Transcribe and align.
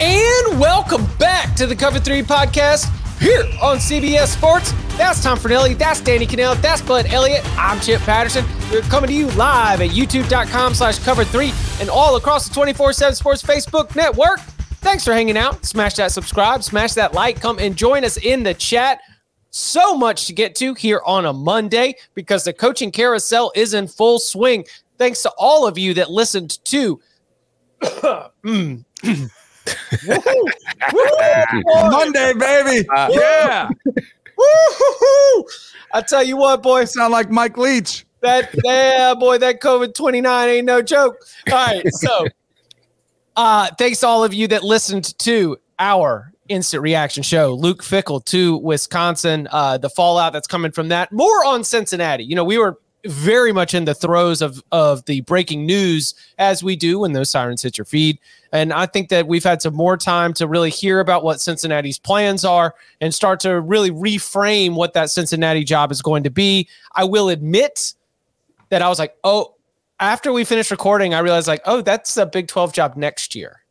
And 0.00 0.60
welcome 0.60 1.04
back 1.18 1.56
to 1.56 1.66
the 1.66 1.74
Cover 1.74 1.98
3 1.98 2.22
podcast 2.22 2.86
here 3.18 3.42
on 3.60 3.78
CBS 3.78 4.28
Sports. 4.28 4.72
That's 4.96 5.20
Tom 5.20 5.36
Fornelli. 5.36 5.76
That's 5.76 6.00
Danny 6.00 6.24
Kanell. 6.24 6.54
That's 6.62 6.80
Bud 6.80 7.06
Elliott. 7.06 7.44
I'm 7.58 7.80
Chip 7.80 8.00
Patterson. 8.02 8.44
We're 8.70 8.82
coming 8.82 9.08
to 9.08 9.14
you 9.14 9.26
live 9.32 9.80
at 9.80 9.90
youtube.com 9.90 10.74
slash 10.74 11.00
cover 11.00 11.24
3 11.24 11.52
and 11.80 11.90
all 11.90 12.14
across 12.14 12.48
the 12.48 12.54
24-7 12.54 13.16
Sports 13.16 13.42
Facebook 13.42 13.96
network. 13.96 14.38
Thanks 14.80 15.04
for 15.04 15.12
hanging 15.12 15.36
out. 15.36 15.66
Smash 15.66 15.94
that 15.94 16.12
subscribe. 16.12 16.62
Smash 16.62 16.92
that 16.94 17.12
like. 17.12 17.40
Come 17.40 17.58
and 17.58 17.76
join 17.76 18.04
us 18.04 18.18
in 18.18 18.44
the 18.44 18.54
chat. 18.54 19.00
So 19.50 19.98
much 19.98 20.28
to 20.28 20.32
get 20.32 20.54
to 20.56 20.74
here 20.74 21.02
on 21.06 21.26
a 21.26 21.32
Monday 21.32 21.96
because 22.14 22.44
the 22.44 22.52
coaching 22.52 22.92
carousel 22.92 23.50
is 23.56 23.74
in 23.74 23.88
full 23.88 24.20
swing. 24.20 24.64
Thanks 24.96 25.24
to 25.24 25.32
all 25.38 25.66
of 25.66 25.76
you 25.76 25.92
that 25.94 26.08
listened 26.08 26.64
to 26.66 27.00
mm. 29.68 31.90
Monday, 31.90 32.32
baby. 32.34 32.88
Uh, 32.88 33.08
yeah. 33.12 33.68
I 35.92 36.02
tell 36.02 36.22
you 36.22 36.36
what, 36.36 36.62
boy. 36.62 36.84
Sound 36.84 37.12
like 37.12 37.30
Mike 37.30 37.56
Leach. 37.56 38.04
That 38.20 38.50
yeah, 38.64 39.14
boy, 39.14 39.38
that 39.38 39.60
COVID 39.60 39.94
29 39.94 40.48
ain't 40.48 40.66
no 40.66 40.82
joke. 40.82 41.16
All 41.50 41.54
right. 41.54 41.94
So 41.94 42.26
uh 43.36 43.70
thanks 43.78 44.00
to 44.00 44.06
all 44.06 44.24
of 44.24 44.34
you 44.34 44.48
that 44.48 44.64
listened 44.64 45.16
to 45.20 45.56
our 45.78 46.32
instant 46.48 46.82
reaction 46.82 47.22
show. 47.22 47.54
Luke 47.54 47.82
Fickell 47.82 48.24
to 48.26 48.56
Wisconsin. 48.58 49.48
Uh 49.50 49.78
the 49.78 49.90
fallout 49.90 50.32
that's 50.32 50.48
coming 50.48 50.72
from 50.72 50.88
that. 50.88 51.12
More 51.12 51.44
on 51.44 51.62
Cincinnati. 51.62 52.24
You 52.24 52.34
know, 52.34 52.44
we 52.44 52.58
were 52.58 52.78
very 53.06 53.52
much 53.52 53.74
in 53.74 53.84
the 53.84 53.94
throes 53.94 54.42
of 54.42 54.62
of 54.72 55.04
the 55.04 55.20
breaking 55.22 55.64
news 55.66 56.14
as 56.38 56.62
we 56.62 56.76
do 56.76 57.00
when 57.00 57.12
those 57.12 57.30
sirens 57.30 57.62
hit 57.62 57.78
your 57.78 57.84
feed. 57.84 58.18
And 58.52 58.72
I 58.72 58.86
think 58.86 59.08
that 59.10 59.26
we've 59.26 59.44
had 59.44 59.62
some 59.62 59.74
more 59.74 59.96
time 59.96 60.32
to 60.34 60.46
really 60.46 60.70
hear 60.70 61.00
about 61.00 61.22
what 61.22 61.40
Cincinnati's 61.40 61.98
plans 61.98 62.44
are 62.44 62.74
and 63.00 63.14
start 63.14 63.40
to 63.40 63.60
really 63.60 63.90
reframe 63.90 64.74
what 64.74 64.94
that 64.94 65.10
Cincinnati 65.10 65.64
job 65.64 65.92
is 65.92 66.02
going 66.02 66.22
to 66.24 66.30
be. 66.30 66.68
I 66.94 67.04
will 67.04 67.28
admit 67.28 67.94
that 68.70 68.82
I 68.82 68.88
was 68.88 68.98
like, 68.98 69.16
oh, 69.22 69.54
after 70.00 70.32
we 70.32 70.44
finished 70.44 70.70
recording, 70.70 71.14
I 71.14 71.18
realized 71.20 71.48
like, 71.48 71.62
oh, 71.66 71.82
that's 71.82 72.16
a 72.16 72.26
Big 72.26 72.48
12 72.48 72.72
job 72.72 72.96
next 72.96 73.34
year. 73.34 73.62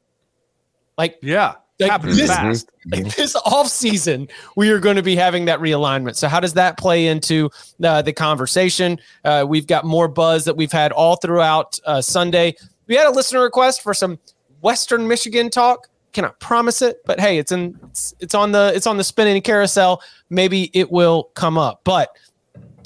Like, 0.97 1.17
yeah. 1.21 1.55
Like 1.79 2.01
this, 2.01 2.27
fast. 2.27 2.71
Like 2.87 3.15
this 3.15 3.35
off 3.45 3.67
season, 3.67 4.27
we 4.55 4.71
are 4.71 4.79
going 4.79 4.95
to 4.95 5.03
be 5.03 5.15
having 5.15 5.45
that 5.45 5.59
realignment. 5.59 6.15
So, 6.15 6.27
how 6.27 6.39
does 6.39 6.53
that 6.53 6.77
play 6.77 7.07
into 7.07 7.49
uh, 7.83 8.01
the 8.01 8.13
conversation? 8.13 8.99
Uh, 9.23 9.45
we've 9.47 9.67
got 9.67 9.85
more 9.85 10.07
buzz 10.07 10.45
that 10.45 10.57
we've 10.57 10.71
had 10.71 10.91
all 10.91 11.17
throughout 11.17 11.79
uh, 11.85 12.01
Sunday. 12.01 12.55
We 12.87 12.95
had 12.95 13.07
a 13.07 13.11
listener 13.11 13.41
request 13.41 13.83
for 13.83 13.93
some 13.93 14.17
Western 14.61 15.07
Michigan 15.07 15.49
talk. 15.49 15.87
Cannot 16.13 16.39
promise 16.39 16.81
it, 16.81 16.97
but 17.05 17.19
hey, 17.19 17.37
it's 17.37 17.51
in 17.51 17.77
it's, 17.83 18.15
it's 18.19 18.33
on 18.33 18.51
the 18.51 18.71
it's 18.73 18.87
on 18.87 18.97
the 18.97 19.03
spinning 19.03 19.39
carousel. 19.41 20.01
Maybe 20.31 20.71
it 20.73 20.91
will 20.91 21.25
come 21.35 21.59
up, 21.59 21.81
but 21.83 22.09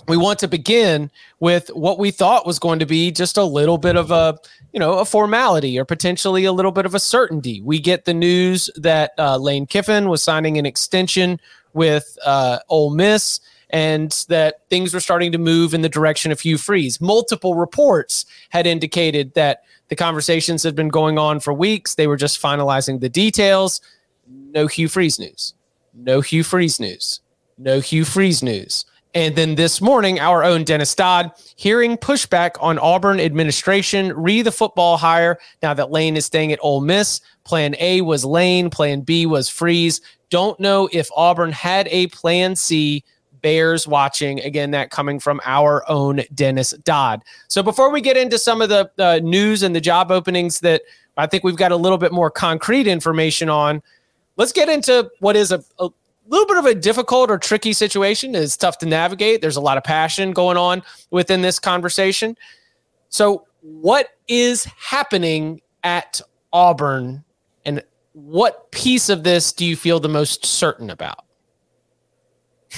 we 0.07 0.18
want 0.18 0.40
to 0.40 0.47
begin 0.50 1.09
with 1.40 1.69
what 1.69 1.97
we 1.97 2.12
thought 2.12 2.46
was 2.46 2.59
going 2.59 2.80
to 2.80 2.85
be 2.85 3.12
just 3.12 3.38
a 3.38 3.44
little 3.44 3.78
bit 3.78 3.96
of 3.96 4.12
a 4.12 4.38
you 4.73 4.79
know 4.79 4.99
a 4.99 5.05
formality 5.05 5.77
or 5.77 5.85
potentially 5.85 6.45
a 6.45 6.51
little 6.51 6.71
bit 6.71 6.85
of 6.85 6.95
a 6.95 6.99
certainty 6.99 7.61
we 7.61 7.79
get 7.79 8.05
the 8.05 8.13
news 8.13 8.69
that 8.75 9.11
uh, 9.17 9.37
lane 9.37 9.65
kiffin 9.65 10.09
was 10.09 10.23
signing 10.23 10.57
an 10.57 10.65
extension 10.65 11.39
with 11.73 12.17
uh, 12.25 12.59
Ole 12.69 12.91
Miss 12.91 13.39
and 13.71 14.25
that 14.27 14.67
things 14.69 14.93
were 14.93 14.99
starting 14.99 15.31
to 15.31 15.37
move 15.37 15.73
in 15.73 15.81
the 15.81 15.89
direction 15.89 16.31
of 16.31 16.41
Hugh 16.41 16.57
Freeze. 16.57 16.99
Multiple 16.99 17.55
reports 17.55 18.25
had 18.49 18.67
indicated 18.67 19.33
that 19.33 19.63
the 19.87 19.95
conversations 19.95 20.63
had 20.63 20.75
been 20.75 20.89
going 20.89 21.17
on 21.17 21.39
for 21.39 21.53
weeks. 21.53 21.95
They 21.95 22.07
were 22.07 22.17
just 22.17 22.41
finalizing 22.41 22.99
the 22.99 23.09
details. 23.09 23.81
No 24.27 24.67
Hugh 24.67 24.88
Freeze 24.88 25.19
news. 25.19 25.53
No 25.93 26.21
Hugh 26.21 26.43
Freeze 26.43 26.79
news. 26.79 27.21
No 27.57 27.79
Hugh 27.79 28.05
Freeze 28.05 28.43
news. 28.43 28.85
And 29.13 29.35
then 29.35 29.55
this 29.55 29.81
morning, 29.81 30.19
our 30.19 30.44
own 30.44 30.63
Dennis 30.63 30.95
Dodd 30.95 31.31
hearing 31.57 31.97
pushback 31.97 32.51
on 32.61 32.79
Auburn 32.79 33.19
administration, 33.19 34.13
re 34.16 34.41
the 34.41 34.51
football 34.51 34.97
hire 34.97 35.38
now 35.61 35.73
that 35.73 35.91
Lane 35.91 36.16
is 36.16 36.25
staying 36.25 36.53
at 36.53 36.59
Ole 36.61 36.81
Miss. 36.81 37.19
Plan 37.44 37.75
A 37.79 38.01
was 38.01 38.23
Lane, 38.23 38.69
plan 38.69 39.01
B 39.01 39.25
was 39.25 39.50
Freeze. 39.50 40.00
Don't 40.29 40.57
know 40.59 40.88
if 40.94 41.09
Auburn 41.16 41.51
had 41.51 41.89
a 41.89 42.07
plan 42.07 42.55
C. 42.55 43.03
Bears 43.41 43.88
watching. 43.88 44.39
Again, 44.41 44.71
that 44.71 44.91
coming 44.91 45.19
from 45.19 45.41
our 45.44 45.83
own 45.89 46.21
Dennis 46.33 46.71
Dodd. 46.83 47.23
So 47.47 47.61
before 47.61 47.91
we 47.91 48.00
get 48.00 48.16
into 48.16 48.38
some 48.38 48.61
of 48.61 48.69
the 48.69 48.89
uh, 48.97 49.19
news 49.23 49.63
and 49.63 49.75
the 49.75 49.81
job 49.81 50.11
openings 50.11 50.59
that 50.61 50.83
I 51.17 51.27
think 51.27 51.44
we've 51.44 51.57
got 51.57 51.71
a 51.71 51.75
little 51.75 51.97
bit 51.97 52.13
more 52.13 52.31
concrete 52.31 52.88
information 52.88 53.50
on, 53.50 53.81
let's 54.38 54.53
get 54.53 54.69
into 54.69 55.12
what 55.19 55.36
is 55.36 55.51
a, 55.51 55.62
a 55.80 55.89
little 56.31 56.48
bit 56.48 56.57
of 56.57 56.66
a 56.66 56.74
difficult 56.74 57.30
or 57.30 57.38
tricky 57.38 57.74
situation. 57.74 58.33
It's 58.36 58.57
tough 58.57 58.78
to 58.80 58.86
navigate. 58.86 59.42
There's 59.42 59.57
a 59.57 59.62
lot 59.62 59.78
of 59.78 59.83
passion 59.83 60.31
going 60.31 60.57
on 60.57 60.81
within 61.12 61.42
this 61.42 61.60
conversation. 61.60 62.38
So, 63.10 63.45
what 63.62 64.10
is 64.28 64.63
happening 64.63 65.62
at 65.83 66.22
Auburn, 66.54 67.24
and 67.66 67.83
what 68.13 68.72
piece 68.72 69.10
of 69.10 69.24
this 69.24 69.51
do 69.51 69.66
you 69.66 69.75
feel 69.75 70.00
the 70.00 70.10
most 70.10 70.45
certain 70.45 70.89
about? 70.89 71.25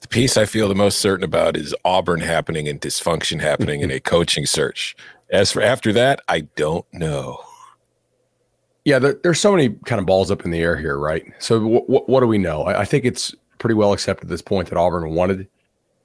the 0.00 0.08
piece 0.08 0.36
I 0.36 0.44
feel 0.44 0.68
the 0.68 0.74
most 0.74 0.98
certain 0.98 1.24
about 1.24 1.56
is 1.56 1.74
Auburn 1.84 2.20
happening 2.20 2.68
and 2.68 2.80
dysfunction 2.80 3.40
happening 3.40 3.80
in 3.80 3.90
a 3.90 4.00
coaching 4.00 4.44
search. 4.44 4.96
As 5.30 5.52
for 5.52 5.62
after 5.62 5.92
that, 5.94 6.20
I 6.28 6.40
don't 6.40 6.86
know. 6.92 7.38
Yeah, 8.84 8.98
there, 8.98 9.14
there's 9.22 9.40
so 9.40 9.52
many 9.52 9.70
kind 9.86 10.00
of 10.00 10.06
balls 10.06 10.30
up 10.30 10.44
in 10.44 10.50
the 10.50 10.58
air 10.58 10.76
here, 10.76 10.98
right? 10.98 11.24
So, 11.38 11.60
w- 11.60 11.80
w- 11.82 12.04
what 12.06 12.20
do 12.20 12.26
we 12.26 12.38
know? 12.38 12.62
I, 12.62 12.80
I, 12.80 12.84
think 12.84 13.04
it's 13.04 13.34
pretty 13.58 13.74
well 13.74 13.92
accepted 13.92 14.24
at 14.24 14.28
this 14.28 14.42
point 14.42 14.68
that 14.68 14.76
Auburn 14.76 15.14
wanted 15.14 15.46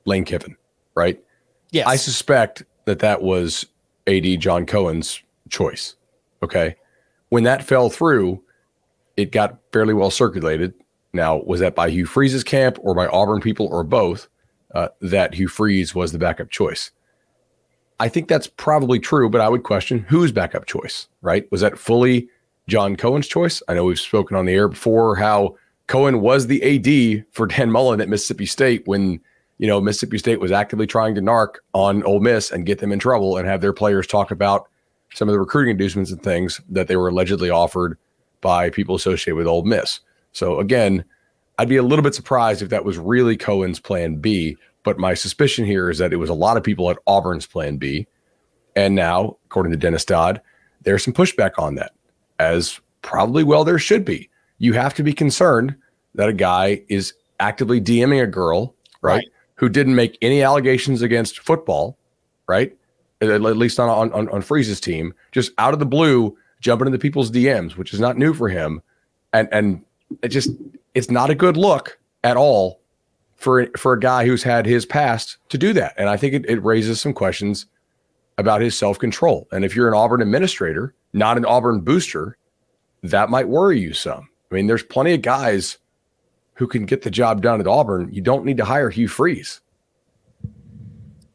Lane 0.05 0.25
Kiffin, 0.25 0.55
right? 0.93 1.19
Yes. 1.71 1.87
I 1.87 1.95
suspect 1.95 2.63
that 2.85 2.99
that 2.99 3.23
was 3.23 3.65
AD 4.05 4.39
John 4.39 4.65
Cohen's 4.65 5.21
choice. 5.49 5.95
Okay. 6.43 6.75
when 7.29 7.43
that 7.43 7.63
fell 7.63 7.89
through, 7.89 8.43
it 9.17 9.31
got 9.31 9.57
fairly 9.73 9.93
well 9.93 10.11
circulated. 10.11 10.73
Now, 11.13 11.37
was 11.37 11.59
that 11.61 11.73
by 11.73 11.89
Hugh 11.89 12.05
Freeze's 12.05 12.43
camp 12.43 12.77
or 12.81 12.93
by 12.93 13.07
Auburn 13.07 13.41
people 13.41 13.67
or 13.67 13.83
both? 13.83 14.27
Uh, 14.75 14.89
that 15.01 15.33
Hugh 15.33 15.47
Freeze 15.47 15.95
was 15.95 16.11
the 16.11 16.19
backup 16.19 16.49
choice. 16.49 16.91
I 17.99 18.09
think 18.09 18.27
that's 18.27 18.47
probably 18.47 18.99
true, 18.99 19.29
but 19.29 19.41
I 19.41 19.49
would 19.49 19.63
question 19.63 19.99
whose 20.07 20.31
backup 20.31 20.67
choice, 20.67 21.07
right? 21.21 21.51
Was 21.51 21.61
that 21.61 21.79
fully 21.79 22.29
John 22.67 22.95
Cohen's 22.95 23.27
choice? 23.27 23.61
I 23.67 23.73
know 23.73 23.85
we've 23.85 23.99
spoken 23.99 24.35
on 24.35 24.45
the 24.45 24.53
air 24.53 24.67
before 24.67 25.15
how 25.15 25.55
Cohen 25.87 26.21
was 26.21 26.47
the 26.47 26.61
AD 26.63 27.25
for 27.31 27.47
Dan 27.47 27.71
Mullen 27.71 28.01
at 28.01 28.09
Mississippi 28.09 28.45
State 28.45 28.85
when, 28.85 29.21
you 29.57 29.67
know, 29.67 29.79
Mississippi 29.79 30.17
State 30.17 30.39
was 30.39 30.51
actively 30.51 30.85
trying 30.85 31.15
to 31.15 31.21
narc 31.21 31.55
on 31.73 32.03
Ole 32.03 32.19
Miss 32.19 32.51
and 32.51 32.65
get 32.65 32.79
them 32.79 32.91
in 32.91 32.99
trouble 32.99 33.37
and 33.37 33.47
have 33.47 33.61
their 33.61 33.73
players 33.73 34.05
talk 34.05 34.31
about 34.31 34.67
some 35.13 35.29
of 35.29 35.33
the 35.33 35.39
recruiting 35.39 35.71
inducements 35.71 36.11
and 36.11 36.21
things 36.21 36.59
that 36.69 36.87
they 36.87 36.97
were 36.97 37.07
allegedly 37.07 37.49
offered 37.49 37.97
by 38.41 38.69
people 38.69 38.95
associated 38.95 39.35
with 39.35 39.47
Ole 39.47 39.63
Miss. 39.63 40.01
So 40.33 40.59
again, 40.59 41.05
I'd 41.57 41.69
be 41.69 41.77
a 41.77 41.83
little 41.83 42.03
bit 42.03 42.13
surprised 42.13 42.61
if 42.61 42.69
that 42.69 42.85
was 42.85 42.97
really 42.97 43.37
Cohen's 43.37 43.79
plan 43.79 44.17
B. 44.17 44.57
But 44.83 44.99
my 44.99 45.15
suspicion 45.15 45.65
here 45.65 45.89
is 45.89 45.97
that 45.97 46.13
it 46.13 46.17
was 46.17 46.29
a 46.29 46.35
lot 46.35 46.55
of 46.55 46.63
people 46.63 46.89
at 46.89 46.99
Auburn's 47.07 47.45
plan 47.45 47.77
B. 47.77 48.07
And 48.75 48.93
now, 48.93 49.37
according 49.45 49.71
to 49.71 49.77
Dennis 49.77 50.05
Dodd, 50.05 50.41
there's 50.83 51.03
some 51.03 51.13
pushback 51.13 51.51
on 51.57 51.75
that, 51.75 51.93
as 52.39 52.79
probably 53.01 53.43
well 53.43 53.63
there 53.63 53.79
should 53.79 54.05
be. 54.05 54.29
You 54.57 54.73
have 54.73 54.93
to 54.95 55.03
be 55.03 55.13
concerned 55.13 55.75
that 56.15 56.29
a 56.29 56.33
guy 56.33 56.83
is 56.89 57.13
actively 57.39 57.79
DMing 57.79 58.23
a 58.23 58.27
girl, 58.27 58.75
right, 59.01 59.15
right. 59.15 59.25
who 59.55 59.69
didn't 59.69 59.95
make 59.95 60.17
any 60.21 60.41
allegations 60.41 61.01
against 61.01 61.39
football, 61.39 61.97
right? 62.47 62.75
At 63.21 63.41
least 63.41 63.79
on, 63.79 63.89
on, 63.89 64.29
on 64.29 64.41
Freeze's 64.41 64.79
team, 64.79 65.13
just 65.31 65.51
out 65.57 65.73
of 65.73 65.79
the 65.79 65.85
blue, 65.85 66.37
jumping 66.59 66.87
into 66.87 66.99
people's 66.99 67.31
DMs, 67.31 67.75
which 67.75 67.93
is 67.93 67.99
not 67.99 68.17
new 68.17 68.33
for 68.33 68.49
him. 68.49 68.81
And, 69.33 69.47
and 69.51 69.83
it 70.21 70.29
just, 70.29 70.49
it's 70.93 71.09
not 71.09 71.29
a 71.29 71.35
good 71.35 71.57
look 71.57 71.99
at 72.23 72.37
all 72.37 72.79
for 73.37 73.67
for 73.77 73.93
a 73.93 73.99
guy 73.99 74.25
who's 74.25 74.43
had 74.43 74.65
his 74.65 74.85
past 74.85 75.37
to 75.49 75.57
do 75.57 75.71
that. 75.73 75.93
And 75.97 76.09
I 76.09 76.17
think 76.17 76.33
it, 76.33 76.45
it 76.49 76.63
raises 76.63 76.99
some 76.99 77.13
questions 77.13 77.67
about 78.37 78.61
his 78.61 78.77
self 78.77 78.99
control. 78.99 79.47
And 79.51 79.63
if 79.63 79.75
you're 79.75 79.87
an 79.87 79.93
Auburn 79.93 80.21
administrator, 80.21 80.93
not 81.17 81.37
an 81.37 81.45
Auburn 81.45 81.81
booster, 81.81 82.37
that 83.03 83.29
might 83.29 83.47
worry 83.47 83.79
you 83.79 83.93
some. 83.93 84.29
I 84.51 84.55
mean, 84.55 84.67
there's 84.67 84.83
plenty 84.83 85.13
of 85.13 85.21
guys 85.21 85.77
who 86.53 86.67
can 86.67 86.85
get 86.85 87.01
the 87.01 87.11
job 87.11 87.41
done 87.41 87.59
at 87.59 87.67
Auburn. 87.67 88.09
You 88.11 88.21
don't 88.21 88.45
need 88.45 88.57
to 88.57 88.65
hire 88.65 88.89
Hugh 88.89 89.07
Freeze. 89.07 89.61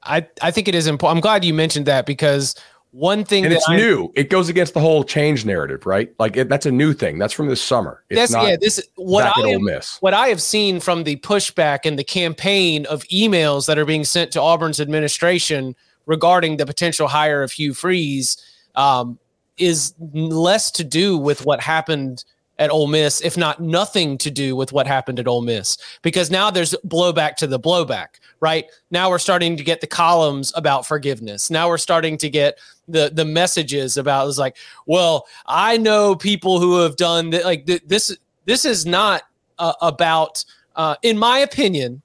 I, 0.02 0.26
I 0.40 0.50
think 0.50 0.66
it 0.66 0.74
is 0.74 0.86
important. 0.86 1.18
I'm 1.18 1.20
glad 1.20 1.44
you 1.44 1.54
mentioned 1.54 1.86
that 1.86 2.06
because 2.06 2.56
one 2.90 3.24
thing 3.24 3.44
and 3.44 3.54
it's 3.54 3.68
I'm, 3.68 3.76
new. 3.76 4.12
It 4.14 4.30
goes 4.30 4.48
against 4.48 4.74
the 4.74 4.80
whole 4.80 5.04
change 5.04 5.46
narrative, 5.46 5.86
right? 5.86 6.12
Like 6.18 6.36
it, 6.36 6.48
that's 6.48 6.66
a 6.66 6.70
new 6.70 6.92
thing. 6.92 7.18
That's 7.18 7.32
from 7.32 7.48
this 7.48 7.62
summer. 7.62 8.04
It's 8.10 8.32
that's 8.32 8.48
yeah. 8.48 8.56
This 8.60 8.86
what 8.96 9.24
I 9.24 9.48
am, 9.48 9.66
what 10.00 10.12
I 10.12 10.28
have 10.28 10.42
seen 10.42 10.78
from 10.80 11.04
the 11.04 11.16
pushback 11.16 11.80
and 11.84 11.98
the 11.98 12.04
campaign 12.04 12.84
of 12.86 13.02
emails 13.04 13.66
that 13.66 13.78
are 13.78 13.86
being 13.86 14.04
sent 14.04 14.32
to 14.32 14.42
Auburn's 14.42 14.80
administration 14.80 15.74
regarding 16.04 16.58
the 16.58 16.66
potential 16.66 17.08
hire 17.08 17.42
of 17.42 17.52
Hugh 17.52 17.74
Freeze 17.74 18.36
um, 18.74 19.18
is 19.58 19.94
less 20.12 20.70
to 20.72 20.84
do 20.84 21.18
with 21.18 21.44
what 21.44 21.60
happened 21.60 22.24
at 22.58 22.70
Ole 22.70 22.86
Miss, 22.86 23.20
if 23.22 23.36
not 23.36 23.60
nothing 23.60 24.18
to 24.18 24.30
do 24.30 24.54
with 24.54 24.72
what 24.72 24.86
happened 24.86 25.18
at 25.18 25.26
Ole 25.26 25.42
Miss, 25.42 25.78
because 26.02 26.30
now 26.30 26.50
there's 26.50 26.74
blowback 26.86 27.34
to 27.36 27.46
the 27.46 27.58
blowback, 27.58 28.20
right? 28.40 28.66
Now 28.90 29.10
we're 29.10 29.18
starting 29.18 29.56
to 29.56 29.64
get 29.64 29.80
the 29.80 29.86
columns 29.86 30.52
about 30.54 30.86
forgiveness. 30.86 31.50
Now 31.50 31.68
we're 31.68 31.78
starting 31.78 32.18
to 32.18 32.30
get 32.30 32.58
the 32.86 33.10
the 33.12 33.24
messages 33.24 33.96
about 33.96 34.28
it's 34.28 34.38
like, 34.38 34.56
well, 34.86 35.26
I 35.46 35.76
know 35.76 36.14
people 36.14 36.60
who 36.60 36.78
have 36.80 36.96
done 36.96 37.30
that. 37.30 37.44
Like 37.44 37.66
th- 37.66 37.82
this, 37.86 38.16
this 38.44 38.64
is 38.64 38.86
not 38.86 39.22
uh, 39.58 39.72
about, 39.80 40.44
uh, 40.76 40.96
in 41.02 41.18
my 41.18 41.38
opinion, 41.38 42.02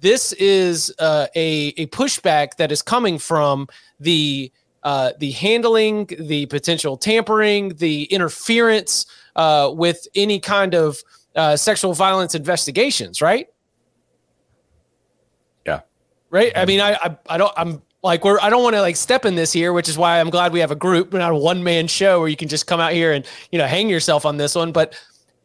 this 0.00 0.32
is 0.34 0.94
uh, 0.98 1.26
a 1.34 1.74
a 1.76 1.86
pushback 1.88 2.56
that 2.56 2.72
is 2.72 2.80
coming 2.80 3.18
from 3.18 3.68
the 3.98 4.50
uh, 4.82 5.12
the 5.18 5.30
handling, 5.32 6.08
the 6.18 6.46
potential 6.46 6.96
tampering, 6.96 7.70
the 7.76 8.04
interference 8.04 9.06
uh, 9.36 9.70
with 9.74 10.06
any 10.14 10.40
kind 10.40 10.74
of 10.74 11.02
uh, 11.36 11.56
sexual 11.56 11.92
violence 11.92 12.34
investigations, 12.34 13.20
right? 13.20 13.48
Yeah. 15.66 15.80
Right. 16.30 16.52
I 16.56 16.64
mean, 16.64 16.80
I, 16.80 16.92
I, 16.94 17.16
I 17.28 17.38
don't, 17.38 17.52
I'm 17.56 17.82
like, 18.02 18.24
we're, 18.24 18.40
I 18.40 18.48
don't 18.48 18.62
want 18.62 18.74
to 18.74 18.80
like 18.80 18.96
step 18.96 19.24
in 19.24 19.34
this 19.34 19.52
here, 19.52 19.72
which 19.72 19.88
is 19.88 19.98
why 19.98 20.18
I'm 20.20 20.30
glad 20.30 20.52
we 20.52 20.60
have 20.60 20.70
a 20.70 20.76
group, 20.76 21.12
we're 21.12 21.18
not 21.18 21.32
a 21.32 21.36
one 21.36 21.62
man 21.62 21.86
show 21.86 22.20
where 22.20 22.28
you 22.28 22.36
can 22.36 22.48
just 22.48 22.66
come 22.66 22.80
out 22.80 22.92
here 22.92 23.12
and, 23.12 23.26
you 23.52 23.58
know, 23.58 23.66
hang 23.66 23.88
yourself 23.88 24.24
on 24.24 24.38
this 24.38 24.54
one. 24.54 24.72
But 24.72 24.98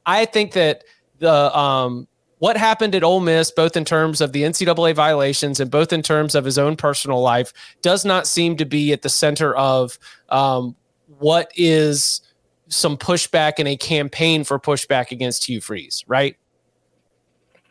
I 0.06 0.26
think 0.26 0.54
that 0.54 0.84
the, 1.20 1.56
um, 1.58 2.08
what 2.46 2.58
happened 2.58 2.94
at 2.94 3.04
Ole 3.04 3.22
Miss, 3.22 3.50
both 3.50 3.76
in 3.76 3.84
terms 3.84 4.22
of 4.22 4.32
the 4.32 4.44
NCAA 4.44 4.94
violations 4.94 5.60
and 5.60 5.72
both 5.72 5.92
in 5.92 6.04
terms 6.04 6.36
of 6.36 6.46
his 6.46 6.60
own 6.60 6.76
personal 6.76 7.20
life, 7.20 7.52
does 7.82 8.06
not 8.06 8.28
seem 8.28 8.56
to 8.58 8.66
be 8.66 8.94
at 8.94 9.02
the 9.02 9.10
center 9.10 9.56
of 9.56 9.98
um, 10.30 10.76
what 11.18 11.52
is 11.56 12.22
some 12.68 12.98
pushback 12.98 13.54
and 13.58 13.68
a 13.68 13.76
campaign 13.76 14.44
for 14.44 14.60
pushback 14.60 15.10
against 15.10 15.46
Hugh 15.46 15.60
Freeze, 15.60 16.04
right? 16.06 16.38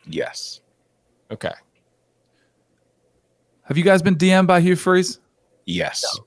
Yes. 0.09 0.61
Okay. 1.31 1.55
Have 3.62 3.79
you 3.79 3.85
guys 3.85 4.03
been 4.03 4.17
DM'd 4.17 4.49
by 4.49 4.61
Hugh 4.61 4.75
Freeze? 4.75 5.20
Yes. 5.67 6.05
No. 6.19 6.25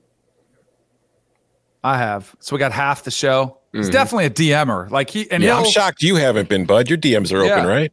I 1.84 1.98
have. 1.98 2.34
So 2.40 2.56
we 2.56 2.60
got 2.60 2.72
half 2.72 3.04
the 3.04 3.10
show. 3.10 3.58
He's 3.72 3.82
mm-hmm. 3.82 3.92
definitely 3.92 4.24
a 4.24 4.30
DMer. 4.30 4.90
Like 4.90 5.10
he 5.10 5.30
and 5.30 5.42
yeah, 5.42 5.58
I'm 5.58 5.66
shocked 5.66 6.02
you 6.02 6.14
haven't 6.16 6.48
been, 6.48 6.64
Bud. 6.64 6.88
Your 6.88 6.96
DMs 6.96 7.30
are 7.30 7.44
yeah. 7.44 7.52
open, 7.52 7.66
right? 7.66 7.92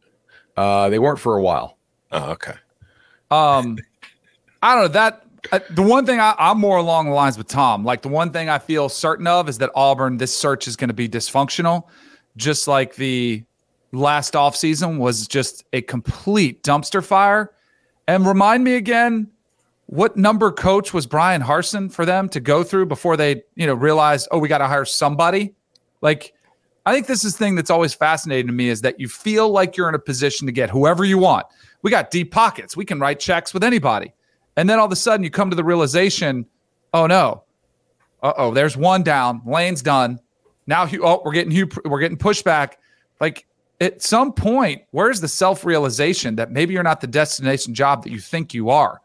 Uh, 0.56 0.88
they 0.88 0.98
weren't 0.98 1.18
for 1.18 1.36
a 1.36 1.42
while. 1.42 1.76
Oh, 2.12 2.30
okay. 2.32 2.54
Um, 3.30 3.78
I 4.62 4.74
don't 4.74 4.84
know 4.84 4.88
that 4.88 5.26
the 5.70 5.82
one 5.82 6.06
thing 6.06 6.20
I, 6.20 6.34
am 6.38 6.58
more 6.58 6.78
along 6.78 7.06
the 7.06 7.12
lines 7.12 7.38
with 7.38 7.46
Tom. 7.48 7.84
Like 7.84 8.02
the 8.02 8.08
one 8.08 8.30
thing 8.30 8.48
I 8.48 8.58
feel 8.58 8.88
certain 8.88 9.26
of 9.26 9.48
is 9.48 9.58
that 9.58 9.70
Auburn, 9.74 10.16
this 10.16 10.36
search 10.36 10.66
is 10.66 10.76
going 10.76 10.88
to 10.88 10.94
be 10.94 11.08
dysfunctional, 11.08 11.84
just 12.36 12.68
like 12.68 12.96
the 12.96 13.44
last 13.92 14.34
offseason 14.34 14.98
was 14.98 15.26
just 15.26 15.64
a 15.72 15.82
complete 15.82 16.62
dumpster 16.62 17.04
fire. 17.04 17.52
And 18.08 18.26
remind 18.26 18.64
me 18.64 18.74
again, 18.74 19.28
what 19.86 20.16
number 20.16 20.50
coach 20.50 20.92
was 20.92 21.06
Bryan 21.06 21.42
Harsin 21.42 21.92
for 21.92 22.04
them 22.04 22.28
to 22.30 22.40
go 22.40 22.64
through 22.64 22.86
before 22.86 23.16
they, 23.16 23.42
you 23.54 23.66
know, 23.66 23.74
realized, 23.74 24.28
oh, 24.30 24.38
we 24.38 24.48
got 24.48 24.58
to 24.58 24.66
hire 24.66 24.84
somebody? 24.84 25.54
Like, 26.00 26.34
I 26.86 26.94
think 26.94 27.08
this 27.08 27.24
is 27.24 27.32
the 27.32 27.38
thing 27.38 27.56
that's 27.56 27.70
always 27.70 27.92
fascinating 27.92 28.46
to 28.46 28.52
me 28.52 28.68
is 28.68 28.80
that 28.82 29.00
you 29.00 29.08
feel 29.08 29.50
like 29.50 29.76
you're 29.76 29.88
in 29.88 29.96
a 29.96 29.98
position 29.98 30.46
to 30.46 30.52
get 30.52 30.70
whoever 30.70 31.04
you 31.04 31.18
want. 31.18 31.46
We 31.82 31.90
got 31.90 32.12
deep 32.12 32.30
pockets. 32.30 32.76
We 32.76 32.84
can 32.84 33.00
write 33.00 33.18
checks 33.18 33.52
with 33.52 33.64
anybody. 33.64 34.14
And 34.56 34.70
then 34.70 34.78
all 34.78 34.86
of 34.86 34.92
a 34.92 34.96
sudden 34.96 35.24
you 35.24 35.30
come 35.30 35.50
to 35.50 35.56
the 35.56 35.64
realization, 35.64 36.46
oh 36.94 37.08
no, 37.08 37.42
uh 38.22 38.32
oh, 38.38 38.54
there's 38.54 38.76
one 38.76 39.02
down. 39.02 39.42
Lane's 39.44 39.82
done. 39.82 40.20
Now, 40.68 40.88
oh, 41.02 41.22
we're 41.24 41.32
getting 41.32 41.70
we're 41.84 42.00
getting 42.00 42.16
pushback. 42.16 42.74
Like 43.20 43.46
at 43.80 44.00
some 44.00 44.32
point, 44.32 44.82
where's 44.92 45.20
the 45.20 45.28
self 45.28 45.64
realization 45.64 46.36
that 46.36 46.50
maybe 46.50 46.72
you're 46.72 46.82
not 46.82 47.00
the 47.00 47.06
destination 47.08 47.74
job 47.74 48.04
that 48.04 48.10
you 48.10 48.20
think 48.20 48.54
you 48.54 48.70
are? 48.70 49.00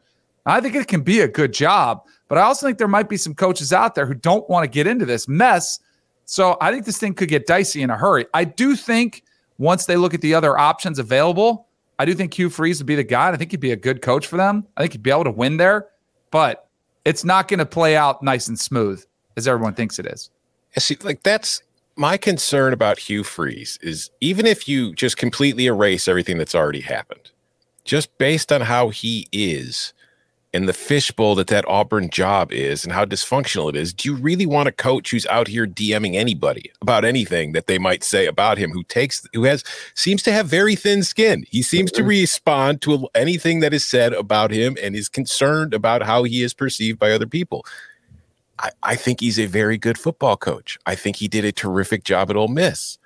I 0.46 0.62
think 0.62 0.76
it 0.76 0.88
can 0.88 1.02
be 1.02 1.22
a 1.22 1.28
good 1.28 1.54
job, 1.54 2.04
but 2.28 2.38
I 2.38 2.42
also 2.42 2.66
think 2.66 2.78
there 2.78 2.88
might 2.88 3.10
be 3.10 3.18
some 3.18 3.36
coaches 3.36 3.74
out 3.74 3.94
there 3.96 4.06
who 4.06 4.16
don't 4.16 4.50
want 4.50 4.64
to 4.64 4.70
get 4.70 4.88
into 4.88 5.06
this 5.06 5.28
mess. 5.28 5.80
So 6.32 6.56
I 6.62 6.72
think 6.72 6.86
this 6.86 6.98
thing 6.98 7.14
could 7.14 7.28
get 7.28 7.46
dicey 7.46 7.82
in 7.82 7.90
a 7.90 7.98
hurry. 7.98 8.26
I 8.34 8.46
do 8.46 8.78
think 8.78 9.26
once 9.58 9.86
they 9.86 9.98
look 9.98 10.14
at 10.14 10.22
the 10.22 10.34
other 10.34 10.58
options 10.58 10.98
available, 10.98 11.68
I 12.00 12.06
do 12.06 12.14
think 12.14 12.34
Hugh 12.34 12.50
Freeze 12.50 12.80
would 12.80 12.88
be 12.88 12.96
the 12.96 13.04
guy. 13.04 13.30
I 13.30 13.36
think 13.36 13.52
he'd 13.52 13.60
be 13.60 13.74
a 13.74 13.76
good 13.76 14.02
coach 14.02 14.28
for 14.28 14.38
them. 14.38 14.66
I 14.78 14.82
think 14.82 14.94
he'd 14.94 15.04
be 15.04 15.12
able 15.12 15.26
to 15.26 15.32
win 15.32 15.58
there, 15.58 15.90
but 16.32 16.70
it's 17.04 17.26
not 17.26 17.50
going 17.50 17.58
to 17.58 17.66
play 17.66 17.98
out 17.98 18.24
nice 18.24 18.48
and 18.48 18.58
smooth 18.58 19.04
as 19.36 19.46
everyone 19.46 19.74
thinks 19.74 20.00
it 20.00 20.06
is. 20.06 20.30
See, 20.78 20.96
like 21.04 21.22
that's 21.24 21.64
my 21.98 22.16
concern 22.16 22.72
about 22.72 22.98
Hugh 22.98 23.26
Freeze 23.26 23.78
is 23.82 24.10
even 24.22 24.46
if 24.46 24.70
you 24.70 24.96
just 24.96 25.18
completely 25.18 25.66
erase 25.66 26.08
everything 26.08 26.38
that's 26.38 26.56
already 26.56 26.80
happened, 26.80 27.30
just 27.84 28.18
based 28.18 28.54
on 28.54 28.62
how 28.62 28.88
he 28.88 29.28
is, 29.34 29.92
and 30.54 30.68
the 30.68 30.74
fishbowl 30.74 31.36
that 31.36 31.48
that 31.48 31.68
Auburn 31.68 32.10
job 32.10 32.52
is 32.52 32.84
and 32.84 32.92
how 32.92 33.06
dysfunctional 33.06 33.70
it 33.70 33.76
is, 33.76 33.94
do 33.94 34.10
you 34.10 34.16
really 34.16 34.46
want 34.46 34.68
a 34.68 34.72
coach 34.72 35.12
who's 35.12 35.26
out 35.28 35.48
here 35.48 35.66
DMing 35.66 36.16
anybody 36.16 36.72
about 36.82 37.06
anything 37.06 37.54
that 37.54 37.68
they 37.68 37.78
might 37.78 38.04
say 38.04 38.26
about 38.26 38.58
him 38.58 38.72
who 38.72 38.84
takes 38.84 39.26
who 39.34 39.44
has 39.44 39.64
seems 39.96 40.22
to 40.24 40.32
have 40.34 40.48
very 40.48 40.76
thin 40.76 41.04
skin. 41.04 41.46
He 41.50 41.62
seems 41.62 41.92
to 41.94 42.04
respond 42.04 42.82
to 42.82 43.08
anything 43.16 43.62
that 43.62 43.74
is 43.74 43.86
said 43.86 44.14
about 44.14 44.52
him 44.52 44.78
and 44.82 44.96
is 44.96 45.08
concerned 45.08 45.74
about 45.74 46.04
how 46.04 46.24
he 46.24 46.44
is 46.44 46.54
perceived 46.54 47.00
by 47.00 47.12
other 47.12 47.28
people. 47.28 47.66
I, 48.60 48.72
I 48.84 48.96
think 48.96 49.22
he's 49.22 49.40
a 49.40 49.46
very 49.46 49.78
good 49.78 49.98
football 49.98 50.36
coach. 50.36 50.78
I 50.86 50.96
think 50.96 51.16
he 51.16 51.28
did 51.28 51.46
a 51.46 51.52
terrific 51.52 52.04
job 52.04 52.30
at 52.30 52.36
Ole 52.36 52.50
Miss. 52.50 52.98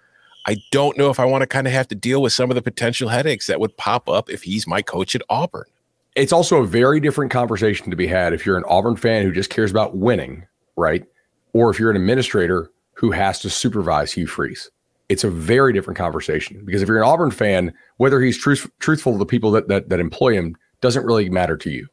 I 0.48 0.58
don't 0.72 0.98
know 0.98 1.10
if 1.10 1.20
I 1.20 1.26
want 1.26 1.42
to 1.42 1.48
kind 1.48 1.66
of 1.66 1.74
have 1.74 1.88
to 1.88 1.96
deal 1.96 2.22
with 2.22 2.34
some 2.34 2.52
of 2.52 2.56
the 2.56 2.62
potential 2.62 3.10
headaches 3.10 3.48
that 3.48 3.60
would 3.60 3.78
pop 3.78 4.10
up 4.10 4.30
if 4.30 4.44
he's 4.44 4.68
my 4.68 4.82
coach 4.82 5.16
at 5.16 5.22
Auburn 5.30 5.66
it's 6.16 6.34
also 6.34 6.62
a 6.62 6.66
very 6.66 7.00
different 7.00 7.32
conversation 7.32 7.90
to 7.90 7.96
be 7.96 8.08
had 8.08 8.34
if 8.34 8.46
you're 8.46 8.58
an 8.58 8.64
Auburn 8.68 8.96
fan 8.96 9.24
who 9.24 9.32
just 9.32 9.50
cares 9.50 9.72
about 9.72 9.98
winning, 9.98 10.46
right? 10.76 11.06
Or 11.54 11.70
if 11.70 11.80
you're 11.80 11.92
an 11.92 11.98
administrator 11.98 12.72
who 12.96 13.12
has 13.12 13.40
to 13.42 13.50
supervise 13.50 14.14
Hugh 14.14 14.28
Freeze. 14.28 14.72
It's 15.08 15.24
a 15.24 15.30
very 15.30 15.72
different 15.72 15.98
conversation 15.98 16.64
because 16.66 16.82
if 16.82 16.88
you're 16.88 17.02
an 17.02 17.08
Auburn 17.08 17.30
fan, 17.30 17.74
whether 17.98 18.20
he's 18.22 18.38
truth, 18.38 18.68
truthful 18.80 19.12
to 19.12 19.20
the 19.20 19.26
people 19.26 19.52
that, 19.52 19.68
that 19.68 19.90
that 19.90 20.00
employ 20.00 20.34
him 20.34 20.58
doesn't 20.82 21.06
really 21.06 21.30
matter 21.30 21.56
to 21.58 21.70
you, 21.70 21.88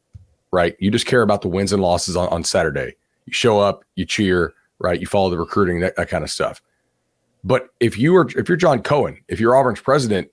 right? 0.51 0.75
You 0.79 0.89
just 0.89 1.05
care 1.05 1.21
about 1.21 1.41
the 1.41 1.47
wins 1.47 1.71
and 1.71 1.81
losses 1.81 2.15
on, 2.15 2.27
on 2.29 2.43
Saturday. 2.43 2.95
You 3.25 3.33
show 3.33 3.59
up, 3.59 3.85
you 3.95 4.05
cheer, 4.05 4.53
right? 4.79 4.99
You 4.99 5.05
follow 5.05 5.29
the 5.29 5.37
recruiting, 5.37 5.79
that, 5.81 5.95
that 5.95 6.09
kind 6.09 6.23
of 6.23 6.31
stuff. 6.31 6.61
But 7.43 7.69
if 7.79 7.99
you 7.99 8.15
are 8.15 8.27
if 8.35 8.49
you're 8.49 8.57
John 8.57 8.81
Cohen, 8.81 9.19
if 9.27 9.39
you're 9.39 9.55
Auburn's 9.55 9.81
president, 9.81 10.31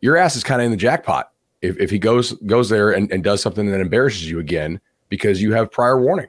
your 0.00 0.16
ass 0.16 0.36
is 0.36 0.44
kind 0.44 0.60
of 0.60 0.66
in 0.66 0.70
the 0.70 0.76
jackpot. 0.76 1.32
If, 1.62 1.78
if 1.78 1.90
he 1.90 1.98
goes 1.98 2.32
goes 2.46 2.68
there 2.68 2.90
and, 2.90 3.10
and 3.12 3.22
does 3.22 3.42
something 3.42 3.70
that 3.70 3.80
embarrasses 3.80 4.28
you 4.28 4.38
again 4.38 4.80
because 5.08 5.42
you 5.42 5.52
have 5.52 5.70
prior 5.70 6.00
warning. 6.00 6.28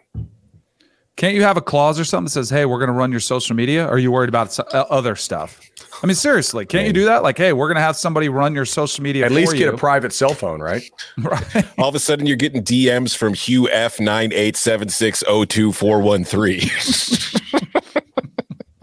Can't 1.17 1.35
you 1.35 1.43
have 1.43 1.57
a 1.57 1.61
clause 1.61 1.99
or 1.99 2.05
something 2.05 2.25
that 2.25 2.31
says, 2.31 2.49
"Hey, 2.49 2.65
we're 2.65 2.79
going 2.79 2.87
to 2.87 2.93
run 2.93 3.11
your 3.11 3.19
social 3.19 3.55
media"? 3.55 3.85
Or 3.85 3.91
are 3.91 3.97
you 3.97 4.11
worried 4.11 4.29
about 4.29 4.57
uh, 4.59 4.85
other 4.89 5.15
stuff? 5.15 5.59
I 6.01 6.07
mean, 6.07 6.15
seriously, 6.15 6.65
can't 6.65 6.87
you 6.87 6.93
do 6.93 7.05
that? 7.05 7.21
Like, 7.21 7.37
hey, 7.37 7.53
we're 7.53 7.67
going 7.67 7.75
to 7.75 7.81
have 7.81 7.95
somebody 7.95 8.27
run 8.27 8.55
your 8.55 8.65
social 8.65 9.03
media. 9.03 9.25
At 9.25 9.31
least 9.31 9.51
get 9.51 9.61
you. 9.61 9.73
a 9.73 9.77
private 9.77 10.13
cell 10.13 10.33
phone, 10.33 10.61
right? 10.61 10.83
right. 11.17 11.65
All 11.77 11.89
of 11.89 11.95
a 11.95 11.99
sudden, 11.99 12.25
you're 12.25 12.37
getting 12.37 12.63
DMs 12.63 13.15
from 13.15 13.33
Hugh 13.33 13.69
F 13.69 13.99
nine 13.99 14.31
eight 14.33 14.55
seven 14.57 14.89
six 14.89 15.19
zero 15.19 15.45
two 15.45 15.71
four 15.71 16.01
one 16.01 16.23
three. 16.23 16.71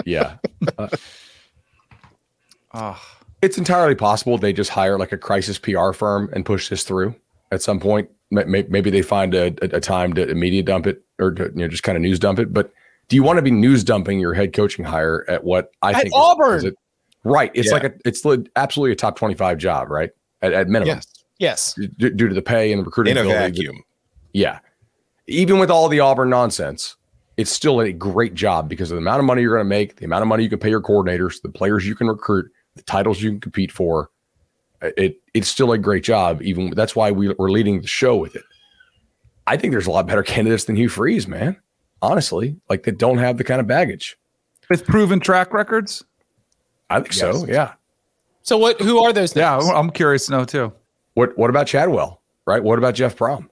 Yeah. 0.09 0.37
Uh, 0.79 0.89
oh. 2.75 3.18
It's 3.43 3.59
entirely 3.59 3.95
possible 3.95 4.37
they 4.39 4.53
just 4.53 4.71
hire 4.71 4.99
like 4.99 5.13
a 5.13 5.19
crisis 5.19 5.59
PR 5.59 5.93
firm 5.93 6.29
and 6.33 6.45
push 6.45 6.69
this 6.69 6.83
through 6.85 7.15
at 7.53 7.63
some 7.63 7.79
point. 7.81 8.11
Maybe 8.31 8.91
they 8.91 9.03
find 9.03 9.35
a, 9.35 9.47
a 9.75 9.81
time 9.81 10.13
to 10.15 10.35
media 10.35 10.63
dump 10.63 10.87
it 10.87 11.03
or 11.19 11.31
to, 11.33 11.45
you 11.45 11.51
know 11.55 11.69
just 11.69 11.83
kind 11.83 11.97
of 11.97 12.03
news 12.03 12.19
dump 12.19 12.39
it. 12.39 12.53
But 12.53 12.73
do 13.09 13.17
you 13.17 13.23
want 13.23 13.39
to 13.39 13.43
be 13.43 13.51
news 13.51 13.85
dumping 13.85 14.19
your 14.21 14.35
head 14.35 14.53
coaching 14.53 14.85
hire 14.85 15.25
at 15.29 15.45
what 15.45 15.71
I 15.83 15.93
at 15.93 16.03
think 16.03 16.15
Auburn? 16.15 16.57
Is, 16.59 16.65
is 16.65 16.71
it, 16.73 16.75
right. 17.25 17.51
It's 17.55 17.69
Yeah. 17.69 17.73
like 17.75 17.85
a 17.85 17.93
it's 18.05 18.23
absolutely 18.57 18.93
a 18.93 18.97
top 18.97 19.17
twenty 19.17 19.35
five 19.35 19.57
job, 19.59 19.89
right? 19.89 20.11
At, 20.43 20.53
at 20.53 20.69
minimum, 20.69 20.97
yes, 20.97 21.07
Yes. 21.39 21.75
D- 21.75 22.11
due 22.11 22.29
to 22.29 22.35
the 22.35 22.43
pay 22.43 22.71
and 22.73 22.81
the 22.81 22.85
recruiting. 22.85 23.13
in 23.13 23.19
a 23.19 23.21
ability, 23.23 23.39
the- 23.39 23.49
vacuum. 23.67 23.83
yeah. 24.33 24.59
Even 25.27 25.59
with 25.59 25.71
all 25.71 25.89
the 25.89 26.01
Auburn 26.01 26.31
nonsense, 26.31 26.97
it's 27.37 27.51
still 27.51 27.81
a 27.81 27.93
great 27.93 28.35
job 28.35 28.69
because 28.69 28.91
of 28.91 28.97
the 28.97 29.01
amount 29.01 29.21
of 29.21 29.25
money 29.27 29.43
you're 29.43 29.55
going 29.55 29.65
to 29.65 29.69
make, 29.69 29.97
the 29.97 30.05
amount 30.07 30.23
of 30.23 30.29
money 30.29 30.43
you 30.43 30.49
can 30.51 30.59
pay 30.59 30.71
your 30.71 30.81
coordinators, 30.83 31.41
the 31.43 31.49
players 31.51 31.87
you 31.87 31.95
can 31.95 32.09
recruit, 32.09 32.51
the 32.79 32.85
titles 32.85 33.21
you 33.23 33.31
can 33.31 33.41
compete 33.41 33.71
for. 33.73 34.11
It 34.81 35.21
it's 35.35 35.49
still 35.49 35.73
a 35.73 35.79
great 35.79 36.05
job. 36.05 36.41
Even 36.43 36.71
that's 36.71 36.95
why 36.97 37.11
we, 37.11 37.35
we're 37.39 37.51
leading 37.51 37.81
the 37.83 37.89
show 37.89 38.17
with 38.17 38.37
it. 38.37 38.45
I 39.47 39.57
think 39.57 39.73
there's 39.73 39.87
a 39.87 39.91
lot 39.91 40.07
better 40.07 40.23
candidates 40.23 40.65
than 40.65 40.77
Hugh 40.77 40.89
Freeze, 40.89 41.27
man. 41.27 41.57
Honestly, 42.01 42.57
like 42.71 42.85
that 42.85 42.97
don't 42.99 43.19
have 43.19 43.39
the 43.39 43.45
kind 43.45 43.61
of 43.61 43.67
baggage. 43.67 44.17
with 44.71 44.85
proven 44.87 45.19
track 45.21 45.53
records. 45.53 46.05
I 46.91 47.01
think 47.01 47.13
so. 47.13 47.45
Yeah. 47.47 47.73
So 48.43 48.57
what? 48.57 48.81
Who 48.81 48.99
are 48.99 49.13
those? 49.13 49.35
Yeah. 49.35 49.57
I'm 49.59 49.91
curious 49.91 50.27
to 50.27 50.33
know 50.33 50.45
too. 50.45 50.73
What 51.15 51.37
What 51.37 51.51
about 51.51 51.67
Chadwell? 51.67 52.23
Right. 52.47 52.63
What 52.63 52.79
about 52.79 52.95
Jeff 52.95 53.17
Brohm? 53.17 53.49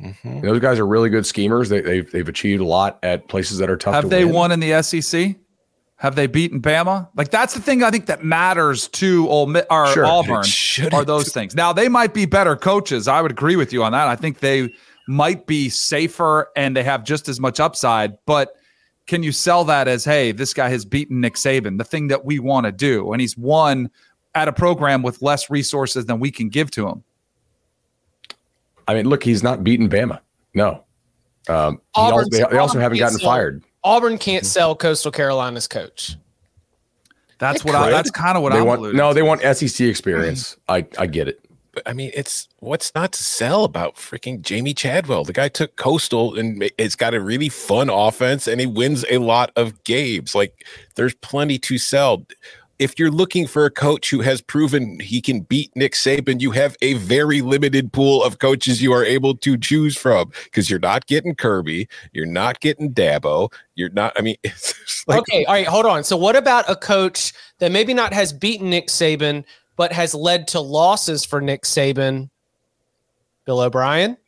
Mhm. 0.00 0.42
Those 0.42 0.60
guys 0.60 0.78
are 0.78 0.86
really 0.86 1.08
good 1.08 1.24
schemers. 1.24 1.70
They, 1.70 1.80
they've 1.80 2.10
they've 2.12 2.28
achieved 2.28 2.60
a 2.60 2.66
lot 2.66 2.98
at 3.02 3.28
places 3.28 3.56
that 3.58 3.70
are 3.70 3.78
tough. 3.78 3.94
Have 3.94 4.04
to 4.04 4.10
they 4.10 4.26
win. 4.26 4.34
won 4.34 4.52
in 4.52 4.60
the 4.60 4.82
SEC? 4.82 5.36
Have 5.98 6.14
they 6.14 6.26
beaten 6.26 6.60
Bama? 6.60 7.08
Like 7.16 7.30
that's 7.30 7.54
the 7.54 7.60
thing 7.60 7.82
I 7.82 7.90
think 7.90 8.06
that 8.06 8.22
matters 8.22 8.88
to 8.88 9.28
Ole 9.28 9.46
Miss 9.46 9.64
or 9.70 9.86
Sure. 9.88 10.04
Auburn 10.04 10.44
It 10.44 10.92
are 10.92 11.04
those 11.04 11.32
things. 11.32 11.54
Now 11.54 11.72
they 11.72 11.88
might 11.88 12.12
be 12.12 12.26
better 12.26 12.54
coaches. 12.54 13.08
I 13.08 13.22
would 13.22 13.30
agree 13.30 13.56
with 13.56 13.72
you 13.72 13.82
on 13.82 13.92
that. 13.92 14.06
I 14.06 14.14
think 14.16 14.40
they 14.40 14.72
might 15.08 15.46
be 15.46 15.70
safer 15.70 16.50
and 16.54 16.76
they 16.76 16.82
have 16.82 17.02
just 17.04 17.28
as 17.28 17.40
much 17.40 17.60
upside. 17.60 18.18
But 18.26 18.56
can 19.06 19.22
you 19.22 19.32
sell 19.32 19.64
that 19.64 19.88
as, 19.88 20.04
hey, 20.04 20.32
this 20.32 20.52
guy 20.52 20.68
has 20.68 20.84
beaten 20.84 21.20
Nick 21.20 21.34
Saban, 21.34 21.78
the 21.78 21.84
thing 21.84 22.08
that 22.08 22.24
we 22.24 22.40
want 22.40 22.66
to 22.66 22.72
do, 22.72 23.12
and 23.12 23.20
he's 23.20 23.38
won 23.38 23.90
at 24.34 24.48
a 24.48 24.52
program 24.52 25.02
with 25.02 25.22
less 25.22 25.48
resources 25.48 26.04
than 26.06 26.20
we 26.20 26.30
can 26.30 26.48
give 26.50 26.70
to 26.72 26.88
him? 26.88 27.04
I 28.88 28.94
mean, 28.94 29.08
look, 29.08 29.22
he's 29.24 29.42
not 29.42 29.64
beaten 29.64 29.88
Bama. 29.88 30.20
No. 30.54 30.84
Um, 31.48 31.80
he 31.94 32.00
also, 32.02 32.28
they, 32.30 32.44
they 32.50 32.58
also 32.58 32.80
haven't 32.80 32.98
gotten 32.98 33.18
sell- 33.18 33.30
fired. 33.30 33.64
Auburn 33.86 34.18
can't 34.18 34.42
hmm. 34.42 34.48
sell 34.48 34.74
Coastal 34.74 35.12
Carolina's 35.12 35.68
coach. 35.68 36.16
That's 37.38 37.62
They 37.62 37.70
what 37.70 37.80
I, 37.80 37.90
that's 37.90 38.10
kind 38.10 38.36
of 38.36 38.42
what 38.42 38.52
They 38.52 38.58
I'm 38.58 38.66
want 38.66 38.94
no, 38.94 39.08
to. 39.10 39.14
they 39.14 39.22
want 39.22 39.42
SEC 39.42 39.86
experience. 39.86 40.56
I 40.68 40.86
I 40.98 41.06
get 41.06 41.28
it. 41.28 41.40
But 41.72 41.82
I 41.86 41.92
mean, 41.92 42.10
it's 42.14 42.48
what's 42.60 42.94
not 42.94 43.12
to 43.12 43.22
sell 43.22 43.64
about 43.64 43.96
freaking 43.96 44.40
Jamey 44.40 44.76
Chadwell. 44.76 45.24
The 45.24 45.34
guy 45.34 45.48
took 45.48 45.76
Coastal 45.76 46.36
and 46.38 46.68
it's 46.78 46.96
got 46.96 47.14
a 47.14 47.20
really 47.20 47.50
fun 47.50 47.90
offense 47.90 48.48
and 48.48 48.60
he 48.60 48.66
wins 48.66 49.04
a 49.10 49.18
lot 49.18 49.52
of 49.56 49.84
games. 49.84 50.34
Like 50.34 50.66
there's 50.96 51.14
plenty 51.14 51.58
to 51.60 51.78
sell. 51.78 52.26
If 52.78 52.98
you're 52.98 53.10
looking 53.10 53.46
for 53.46 53.64
a 53.64 53.70
coach 53.70 54.10
who 54.10 54.20
has 54.20 54.40
proven 54.40 55.00
he 55.00 55.20
can 55.20 55.40
beat 55.40 55.74
Nick 55.74 55.92
Saban, 55.92 56.40
you 56.40 56.50
have 56.50 56.76
a 56.82 56.94
very 56.94 57.40
limited 57.40 57.92
pool 57.92 58.22
of 58.22 58.38
coaches 58.38 58.82
you 58.82 58.92
are 58.92 59.04
able 59.04 59.34
to 59.38 59.56
choose 59.56 59.96
from 59.96 60.30
because 60.44 60.68
you're 60.68 60.78
not 60.78 61.06
getting 61.06 61.34
Kirby, 61.34 61.88
you're 62.12 62.26
not 62.26 62.60
getting 62.60 62.92
Dabo, 62.92 63.50
you're 63.74 63.90
not. 63.90 64.12
I 64.16 64.22
mean, 64.22 64.36
like 65.06 65.20
okay, 65.20 65.44
all 65.46 65.54
right, 65.54 65.66
hold 65.66 65.86
on. 65.86 66.04
So 66.04 66.16
what 66.16 66.36
about 66.36 66.68
a 66.68 66.76
coach 66.76 67.32
that 67.58 67.72
maybe 67.72 67.94
not 67.94 68.12
has 68.12 68.32
beaten 68.32 68.70
Nick 68.70 68.88
Saban, 68.88 69.44
but 69.76 69.92
has 69.92 70.14
led 70.14 70.46
to 70.48 70.60
losses 70.60 71.24
for 71.24 71.40
Nick 71.40 71.62
Saban? 71.62 72.28
Bill 73.46 73.60
O'Brien. 73.60 74.18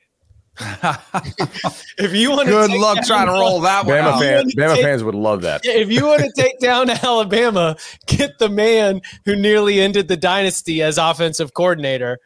if 1.98 2.14
you 2.14 2.30
want 2.30 2.46
to 2.48 2.52
Good 2.52 2.70
luck 2.72 2.96
down- 2.96 3.04
trying 3.04 3.26
to 3.26 3.32
roll 3.32 3.60
that 3.60 3.86
one 3.86 3.96
Bama 3.96 4.02
out. 4.12 4.20
fans, 4.20 4.54
You 4.54 4.62
Bama 4.62 4.74
take- 4.74 4.84
fans 4.84 5.04
would 5.04 5.14
love 5.14 5.42
that. 5.42 5.60
If 5.64 5.90
you 5.90 6.06
want 6.06 6.22
to 6.22 6.32
take 6.36 6.58
down 6.60 6.90
Alabama, 6.90 7.76
get 8.06 8.38
the 8.38 8.48
man 8.48 9.00
who 9.24 9.36
nearly 9.36 9.80
ended 9.80 10.08
the 10.08 10.16
dynasty 10.16 10.82
as 10.82 10.98
offensive 10.98 11.54
coordinator, 11.54 12.18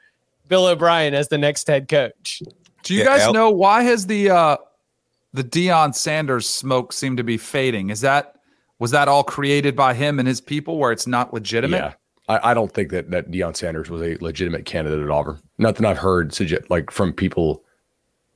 Bill 0.48 0.66
O'Brien, 0.66 1.14
as 1.14 1.28
the 1.28 1.38
next 1.38 1.66
head 1.68 1.88
coach. 1.88 2.42
Do 2.82 2.94
you 2.94 3.00
Yeah, 3.00 3.06
guys 3.06 3.20
Al- 3.22 3.32
know 3.32 3.50
why 3.50 3.82
has 3.84 4.06
the 4.06 4.30
uh 4.30 4.56
the 5.34 5.44
Deion 5.44 5.94
Sanders 5.94 6.48
smoke 6.48 6.92
seemed 6.92 7.16
to 7.16 7.24
be 7.24 7.36
fading? 7.38 7.90
Is 7.90 8.00
that 8.02 8.34
was 8.78 8.90
that 8.90 9.08
all 9.08 9.22
created 9.24 9.76
by 9.76 9.94
him 9.94 10.18
and 10.18 10.26
his 10.26 10.40
people 10.40 10.78
where 10.78 10.92
it's 10.92 11.06
not 11.06 11.32
legitimate? 11.32 11.76
Yeah. 11.76 11.92
I, 12.28 12.50
I 12.50 12.54
don't 12.54 12.72
think 12.72 12.90
that 12.90 13.10
that 13.10 13.30
Deion 13.30 13.56
Sanders 13.56 13.88
was 13.88 14.02
a 14.02 14.16
legitimate 14.20 14.64
candidate 14.64 15.00
at 15.02 15.10
Auburn. 15.10 15.38
Nothing 15.58 15.86
I've 15.86 15.98
heard 15.98 16.34
suggest 16.34 16.68
like 16.70 16.90
from 16.90 17.12
people 17.12 17.62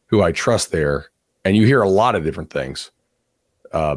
who 0.07 0.23
I 0.23 0.33
trust 0.33 0.73
there, 0.73 1.07
and 1.45 1.57
you 1.57 1.67
hear 1.67 1.83
a 1.83 1.89
lot 1.89 2.15
of 2.15 2.25
different 2.25 2.51
things. 2.51 2.91
Uh, 3.73 3.97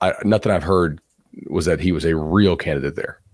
I, 0.00 0.14
nothing 0.24 0.52
I've 0.52 0.62
heard 0.62 1.00
was 1.46 1.66
that 1.66 1.80
he 1.80 1.92
was 1.92 2.04
a 2.04 2.16
real 2.16 2.56
candidate 2.56 2.96
there. 2.96 3.20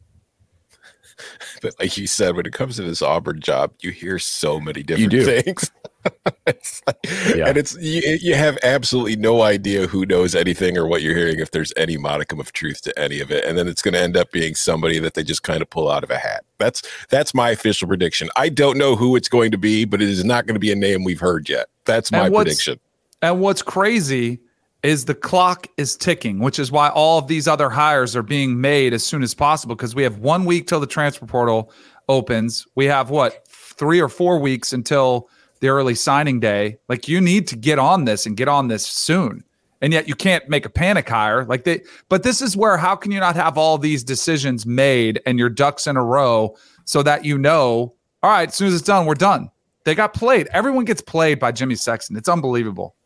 But 1.60 1.78
like 1.78 1.96
you 1.96 2.08
said, 2.08 2.34
when 2.34 2.46
it 2.46 2.52
comes 2.52 2.74
to 2.76 2.82
this 2.82 3.02
Auburn 3.02 3.40
job, 3.40 3.72
you 3.80 3.92
hear 3.92 4.18
so 4.18 4.58
many 4.58 4.82
different 4.82 5.12
things. 5.44 5.70
It's 6.46 6.82
like- 6.86 6.96
Yeah. 7.36 7.48
And 7.48 7.56
it's 7.56 7.76
you, 7.80 8.18
you 8.20 8.34
have 8.34 8.58
absolutely 8.62 9.16
no 9.16 9.42
idea 9.42 9.86
who 9.86 10.04
knows 10.06 10.34
anything 10.34 10.76
or 10.76 10.86
what 10.86 11.02
you're 11.02 11.16
hearing 11.16 11.38
if 11.38 11.50
there's 11.50 11.72
any 11.76 11.96
modicum 11.96 12.40
of 12.40 12.52
truth 12.52 12.82
to 12.82 12.98
any 12.98 13.20
of 13.20 13.30
it. 13.30 13.44
And 13.44 13.56
then 13.56 13.68
it's 13.68 13.80
going 13.82 13.94
to 13.94 14.00
end 14.00 14.16
up 14.16 14.30
being 14.32 14.54
somebody 14.54 14.98
that 14.98 15.14
they 15.14 15.22
just 15.22 15.42
kind 15.42 15.62
of 15.62 15.70
pull 15.70 15.90
out 15.90 16.02
of 16.04 16.10
a 16.10 16.18
hat. 16.18 16.44
That's 16.58 16.82
that's 17.08 17.34
my 17.34 17.50
official 17.50 17.88
prediction. 17.88 18.28
I 18.36 18.48
don't 18.48 18.76
know 18.78 18.96
who 18.96 19.16
it's 19.16 19.28
going 19.28 19.50
to 19.52 19.58
be, 19.58 19.84
but 19.84 20.02
it 20.02 20.08
is 20.08 20.24
not 20.24 20.46
going 20.46 20.54
to 20.54 20.60
be 20.60 20.72
a 20.72 20.76
name 20.76 21.04
we've 21.04 21.20
heard 21.20 21.48
yet. 21.48 21.68
That's 21.84 22.10
my 22.12 22.26
And 22.26 22.34
prediction. 22.34 22.80
And 23.22 23.40
what's 23.40 23.62
crazy 23.62 24.40
is 24.82 25.04
the 25.04 25.14
clock 25.14 25.68
is 25.76 25.96
ticking, 25.96 26.40
which 26.40 26.58
is 26.58 26.72
why 26.72 26.88
all 26.88 27.18
of 27.18 27.28
these 27.28 27.46
other 27.46 27.70
hires 27.70 28.16
are 28.16 28.22
being 28.22 28.60
made 28.60 28.92
as 28.92 29.04
soon 29.04 29.22
as 29.22 29.32
possible 29.32 29.76
because 29.76 29.94
we 29.94 30.02
have 30.02 30.18
one 30.18 30.44
week 30.44 30.66
till 30.66 30.80
the 30.80 30.88
transfer 30.88 31.24
portal 31.24 31.72
opens. 32.08 32.66
We 32.74 32.86
have 32.86 33.08
what 33.10 33.46
three 33.48 34.00
or 34.00 34.08
four 34.08 34.38
weeks 34.40 34.72
until 34.72 35.28
the 35.62 35.68
early 35.68 35.94
signing 35.94 36.40
day. 36.40 36.76
Like 36.88 37.06
you 37.06 37.20
need 37.20 37.46
to 37.46 37.56
get 37.56 37.78
on 37.78 38.04
this 38.04 38.26
and 38.26 38.36
get 38.36 38.48
on 38.48 38.66
this 38.66 38.84
soon. 38.84 39.44
And 39.80 39.92
yet 39.92 40.08
you 40.08 40.16
can't 40.16 40.48
make 40.48 40.66
a 40.66 40.68
panic 40.68 41.08
hire 41.08 41.44
like 41.44 41.62
they. 41.62 41.82
But 42.08 42.24
this 42.24 42.42
is 42.42 42.56
where 42.56 42.76
how 42.76 42.96
can 42.96 43.12
you 43.12 43.20
not 43.20 43.36
have 43.36 43.56
all 43.56 43.78
these 43.78 44.02
decisions 44.02 44.66
made 44.66 45.22
and 45.24 45.38
your 45.38 45.48
ducks 45.48 45.86
in 45.86 45.96
a 45.96 46.02
row 46.02 46.56
so 46.84 47.02
that 47.04 47.24
you 47.24 47.38
know, 47.38 47.94
all 48.24 48.30
right, 48.30 48.48
as 48.48 48.56
soon 48.56 48.68
as 48.68 48.74
it's 48.74 48.82
done, 48.82 49.06
we're 49.06 49.14
done. 49.14 49.50
They 49.84 49.94
got 49.94 50.14
played. 50.14 50.48
Everyone 50.48 50.84
gets 50.84 51.00
played 51.00 51.38
by 51.38 51.52
Jimmy 51.52 51.76
Sexton. 51.76 52.16
It's 52.16 52.28
unbelievable. 52.28 52.96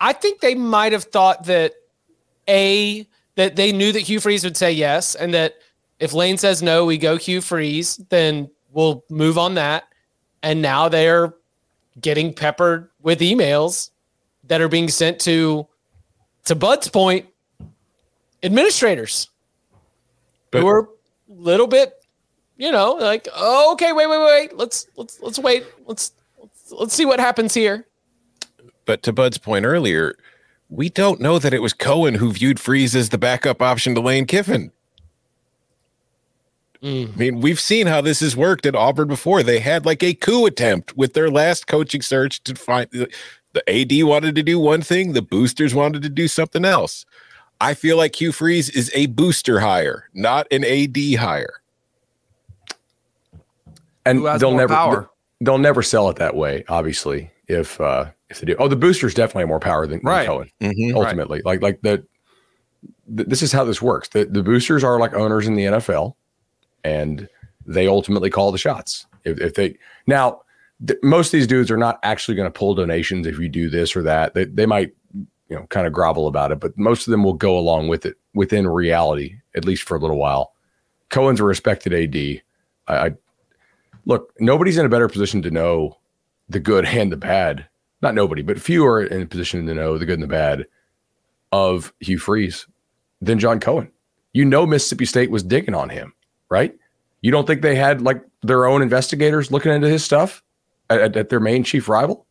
I 0.00 0.14
think 0.14 0.40
they 0.40 0.54
might 0.54 0.92
have 0.92 1.04
thought 1.04 1.44
that 1.44 1.74
a 2.48 3.06
that 3.34 3.56
they 3.56 3.72
knew 3.72 3.92
that 3.92 4.00
Hugh 4.00 4.20
Freeze 4.20 4.42
would 4.42 4.56
say 4.56 4.72
yes, 4.72 5.14
and 5.14 5.34
that 5.34 5.56
if 6.00 6.14
Lane 6.14 6.38
says 6.38 6.62
no, 6.62 6.86
we 6.86 6.96
go 6.96 7.18
Hugh 7.18 7.42
Freeze, 7.42 7.98
then 8.08 8.50
we'll 8.72 9.04
move 9.10 9.36
on 9.36 9.54
that. 9.54 9.84
And 10.46 10.62
now 10.62 10.88
they're 10.88 11.34
getting 12.00 12.32
peppered 12.32 12.88
with 13.02 13.18
emails 13.18 13.90
that 14.44 14.60
are 14.60 14.68
being 14.68 14.88
sent 14.88 15.18
to 15.22 15.66
to 16.44 16.54
Bud's 16.54 16.86
point, 16.86 17.26
administrators 18.44 19.28
But- 20.52 20.60
who 20.60 20.68
are 20.68 20.82
a 20.82 20.86
little 21.28 21.66
bit, 21.66 21.94
you 22.56 22.70
know, 22.70 22.92
like, 22.92 23.26
oh, 23.34 23.72
okay, 23.72 23.92
wait, 23.92 24.06
wait, 24.06 24.20
wait, 24.20 24.56
let's 24.56 24.86
let's 24.94 25.20
let's 25.20 25.40
wait, 25.40 25.66
let's 25.84 26.12
let's, 26.38 26.70
let's 26.70 26.94
see 26.94 27.04
what 27.04 27.18
happens 27.18 27.52
here. 27.52 27.84
But 28.84 29.02
to 29.02 29.12
Bud's 29.12 29.38
point 29.38 29.66
earlier, 29.66 30.14
we 30.68 30.88
don't 30.90 31.20
know 31.20 31.40
that 31.40 31.54
it 31.54 31.60
was 31.60 31.72
Cohen 31.72 32.14
who 32.14 32.32
viewed 32.32 32.60
Freeze 32.60 32.94
as 32.94 33.08
the 33.08 33.18
backup 33.18 33.60
option 33.60 33.96
to 33.96 34.00
Lane 34.00 34.26
Kiffin. 34.26 34.70
Mm. 36.82 37.14
I 37.14 37.16
mean, 37.16 37.40
we've 37.40 37.60
seen 37.60 37.86
how 37.86 38.00
this 38.00 38.20
has 38.20 38.36
worked 38.36 38.66
at 38.66 38.74
Auburn 38.74 39.08
before. 39.08 39.42
They 39.42 39.60
had 39.60 39.86
like 39.86 40.02
a 40.02 40.14
coup 40.14 40.46
attempt 40.46 40.96
with 40.96 41.14
their 41.14 41.30
last 41.30 41.66
coaching 41.66 42.02
search 42.02 42.42
to 42.44 42.54
find 42.54 42.88
the, 42.90 43.08
the 43.52 43.68
AD 43.70 44.06
wanted 44.06 44.34
to 44.34 44.42
do 44.42 44.58
one 44.58 44.82
thing, 44.82 45.12
the 45.12 45.22
boosters 45.22 45.74
wanted 45.74 46.02
to 46.02 46.08
do 46.08 46.28
something 46.28 46.64
else. 46.64 47.06
I 47.60 47.74
feel 47.74 47.96
like 47.96 48.20
Hugh 48.20 48.32
Freeze 48.32 48.68
is 48.68 48.90
a 48.94 49.06
booster 49.06 49.60
hire, 49.60 50.10
not 50.12 50.46
an 50.50 50.64
AD 50.64 50.96
hire. 51.18 51.62
And 54.04 54.24
they'll 54.38 54.54
never 54.54 54.74
power? 54.74 55.10
they'll 55.40 55.58
never 55.58 55.82
sell 55.82 56.08
it 56.10 56.16
that 56.16 56.36
way, 56.36 56.64
obviously. 56.68 57.30
If 57.48 57.80
uh 57.80 58.06
if 58.28 58.40
they 58.40 58.46
do. 58.46 58.56
Oh, 58.58 58.68
the 58.68 58.76
boosters 58.76 59.14
definitely 59.14 59.42
have 59.42 59.48
more 59.48 59.60
power 59.60 59.86
than, 59.86 60.00
right. 60.02 60.18
than 60.18 60.26
Cohen. 60.26 60.50
Mm-hmm. 60.60 60.96
Ultimately. 60.96 61.38
Right. 61.44 61.60
Like 61.60 61.62
like 61.62 61.80
the, 61.82 62.04
the 63.08 63.24
this 63.24 63.42
is 63.42 63.52
how 63.52 63.64
this 63.64 63.80
works. 63.80 64.08
The 64.08 64.26
the 64.26 64.42
boosters 64.42 64.84
are 64.84 64.98
like 64.98 65.14
owners 65.14 65.46
in 65.46 65.54
the 65.54 65.64
NFL 65.64 66.14
and 66.86 67.28
they 67.66 67.88
ultimately 67.88 68.30
call 68.30 68.52
the 68.52 68.58
shots. 68.58 69.06
If, 69.24 69.40
if 69.40 69.54
they 69.54 69.76
now, 70.06 70.42
th- 70.86 71.00
most 71.02 71.28
of 71.28 71.32
these 71.32 71.48
dudes 71.48 71.70
are 71.70 71.76
not 71.76 71.98
actually 72.04 72.36
going 72.36 72.50
to 72.50 72.58
pull 72.58 72.74
donations 72.74 73.26
if 73.26 73.38
you 73.38 73.48
do 73.48 73.68
this 73.68 73.96
or 73.96 74.02
that. 74.02 74.34
They 74.34 74.44
they 74.44 74.66
might 74.66 74.92
you 75.14 75.56
know 75.56 75.66
kind 75.68 75.86
of 75.86 75.92
grovel 75.92 76.28
about 76.28 76.52
it, 76.52 76.60
but 76.60 76.78
most 76.78 77.06
of 77.06 77.10
them 77.10 77.24
will 77.24 77.34
go 77.34 77.58
along 77.58 77.88
with 77.88 78.06
it 78.06 78.16
within 78.34 78.68
reality 78.68 79.36
at 79.56 79.64
least 79.64 79.82
for 79.82 79.96
a 79.96 80.00
little 80.00 80.18
while. 80.18 80.52
Cohen's 81.08 81.40
a 81.40 81.44
respected 81.44 81.92
AD. 81.92 82.42
I, 82.88 83.06
I 83.06 83.14
look, 84.04 84.32
nobody's 84.38 84.78
in 84.78 84.86
a 84.86 84.90
better 84.90 85.08
position 85.08 85.42
to 85.42 85.50
know 85.50 85.98
the 86.48 86.60
good 86.60 86.84
and 86.86 87.10
the 87.10 87.16
bad. 87.16 87.66
Not 88.02 88.14
nobody, 88.14 88.42
but 88.42 88.60
few 88.60 88.86
are 88.86 89.02
in 89.02 89.22
a 89.22 89.26
position 89.26 89.66
to 89.66 89.74
know 89.74 89.98
the 89.98 90.06
good 90.06 90.20
and 90.20 90.22
the 90.22 90.28
bad 90.28 90.66
of 91.50 91.92
Hugh 91.98 92.18
Freeze 92.18 92.66
than 93.20 93.38
John 93.38 93.58
Cohen. 93.58 93.90
You 94.34 94.44
know, 94.44 94.66
Mississippi 94.66 95.06
State 95.06 95.30
was 95.30 95.42
digging 95.42 95.74
on 95.74 95.88
him 95.88 96.12
right? 96.48 96.74
You 97.20 97.30
don't 97.30 97.46
think 97.46 97.62
they 97.62 97.74
had 97.74 98.02
like 98.02 98.22
their 98.42 98.66
own 98.66 98.82
investigators 98.82 99.50
looking 99.50 99.72
into 99.72 99.88
his 99.88 100.04
stuff 100.04 100.42
at, 100.90 101.16
at 101.16 101.28
their 101.28 101.40
main 101.40 101.64
chief 101.64 101.88
rival? 101.88 102.26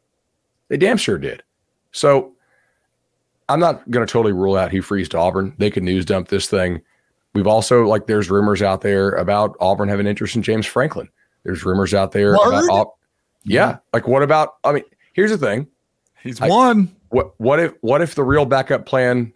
They 0.70 0.78
damn 0.78 0.98
sure 0.98 1.18
did. 1.18 1.44
So 1.92 2.34
I'm 3.50 3.60
not 3.60 3.90
going 3.90 4.06
to 4.06 4.12
totally 4.12 4.34
rule 4.34 4.56
out 4.56 4.72
Hugh 4.72 4.82
Freeze 4.82 5.10
to 5.10 5.18
Auburn. 5.18 5.54
They 5.58 5.70
could 5.70 5.84
news 5.84 6.06
dump 6.06 6.30
this 6.30 6.48
thing. 6.48 6.82
We've 7.34 7.48
also 7.48 7.86
like 7.86 8.08
there's 8.08 8.30
rumors 8.30 8.62
out 8.62 8.82
there 8.82 9.12
about 9.12 9.56
Auburn 9.60 9.90
having 9.90 10.08
interest 10.08 10.36
in 10.36 10.42
James 10.42 10.66
Franklin. 10.66 11.10
There's 11.44 11.66
rumors 11.66 11.94
out 11.94 12.12
there 12.12 12.38
Word? 12.38 12.64
about 12.64 12.94
yeah. 13.44 13.78
Like 13.94 14.08
what 14.08 14.24
about 14.24 14.56
I 14.64 14.72
mean, 14.72 14.84
here's 15.14 15.32
the 15.32 15.38
thing. 15.38 15.68
He's 16.24 16.42
I, 16.42 16.48
won. 16.48 16.96
What 17.10 17.40
what 17.40 17.60
if 17.60 17.74
what 17.82 18.02
if 18.02 18.16
the 18.16 18.24
real 18.24 18.46
backup 18.46 18.86
plan 18.86 19.34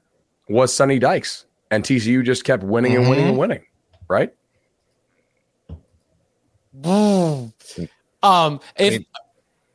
was 0.48 0.74
Sonny 0.74 0.98
Dykes 0.98 1.46
and 1.70 1.84
TCU 1.84 2.26
just 2.26 2.46
kept 2.46 2.64
winning 2.64 2.94
mm-hmm. 2.94 3.02
and 3.02 3.10
winning 3.10 3.26
and 3.26 3.32
mm-hmm. 3.34 3.40
winning, 3.40 3.66
right? 4.08 4.34
Um, 6.86 8.60
if 8.78 8.94
I 8.94 8.98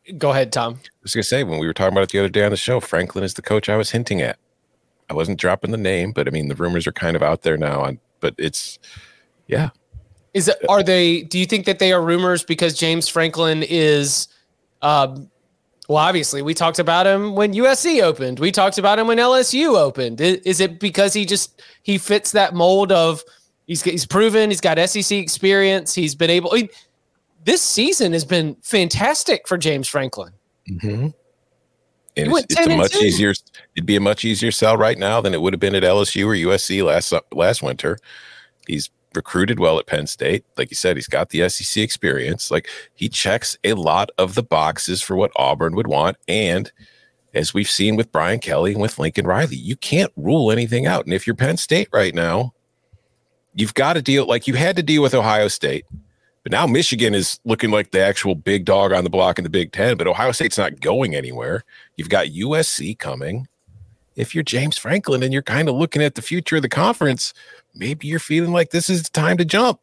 mean, 0.08 0.18
go 0.18 0.30
ahead, 0.30 0.52
Tom. 0.52 0.78
I 0.82 0.88
was 1.02 1.14
gonna 1.14 1.22
say 1.22 1.44
when 1.44 1.58
we 1.58 1.66
were 1.66 1.74
talking 1.74 1.92
about 1.92 2.04
it 2.04 2.10
the 2.10 2.18
other 2.18 2.28
day 2.28 2.44
on 2.44 2.50
the 2.50 2.56
show, 2.56 2.80
Franklin 2.80 3.24
is 3.24 3.34
the 3.34 3.42
coach 3.42 3.68
I 3.68 3.76
was 3.76 3.90
hinting 3.90 4.20
at. 4.20 4.38
I 5.10 5.14
wasn't 5.14 5.38
dropping 5.38 5.70
the 5.70 5.76
name, 5.76 6.12
but 6.12 6.26
I 6.28 6.30
mean 6.30 6.48
the 6.48 6.54
rumors 6.54 6.86
are 6.86 6.92
kind 6.92 7.16
of 7.16 7.22
out 7.22 7.42
there 7.42 7.56
now. 7.56 7.82
On 7.82 7.98
but 8.20 8.34
it's 8.38 8.78
yeah. 9.46 9.70
Is 10.32 10.48
it 10.48 10.56
are 10.68 10.82
they? 10.82 11.22
Do 11.22 11.38
you 11.38 11.46
think 11.46 11.66
that 11.66 11.78
they 11.78 11.92
are 11.92 12.02
rumors 12.02 12.42
because 12.42 12.74
James 12.74 13.08
Franklin 13.08 13.62
is? 13.62 14.28
Um, 14.82 15.30
well, 15.88 15.98
obviously, 15.98 16.40
we 16.42 16.54
talked 16.54 16.78
about 16.78 17.06
him 17.06 17.34
when 17.34 17.52
USC 17.52 18.02
opened. 18.02 18.40
We 18.40 18.50
talked 18.50 18.78
about 18.78 18.98
him 18.98 19.06
when 19.06 19.18
LSU 19.18 19.78
opened. 19.78 20.20
Is, 20.20 20.36
is 20.38 20.60
it 20.60 20.80
because 20.80 21.12
he 21.12 21.24
just 21.26 21.62
he 21.82 21.98
fits 21.98 22.32
that 22.32 22.54
mold 22.54 22.90
of 22.90 23.22
he's 23.66 23.82
he's 23.82 24.06
proven 24.06 24.50
he's 24.50 24.60
got 24.60 24.78
SEC 24.88 25.16
experience. 25.16 25.94
He's 25.94 26.14
been 26.14 26.30
able. 26.30 26.54
He, 26.54 26.70
this 27.44 27.62
season 27.62 28.12
has 28.12 28.24
been 28.24 28.56
fantastic 28.62 29.46
for 29.46 29.56
James 29.56 29.88
Franklin. 29.88 30.32
Mm-hmm. 30.68 31.08
And 32.16 32.32
it's, 32.32 32.46
it's 32.50 32.66
a 32.66 32.76
much 32.76 32.92
two. 32.92 33.00
easier. 33.00 33.34
It'd 33.74 33.86
be 33.86 33.96
a 33.96 34.00
much 34.00 34.24
easier 34.24 34.50
sell 34.50 34.76
right 34.76 34.98
now 34.98 35.20
than 35.20 35.34
it 35.34 35.40
would 35.40 35.52
have 35.52 35.60
been 35.60 35.74
at 35.74 35.82
LSU 35.82 36.26
or 36.26 36.50
USC 36.50 36.84
last 36.84 37.12
last 37.32 37.62
winter. 37.62 37.98
He's 38.66 38.90
recruited 39.14 39.58
well 39.58 39.78
at 39.78 39.86
Penn 39.86 40.06
State. 40.06 40.44
Like 40.56 40.70
you 40.70 40.76
said, 40.76 40.96
he's 40.96 41.08
got 41.08 41.30
the 41.30 41.48
SEC 41.48 41.82
experience. 41.82 42.50
Like 42.50 42.68
he 42.94 43.08
checks 43.08 43.56
a 43.64 43.74
lot 43.74 44.10
of 44.16 44.34
the 44.34 44.42
boxes 44.42 45.02
for 45.02 45.16
what 45.16 45.32
Auburn 45.36 45.74
would 45.74 45.86
want. 45.86 46.16
And 46.28 46.70
as 47.34 47.52
we've 47.52 47.70
seen 47.70 47.96
with 47.96 48.12
Brian 48.12 48.38
Kelly 48.38 48.72
and 48.72 48.80
with 48.80 48.98
Lincoln 48.98 49.26
Riley, 49.26 49.56
you 49.56 49.76
can't 49.76 50.12
rule 50.16 50.52
anything 50.52 50.86
out. 50.86 51.04
And 51.04 51.12
if 51.12 51.26
you're 51.26 51.36
Penn 51.36 51.56
State 51.56 51.88
right 51.92 52.14
now, 52.14 52.54
you've 53.54 53.74
got 53.74 53.94
to 53.94 54.02
deal 54.02 54.26
like 54.26 54.46
you 54.46 54.54
had 54.54 54.76
to 54.76 54.82
deal 54.82 55.02
with 55.02 55.14
Ohio 55.14 55.48
State. 55.48 55.84
But 56.44 56.52
now 56.52 56.66
Michigan 56.66 57.14
is 57.14 57.40
looking 57.44 57.70
like 57.70 57.90
the 57.90 58.00
actual 58.00 58.34
big 58.34 58.66
dog 58.66 58.92
on 58.92 59.02
the 59.02 59.10
block 59.10 59.38
in 59.38 59.44
the 59.44 59.50
Big 59.50 59.72
Ten, 59.72 59.96
but 59.96 60.06
Ohio 60.06 60.30
State's 60.30 60.58
not 60.58 60.78
going 60.78 61.14
anywhere. 61.14 61.64
You've 61.96 62.10
got 62.10 62.26
USC 62.26 62.98
coming. 62.98 63.48
If 64.14 64.34
you're 64.34 64.44
James 64.44 64.76
Franklin 64.76 65.22
and 65.22 65.32
you're 65.32 65.42
kind 65.42 65.68
of 65.68 65.74
looking 65.74 66.02
at 66.02 66.14
the 66.14 66.22
future 66.22 66.56
of 66.56 66.62
the 66.62 66.68
conference, 66.68 67.32
maybe 67.74 68.06
you're 68.06 68.18
feeling 68.18 68.52
like 68.52 68.70
this 68.70 68.90
is 68.90 69.04
the 69.04 69.10
time 69.10 69.38
to 69.38 69.44
jump. 69.44 69.80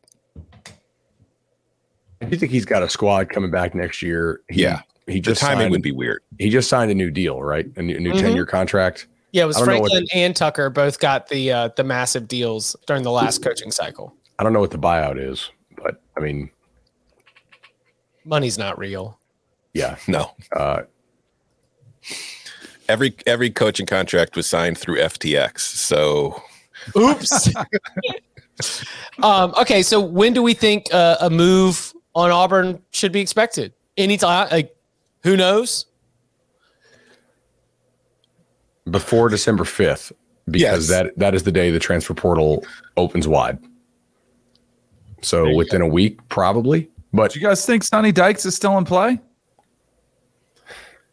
I 2.22 2.26
do 2.26 2.38
think 2.38 2.52
he's 2.52 2.66
got 2.66 2.84
a 2.84 2.90
squad 2.90 3.30
coming 3.30 3.50
back 3.50 3.74
next 3.74 4.04
year. 4.04 4.42
He, 4.48 4.62
yeah. 4.62 4.82
He 5.08 5.20
just 5.20 5.42
the 5.42 5.48
timing 5.48 5.64
signed, 5.64 5.72
would 5.72 5.82
be 5.82 5.92
weird. 5.92 6.22
He 6.38 6.50
just 6.50 6.70
signed 6.70 6.92
a 6.92 6.96
new 6.96 7.10
deal, 7.10 7.42
right? 7.42 7.66
A 7.76 7.82
new, 7.82 8.00
new 8.00 8.12
mm-hmm. 8.12 8.20
10 8.20 8.36
year 8.36 8.46
contract. 8.46 9.08
Yeah, 9.32 9.44
it 9.44 9.48
was 9.48 9.60
Franklin 9.60 10.06
and 10.14 10.36
Tucker 10.36 10.70
both 10.70 11.00
got 11.00 11.28
the 11.30 11.52
uh, 11.52 11.70
the 11.78 11.86
massive 11.86 12.28
deals 12.28 12.76
during 12.86 13.04
the 13.04 13.12
last 13.12 13.42
coaching 13.42 13.72
cycle. 13.72 14.14
I 14.38 14.44
don't 14.44 14.52
know 14.52 14.60
what 14.60 14.72
the 14.72 14.78
buyout 14.78 15.18
is, 15.18 15.50
but 15.84 16.02
I 16.18 16.22
mean, 16.22 16.50
money's 18.26 18.58
not 18.58 18.78
real. 18.78 19.20
Yeah, 19.74 19.98
no. 20.08 20.32
Uh, 20.56 20.84
every 22.90 23.16
every 23.28 23.50
coaching 23.50 23.86
contract 23.86 24.36
was 24.36 24.48
signed 24.48 24.78
through 24.78 24.98
FTX. 24.98 25.60
So, 25.60 26.42
oops. 26.98 27.50
um, 29.24 29.54
okay, 29.60 29.82
so 29.84 30.00
when 30.00 30.34
do 30.34 30.42
we 30.42 30.54
think 30.54 30.92
uh, 30.94 31.18
a 31.22 31.30
move 31.30 31.94
on 32.16 32.32
Auburn 32.32 32.82
should 32.92 33.12
be 33.12 33.22
expected? 33.22 33.74
Anytime, 33.98 34.50
like 34.50 34.76
who 35.24 35.38
knows? 35.38 35.86
before 38.90 39.30
December 39.30 39.64
5th 39.64 40.12
because 40.50 40.90
yes. 40.90 40.90
that 40.90 41.18
that 41.18 41.36
is 41.36 41.44
the 41.44 41.52
day 41.52 41.70
the 41.70 41.80
transfer 41.80 42.14
portal 42.14 42.66
opens 42.98 43.28
wide. 43.28 43.60
So 45.22 45.54
within 45.56 45.82
go. 45.82 45.88
a 45.88 45.90
week, 45.90 46.20
probably. 46.30 46.90
But 47.14 47.34
Do 47.34 47.40
you 47.40 47.46
guys 47.46 47.66
think 47.66 47.84
Sonny 47.84 48.12
Dykes 48.12 48.46
is 48.46 48.56
still 48.56 48.78
in 48.78 48.86
play? 48.86 49.20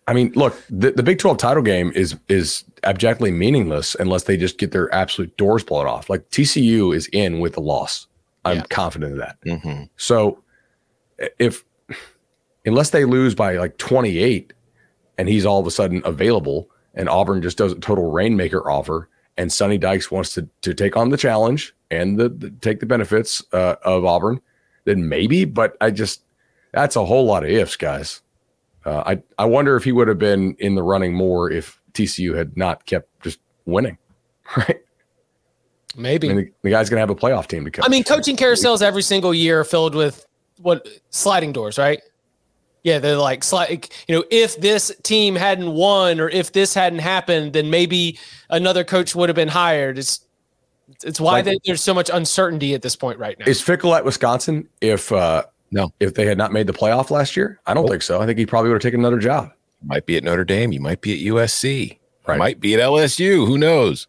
I 0.06 0.14
mean, 0.14 0.32
look, 0.34 0.56
the, 0.70 0.92
the 0.92 1.02
Big 1.02 1.18
12 1.18 1.36
title 1.36 1.62
game 1.62 1.92
is 1.94 2.16
is 2.28 2.64
abjectly 2.82 3.30
meaningless 3.30 3.94
unless 3.96 4.24
they 4.24 4.36
just 4.38 4.56
get 4.56 4.72
their 4.72 4.92
absolute 4.94 5.36
doors 5.36 5.62
blown 5.62 5.86
off. 5.86 6.08
Like 6.08 6.28
TCU 6.30 6.96
is 6.96 7.08
in 7.08 7.40
with 7.40 7.56
a 7.56 7.60
loss. 7.60 8.06
I'm 8.44 8.58
yeah. 8.58 8.62
confident 8.70 9.12
of 9.12 9.18
that. 9.18 9.40
Mm-hmm. 9.42 9.84
So 9.98 10.42
if 11.38 11.62
unless 12.64 12.90
they 12.90 13.04
lose 13.04 13.34
by 13.34 13.56
like 13.56 13.76
28 13.76 14.54
and 15.18 15.28
he's 15.28 15.44
all 15.44 15.60
of 15.60 15.66
a 15.66 15.70
sudden 15.70 16.00
available, 16.06 16.70
and 16.94 17.08
Auburn 17.08 17.42
just 17.42 17.58
does 17.58 17.72
a 17.72 17.78
total 17.78 18.10
rainmaker 18.10 18.70
offer, 18.70 19.10
and 19.36 19.52
Sonny 19.52 19.76
Dykes 19.76 20.10
wants 20.10 20.32
to 20.34 20.48
to 20.62 20.72
take 20.72 20.96
on 20.96 21.10
the 21.10 21.18
challenge 21.18 21.74
and 21.90 22.18
the, 22.18 22.28
the 22.28 22.50
take 22.50 22.80
the 22.80 22.86
benefits 22.86 23.42
uh, 23.52 23.76
of 23.82 24.04
Auburn, 24.04 24.40
then 24.84 25.08
maybe. 25.08 25.44
But 25.44 25.76
I 25.80 25.90
just 25.90 26.22
that's 26.72 26.96
a 26.96 27.04
whole 27.04 27.24
lot 27.24 27.44
of 27.44 27.50
ifs, 27.50 27.76
guys. 27.76 28.22
Uh, 28.84 29.02
I 29.06 29.22
I 29.38 29.46
wonder 29.46 29.76
if 29.76 29.84
he 29.84 29.92
would 29.92 30.08
have 30.08 30.18
been 30.18 30.54
in 30.58 30.74
the 30.74 30.82
running 30.82 31.14
more 31.14 31.50
if 31.50 31.80
TCU 31.92 32.36
had 32.36 32.56
not 32.56 32.86
kept 32.86 33.08
just 33.22 33.40
winning, 33.64 33.98
right? 34.56 34.80
Maybe 35.96 36.30
I 36.30 36.34
mean, 36.34 36.44
the, 36.44 36.52
the, 36.62 36.70
guy's 36.70 36.88
going 36.88 36.98
to 36.98 37.00
have 37.00 37.10
a 37.10 37.14
playoff 37.14 37.48
team 37.48 37.64
to 37.64 37.70
coach. 37.70 37.84
I 37.84 37.88
mean, 37.88 38.04
coaching 38.04 38.36
carousels 38.36 38.82
every 38.82 39.02
single 39.02 39.34
year 39.34 39.64
filled 39.64 39.94
with 39.94 40.26
what 40.60 40.86
sliding 41.10 41.52
doors, 41.52 41.76
right? 41.76 42.00
Yeah, 42.84 42.98
they're 43.00 43.16
like, 43.16 43.50
like 43.52 43.92
you 44.06 44.14
know, 44.14 44.24
if 44.30 44.60
this 44.60 44.92
team 45.02 45.34
hadn't 45.34 45.72
won 45.72 46.20
or 46.20 46.28
if 46.28 46.52
this 46.52 46.72
hadn't 46.72 47.00
happened, 47.00 47.52
then 47.52 47.68
maybe 47.68 48.18
another 48.48 48.84
coach 48.84 49.14
would 49.14 49.28
have 49.28 49.36
been 49.36 49.48
hired. 49.48 49.98
It's 49.98 50.20
it's 51.04 51.20
why 51.20 51.40
like, 51.40 51.58
there's 51.64 51.82
so 51.82 51.94
much 51.94 52.10
uncertainty 52.12 52.74
at 52.74 52.82
this 52.82 52.96
point 52.96 53.18
right 53.18 53.38
now. 53.38 53.46
Is 53.46 53.60
Fickell 53.60 53.96
at 53.96 54.04
Wisconsin? 54.04 54.68
If 54.80 55.12
uh 55.12 55.44
no, 55.70 55.92
if 56.00 56.14
they 56.14 56.26
had 56.26 56.38
not 56.38 56.52
made 56.52 56.66
the 56.66 56.72
playoff 56.72 57.10
last 57.10 57.36
year, 57.36 57.60
I 57.66 57.74
don't 57.74 57.84
oh. 57.84 57.88
think 57.88 58.02
so. 58.02 58.20
I 58.20 58.26
think 58.26 58.38
he 58.38 58.46
probably 58.46 58.70
would 58.70 58.76
have 58.76 58.82
taken 58.82 59.00
another 59.00 59.18
job. 59.18 59.52
might 59.84 60.06
be 60.06 60.16
at 60.16 60.24
Notre 60.24 60.44
Dame. 60.44 60.72
You 60.72 60.80
might 60.80 61.00
be 61.00 61.12
at 61.12 61.32
USC. 61.34 61.98
Right. 62.26 62.38
might 62.38 62.60
be 62.60 62.74
at 62.74 62.80
LSU. 62.80 63.46
Who 63.46 63.56
knows? 63.56 64.06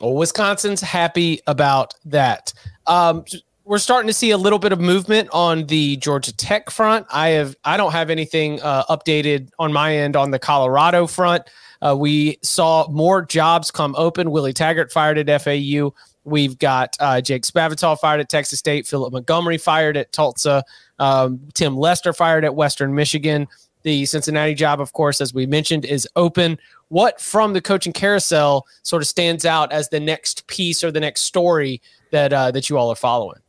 Well, 0.00 0.14
Wisconsin's 0.14 0.80
happy 0.80 1.40
about 1.46 1.94
that. 2.06 2.54
Um, 2.86 3.24
we're 3.64 3.78
starting 3.78 4.08
to 4.08 4.14
see 4.14 4.30
a 4.30 4.38
little 4.38 4.58
bit 4.58 4.72
of 4.72 4.80
movement 4.80 5.28
on 5.32 5.66
the 5.66 5.96
Georgia 5.98 6.34
Tech 6.34 6.70
front. 6.70 7.06
I 7.10 7.28
have 7.28 7.54
I 7.64 7.76
don't 7.76 7.92
have 7.92 8.10
anything 8.10 8.60
uh, 8.62 8.84
updated 8.86 9.50
on 9.58 9.72
my 9.72 9.96
end 9.96 10.16
on 10.16 10.30
the 10.30 10.38
Colorado 10.38 11.06
front. 11.06 11.44
Uh, 11.82 11.96
we 11.96 12.38
saw 12.42 12.88
more 12.88 13.22
jobs 13.22 13.70
come 13.70 13.94
open. 13.98 14.30
Willie 14.30 14.52
Taggart 14.52 14.92
fired 14.92 15.18
at 15.18 15.42
FAU. 15.42 15.92
We've 16.24 16.56
got 16.58 16.96
uh, 17.00 17.20
Jake 17.20 17.42
Spavital 17.42 17.98
fired 17.98 18.20
at 18.20 18.28
Texas 18.28 18.60
State. 18.60 18.86
Philip 18.86 19.12
Montgomery 19.12 19.58
fired 19.58 19.96
at 19.96 20.12
Tulsa. 20.12 20.62
Um, 20.98 21.40
Tim 21.54 21.76
Lester 21.76 22.12
fired 22.12 22.44
at 22.44 22.54
Western 22.54 22.94
Michigan. 22.94 23.48
The 23.82 24.06
Cincinnati 24.06 24.54
job, 24.54 24.80
of 24.80 24.92
course, 24.92 25.20
as 25.20 25.34
we 25.34 25.44
mentioned, 25.46 25.84
is 25.84 26.08
open. 26.14 26.58
What 26.88 27.20
from 27.20 27.52
the 27.52 27.60
coaching 27.60 27.92
carousel 27.92 28.66
sort 28.84 29.02
of 29.02 29.08
stands 29.08 29.44
out 29.44 29.72
as 29.72 29.88
the 29.88 29.98
next 29.98 30.46
piece 30.46 30.84
or 30.84 30.92
the 30.92 31.00
next 31.00 31.22
story 31.22 31.82
that 32.12 32.32
uh, 32.32 32.52
that 32.52 32.70
you 32.70 32.78
all 32.78 32.92
are 32.92 32.96
following? 32.96 33.41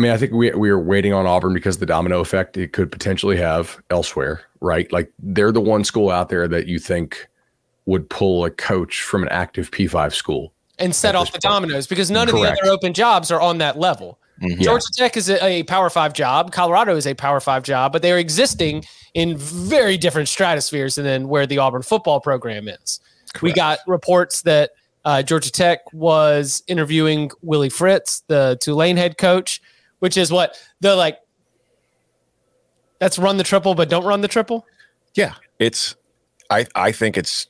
I 0.00 0.02
mean, 0.02 0.12
I 0.12 0.16
think 0.16 0.32
we 0.32 0.50
we 0.52 0.70
are 0.70 0.78
waiting 0.78 1.12
on 1.12 1.26
Auburn 1.26 1.52
because 1.52 1.76
the 1.76 1.84
domino 1.84 2.20
effect 2.20 2.56
it 2.56 2.72
could 2.72 2.90
potentially 2.90 3.36
have 3.36 3.82
elsewhere, 3.90 4.40
right? 4.62 4.90
Like 4.90 5.12
they're 5.18 5.52
the 5.52 5.60
one 5.60 5.84
school 5.84 6.08
out 6.08 6.30
there 6.30 6.48
that 6.48 6.66
you 6.66 6.78
think 6.78 7.28
would 7.84 8.08
pull 8.08 8.46
a 8.46 8.50
coach 8.50 9.02
from 9.02 9.22
an 9.22 9.28
active 9.28 9.70
P5 9.70 10.14
school 10.14 10.54
and 10.78 10.94
set 10.96 11.14
off 11.14 11.26
the 11.26 11.32
point. 11.32 11.42
dominoes 11.42 11.86
because 11.86 12.10
none 12.10 12.28
Correct. 12.28 12.52
of 12.52 12.56
the 12.56 12.62
other 12.62 12.72
open 12.72 12.94
jobs 12.94 13.30
are 13.30 13.42
on 13.42 13.58
that 13.58 13.78
level. 13.78 14.18
Mm-hmm. 14.40 14.62
Georgia 14.62 14.86
Tech 14.96 15.18
is 15.18 15.28
a, 15.28 15.44
a, 15.44 15.62
Power 15.64 15.90
Five 15.90 16.14
job. 16.14 16.50
Colorado 16.50 16.96
is 16.96 17.06
a 17.06 17.12
Power 17.12 17.40
Five 17.40 17.62
job, 17.62 17.92
but 17.92 18.00
they 18.00 18.10
are 18.10 18.18
existing 18.18 18.86
in 19.12 19.36
very 19.36 19.98
different 19.98 20.30
stratospheres 20.30 20.94
than 20.94 21.28
where 21.28 21.46
the 21.46 21.58
Auburn 21.58 21.82
football 21.82 22.20
program 22.20 22.68
is. 22.68 23.00
Correct. 23.34 23.42
We 23.42 23.52
got 23.52 23.80
reports 23.86 24.40
that 24.42 24.70
uh, 25.04 25.22
Georgia 25.22 25.52
Tech 25.52 25.80
was 25.92 26.62
interviewing 26.68 27.32
Willie 27.42 27.68
Fritz, 27.68 28.22
the 28.28 28.56
Tulane 28.62 28.96
head 28.96 29.18
coach, 29.18 29.60
which 30.00 30.16
is 30.16 30.32
what 30.32 30.56
the 30.80 30.96
like. 30.96 31.18
That's 32.98 33.18
run 33.18 33.38
the 33.38 33.44
triple, 33.44 33.74
but 33.74 33.88
don't 33.88 34.04
run 34.04 34.20
the 34.20 34.28
triple. 34.28 34.66
Yeah, 35.14 35.34
it's. 35.58 35.96
I 36.50 36.66
I 36.74 36.92
think 36.92 37.16
it's 37.16 37.46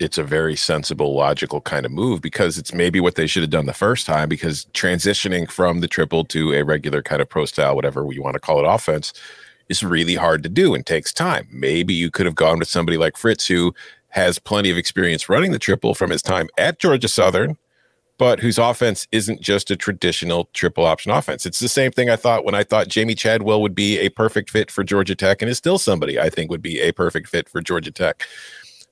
it's 0.00 0.18
a 0.18 0.24
very 0.24 0.56
sensible, 0.56 1.14
logical 1.14 1.60
kind 1.60 1.86
of 1.86 1.92
move 1.92 2.20
because 2.20 2.58
it's 2.58 2.74
maybe 2.74 3.00
what 3.00 3.14
they 3.14 3.26
should 3.26 3.42
have 3.42 3.50
done 3.50 3.66
the 3.66 3.72
first 3.72 4.06
time. 4.06 4.28
Because 4.28 4.66
transitioning 4.72 5.50
from 5.50 5.80
the 5.80 5.88
triple 5.88 6.24
to 6.26 6.52
a 6.52 6.64
regular 6.64 7.02
kind 7.02 7.22
of 7.22 7.28
pro 7.28 7.44
style, 7.44 7.76
whatever 7.76 8.04
we 8.04 8.18
want 8.18 8.34
to 8.34 8.40
call 8.40 8.58
it, 8.58 8.68
offense 8.68 9.12
is 9.68 9.84
really 9.84 10.16
hard 10.16 10.42
to 10.42 10.48
do 10.48 10.74
and 10.74 10.84
takes 10.84 11.12
time. 11.12 11.46
Maybe 11.50 11.94
you 11.94 12.10
could 12.10 12.26
have 12.26 12.34
gone 12.34 12.58
with 12.58 12.68
somebody 12.68 12.98
like 12.98 13.16
Fritz 13.16 13.46
who 13.46 13.72
has 14.08 14.38
plenty 14.38 14.70
of 14.70 14.76
experience 14.76 15.28
running 15.28 15.52
the 15.52 15.58
triple 15.58 15.94
from 15.94 16.10
his 16.10 16.22
time 16.22 16.48
at 16.58 16.80
Georgia 16.80 17.06
Southern 17.06 17.56
but 18.20 18.38
whose 18.38 18.58
offense 18.58 19.08
isn't 19.12 19.40
just 19.40 19.70
a 19.70 19.76
traditional 19.76 20.50
triple 20.52 20.84
option 20.84 21.10
offense. 21.10 21.46
It's 21.46 21.58
the 21.58 21.70
same 21.70 21.90
thing 21.90 22.10
I 22.10 22.16
thought 22.16 22.44
when 22.44 22.54
I 22.54 22.64
thought 22.64 22.88
Jamey 22.88 23.16
Chadwell 23.16 23.62
would 23.62 23.74
be 23.74 23.98
a 23.98 24.10
perfect 24.10 24.50
fit 24.50 24.70
for 24.70 24.84
Georgia 24.84 25.14
Tech 25.14 25.40
and 25.40 25.50
is 25.50 25.56
still 25.56 25.78
somebody 25.78 26.20
I 26.20 26.28
think 26.28 26.50
would 26.50 26.60
be 26.60 26.80
a 26.80 26.92
perfect 26.92 27.28
fit 27.28 27.48
for 27.48 27.62
Georgia 27.62 27.90
Tech. 27.90 28.28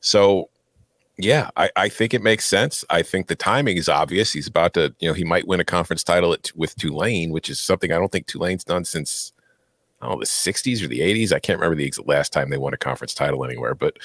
So, 0.00 0.48
yeah, 1.18 1.50
I, 1.58 1.68
I 1.76 1.90
think 1.90 2.14
it 2.14 2.22
makes 2.22 2.46
sense. 2.46 2.86
I 2.88 3.02
think 3.02 3.26
the 3.26 3.36
timing 3.36 3.76
is 3.76 3.86
obvious. 3.86 4.32
He's 4.32 4.48
about 4.48 4.72
to, 4.74 4.94
you 4.98 5.08
know, 5.08 5.14
he 5.14 5.24
might 5.24 5.46
win 5.46 5.60
a 5.60 5.64
conference 5.64 6.02
title 6.02 6.32
at, 6.32 6.50
with 6.56 6.74
Tulane, 6.76 7.30
which 7.30 7.50
is 7.50 7.60
something 7.60 7.92
I 7.92 7.98
don't 7.98 8.10
think 8.10 8.28
Tulane's 8.28 8.64
done 8.64 8.86
since, 8.86 9.34
I 10.00 10.06
don't 10.06 10.14
know, 10.14 10.20
the 10.20 10.24
60s 10.24 10.82
or 10.82 10.88
the 10.88 11.00
80s. 11.00 11.34
I 11.34 11.38
can't 11.38 11.60
remember 11.60 11.76
the 11.76 11.92
last 12.06 12.32
time 12.32 12.48
they 12.48 12.56
won 12.56 12.72
a 12.72 12.78
conference 12.78 13.12
title 13.12 13.44
anywhere, 13.44 13.74
but 13.74 13.98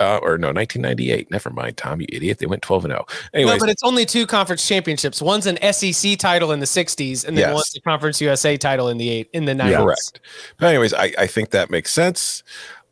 uh, 0.00 0.18
or 0.22 0.38
no, 0.38 0.48
1998. 0.48 1.30
Never 1.30 1.50
mind, 1.50 1.76
Tom, 1.76 2.00
you 2.00 2.06
idiot. 2.10 2.38
They 2.38 2.46
went 2.46 2.62
12 2.62 2.86
and 2.86 2.92
0. 2.92 3.06
Anyway, 3.34 3.52
no, 3.52 3.58
but 3.58 3.68
it's 3.68 3.84
only 3.84 4.06
two 4.06 4.26
conference 4.26 4.66
championships. 4.66 5.20
One's 5.22 5.46
an 5.46 5.58
SEC 5.72 6.18
title 6.18 6.50
in 6.52 6.60
the 6.60 6.66
60s, 6.66 7.26
and 7.26 7.36
then 7.36 7.48
yes. 7.48 7.54
one's 7.54 7.76
a 7.76 7.80
Conference 7.82 8.20
USA 8.20 8.56
title 8.56 8.88
in 8.88 8.98
the 8.98 9.10
eight 9.10 9.30
in 9.32 9.44
the 9.44 9.52
90s. 9.52 9.70
Yeah, 9.70 9.78
correct. 9.78 10.20
But 10.58 10.66
anyways, 10.68 10.94
I, 10.94 11.12
I 11.18 11.26
think 11.26 11.50
that 11.50 11.70
makes 11.70 11.92
sense. 11.92 12.42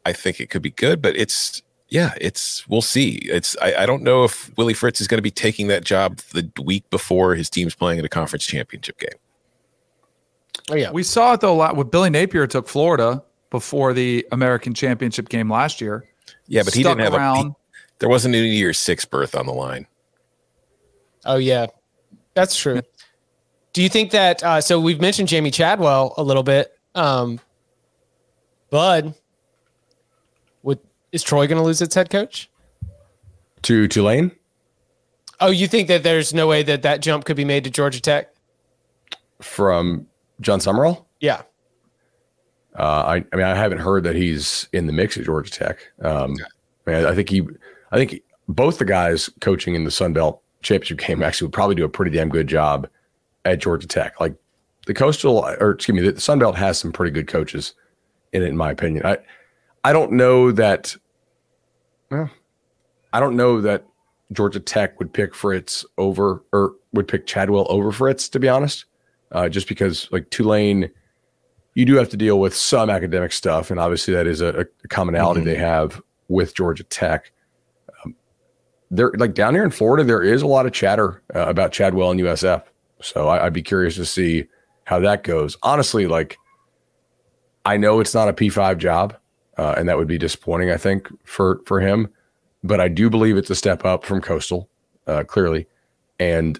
I 0.04 0.12
think 0.12 0.40
it 0.40 0.50
could 0.50 0.62
be 0.62 0.70
good, 0.70 1.02
but 1.02 1.16
it's 1.16 1.62
yeah, 1.88 2.12
it's 2.20 2.68
we'll 2.68 2.82
see. 2.82 3.16
It's 3.24 3.56
I, 3.62 3.82
I 3.82 3.86
don't 3.86 4.02
know 4.02 4.24
if 4.24 4.54
Willie 4.58 4.74
Fritz 4.74 5.00
is 5.00 5.08
going 5.08 5.18
to 5.18 5.22
be 5.22 5.30
taking 5.30 5.68
that 5.68 5.84
job 5.84 6.18
the 6.32 6.50
week 6.62 6.88
before 6.90 7.34
his 7.34 7.48
team's 7.48 7.74
playing 7.74 7.98
in 7.98 8.04
a 8.04 8.08
conference 8.08 8.44
championship 8.46 8.98
game. 8.98 9.18
Oh 10.70 10.76
yeah, 10.76 10.90
we 10.90 11.02
saw 11.02 11.32
it 11.32 11.40
though 11.40 11.52
a 11.52 11.56
lot 11.56 11.76
with 11.76 11.90
Billy 11.90 12.10
Napier 12.10 12.46
took 12.46 12.68
Florida 12.68 13.22
before 13.50 13.94
the 13.94 14.26
American 14.32 14.74
Championship 14.74 15.30
game 15.30 15.50
last 15.50 15.80
year. 15.80 16.06
Yeah, 16.48 16.62
but 16.64 16.74
he 16.74 16.82
didn't 16.82 17.00
have 17.00 17.14
around. 17.14 17.36
a. 17.36 17.42
He, 17.42 17.54
there 18.00 18.08
wasn't 18.08 18.34
any 18.34 18.48
year 18.48 18.72
six 18.72 19.04
berth 19.04 19.36
on 19.36 19.46
the 19.46 19.52
line. 19.52 19.86
Oh 21.24 21.36
yeah, 21.36 21.66
that's 22.34 22.56
true. 22.56 22.82
Do 23.72 23.82
you 23.82 23.88
think 23.88 24.10
that? 24.12 24.42
Uh, 24.42 24.60
so 24.60 24.80
we've 24.80 25.00
mentioned 25.00 25.28
Jamey 25.28 25.52
Chadwell 25.52 26.14
a 26.16 26.22
little 26.22 26.42
bit. 26.42 26.76
Um, 26.94 27.38
Bud, 28.70 29.14
would 30.62 30.80
is 31.12 31.22
Troy 31.22 31.46
going 31.46 31.58
to 31.58 31.64
lose 31.64 31.82
its 31.82 31.94
head 31.94 32.10
coach 32.10 32.50
to 33.62 33.86
Tulane? 33.88 34.32
Oh, 35.40 35.50
you 35.50 35.68
think 35.68 35.88
that 35.88 36.02
there's 36.02 36.34
no 36.34 36.46
way 36.46 36.62
that 36.64 36.82
that 36.82 37.00
jump 37.00 37.24
could 37.24 37.36
be 37.36 37.44
made 37.44 37.64
to 37.64 37.70
Georgia 37.70 38.00
Tech 38.00 38.30
from 39.40 40.06
Jon 40.40 40.60
Sumrall? 40.60 41.04
Yeah. 41.20 41.42
Uh, 42.78 43.02
I, 43.06 43.14
I 43.32 43.36
mean, 43.36 43.44
I 43.44 43.56
haven't 43.56 43.78
heard 43.78 44.04
that 44.04 44.14
he's 44.14 44.68
in 44.72 44.86
the 44.86 44.92
mix 44.92 45.16
at 45.16 45.24
Georgia 45.24 45.50
Tech. 45.50 45.78
Um, 46.02 46.36
I, 46.86 46.90
mean, 46.90 47.04
I 47.06 47.14
think 47.14 47.28
he, 47.28 47.42
I 47.90 47.96
think 47.96 48.22
both 48.48 48.78
the 48.78 48.84
guys 48.84 49.28
coaching 49.40 49.74
in 49.74 49.84
the 49.84 49.90
Sun 49.90 50.12
Belt 50.12 50.40
championship 50.62 50.98
game 50.98 51.22
actually 51.22 51.46
would 51.46 51.52
probably 51.52 51.74
do 51.74 51.84
a 51.84 51.88
pretty 51.88 52.16
damn 52.16 52.28
good 52.28 52.46
job 52.46 52.88
at 53.44 53.58
Georgia 53.58 53.88
Tech. 53.88 54.20
Like 54.20 54.34
the 54.86 54.94
coastal, 54.94 55.38
or 55.38 55.72
excuse 55.72 56.00
me, 56.00 56.08
the 56.08 56.20
Sun 56.20 56.38
Belt 56.38 56.56
has 56.56 56.78
some 56.78 56.92
pretty 56.92 57.10
good 57.10 57.26
coaches 57.26 57.74
in 58.32 58.42
it, 58.42 58.48
in 58.48 58.56
my 58.56 58.70
opinion. 58.70 59.04
I, 59.04 59.18
I 59.82 59.92
don't 59.92 60.12
know 60.12 60.52
that. 60.52 60.96
Well, 62.10 62.30
I 63.12 63.20
don't 63.20 63.36
know 63.36 63.60
that 63.60 63.84
Georgia 64.32 64.60
Tech 64.60 64.98
would 64.98 65.12
pick 65.12 65.34
Fritz 65.34 65.84
over 65.96 66.44
or 66.52 66.74
would 66.92 67.08
pick 67.08 67.26
Chadwell 67.26 67.66
over 67.68 67.90
Fritz, 67.90 68.28
to 68.30 68.38
be 68.38 68.48
honest. 68.48 68.84
Uh, 69.32 69.48
just 69.48 69.68
because 69.68 70.08
like 70.10 70.30
Tulane 70.30 70.90
you 71.78 71.84
do 71.84 71.94
have 71.94 72.08
to 72.08 72.16
deal 72.16 72.40
with 72.40 72.56
some 72.56 72.90
academic 72.90 73.30
stuff, 73.30 73.70
and 73.70 73.78
obviously 73.78 74.12
that 74.12 74.26
is 74.26 74.40
a, 74.40 74.66
a 74.84 74.88
commonality 74.88 75.42
mm-hmm. 75.42 75.50
they 75.50 75.54
have 75.54 76.02
with 76.26 76.52
Georgia 76.52 76.82
Tech. 76.82 77.30
Um, 78.04 78.16
there, 78.90 79.12
like 79.16 79.32
down 79.32 79.54
here 79.54 79.62
in 79.62 79.70
Florida, 79.70 80.02
there 80.02 80.20
is 80.20 80.42
a 80.42 80.46
lot 80.48 80.66
of 80.66 80.72
chatter 80.72 81.22
uh, 81.36 81.46
about 81.48 81.70
Chadwell 81.70 82.10
and 82.10 82.18
USF, 82.18 82.64
so 83.00 83.28
I, 83.28 83.44
would 83.44 83.52
be 83.52 83.62
curious 83.62 83.94
to 83.94 84.04
see 84.04 84.48
how 84.86 84.98
that 84.98 85.22
goes. 85.22 85.56
Honestly, 85.62 86.08
like 86.08 86.36
I 87.64 87.76
know 87.76 88.00
it's 88.00 88.12
not 88.12 88.28
a 88.28 88.32
P 88.32 88.48
five 88.48 88.78
job, 88.78 89.16
uh, 89.56 89.76
and 89.78 89.88
that 89.88 89.96
would 89.96 90.08
be 90.08 90.18
disappointing. 90.18 90.72
I 90.72 90.78
think 90.78 91.06
for 91.22 91.60
for 91.64 91.78
him, 91.78 92.08
but 92.64 92.80
I 92.80 92.88
do 92.88 93.08
believe 93.08 93.36
it's 93.36 93.50
a 93.50 93.54
step 93.54 93.84
up 93.84 94.04
from 94.04 94.20
Coastal, 94.20 94.68
uh, 95.06 95.22
clearly, 95.22 95.68
and 96.18 96.58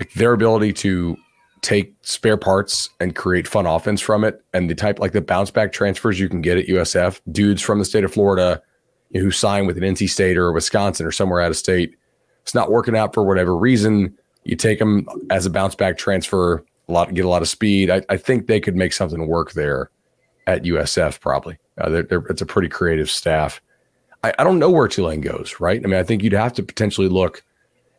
like 0.00 0.14
their 0.14 0.32
ability 0.32 0.72
to 0.72 1.18
take 1.62 1.94
spare 2.02 2.36
parts 2.36 2.90
and 3.00 3.14
create 3.14 3.46
fun 3.46 3.66
offense 3.66 4.00
from 4.00 4.24
it. 4.24 4.42
And 4.52 4.70
the 4.70 4.74
type 4.74 4.98
like 4.98 5.12
the 5.12 5.20
bounce 5.20 5.50
back 5.50 5.72
transfers 5.72 6.18
you 6.18 6.28
can 6.28 6.40
get 6.40 6.58
at 6.58 6.66
USF, 6.66 7.20
dudes 7.30 7.62
from 7.62 7.78
the 7.78 7.84
state 7.84 8.04
of 8.04 8.12
Florida 8.12 8.62
who 9.14 9.30
sign 9.30 9.66
with 9.66 9.78
an 9.78 9.84
NC 9.84 10.08
State 10.10 10.36
or 10.36 10.52
Wisconsin 10.52 11.06
or 11.06 11.12
somewhere 11.12 11.40
out 11.40 11.50
of 11.50 11.56
state, 11.56 11.96
it's 12.42 12.54
not 12.54 12.70
working 12.70 12.96
out 12.96 13.14
for 13.14 13.24
whatever 13.24 13.56
reason. 13.56 14.16
You 14.44 14.56
take 14.56 14.78
them 14.78 15.06
as 15.30 15.46
a 15.46 15.50
bounce 15.50 15.74
back 15.74 15.96
transfer, 15.96 16.64
a 16.88 16.92
lot 16.92 17.12
get 17.14 17.24
a 17.24 17.28
lot 17.28 17.42
of 17.42 17.48
speed. 17.48 17.90
I, 17.90 18.02
I 18.08 18.16
think 18.16 18.46
they 18.46 18.60
could 18.60 18.76
make 18.76 18.92
something 18.92 19.26
work 19.26 19.52
there 19.52 19.90
at 20.46 20.62
USF 20.62 21.20
probably. 21.20 21.58
Uh, 21.78 21.90
they're, 21.90 22.02
they're, 22.02 22.26
it's 22.28 22.42
a 22.42 22.46
pretty 22.46 22.68
creative 22.68 23.10
staff. 23.10 23.60
I, 24.24 24.32
I 24.38 24.44
don't 24.44 24.58
know 24.58 24.70
where 24.70 24.88
Tulane 24.88 25.20
goes, 25.20 25.56
right? 25.60 25.80
I 25.82 25.86
mean, 25.86 25.98
I 25.98 26.02
think 26.02 26.22
you'd 26.22 26.32
have 26.32 26.54
to 26.54 26.62
potentially 26.62 27.08
look 27.08 27.44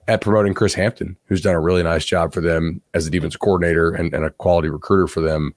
at 0.10 0.22
promoting 0.22 0.56
Chris 0.56 0.74
Hampton, 0.74 1.16
who's 1.26 1.42
done 1.42 1.54
a 1.54 1.60
really 1.60 1.84
nice 1.84 2.04
job 2.04 2.34
for 2.34 2.42
them 2.42 2.82
as 2.96 3.06
a 3.06 3.12
defense 3.12 3.36
coordinator 3.36 3.92
and, 3.92 4.12
and 4.12 4.26
a 4.26 4.32
quality 4.32 4.68
recruiter 4.68 5.06
for 5.06 5.22
them 5.22 5.54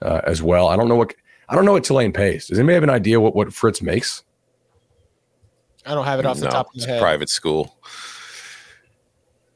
uh, 0.00 0.22
as 0.24 0.42
well. 0.42 0.68
I 0.68 0.76
don't 0.76 0.88
know 0.88 0.96
what 0.96 1.14
I 1.50 1.54
don't 1.54 1.66
know 1.66 1.72
what 1.72 1.84
Tulane 1.84 2.12
pays. 2.12 2.46
Does 2.46 2.58
anybody 2.58 2.74
have 2.74 2.82
an 2.82 2.90
idea 2.90 3.20
what, 3.20 3.36
what 3.36 3.52
Fritz 3.52 3.82
makes? 3.82 4.24
I 5.84 5.94
don't 5.94 6.06
have 6.06 6.18
it 6.18 6.24
off 6.24 6.38
the 6.38 6.48
top 6.48 6.68
of 6.74 6.80
my 6.80 6.86
head. 6.86 7.00
Private 7.00 7.28
school. 7.28 7.76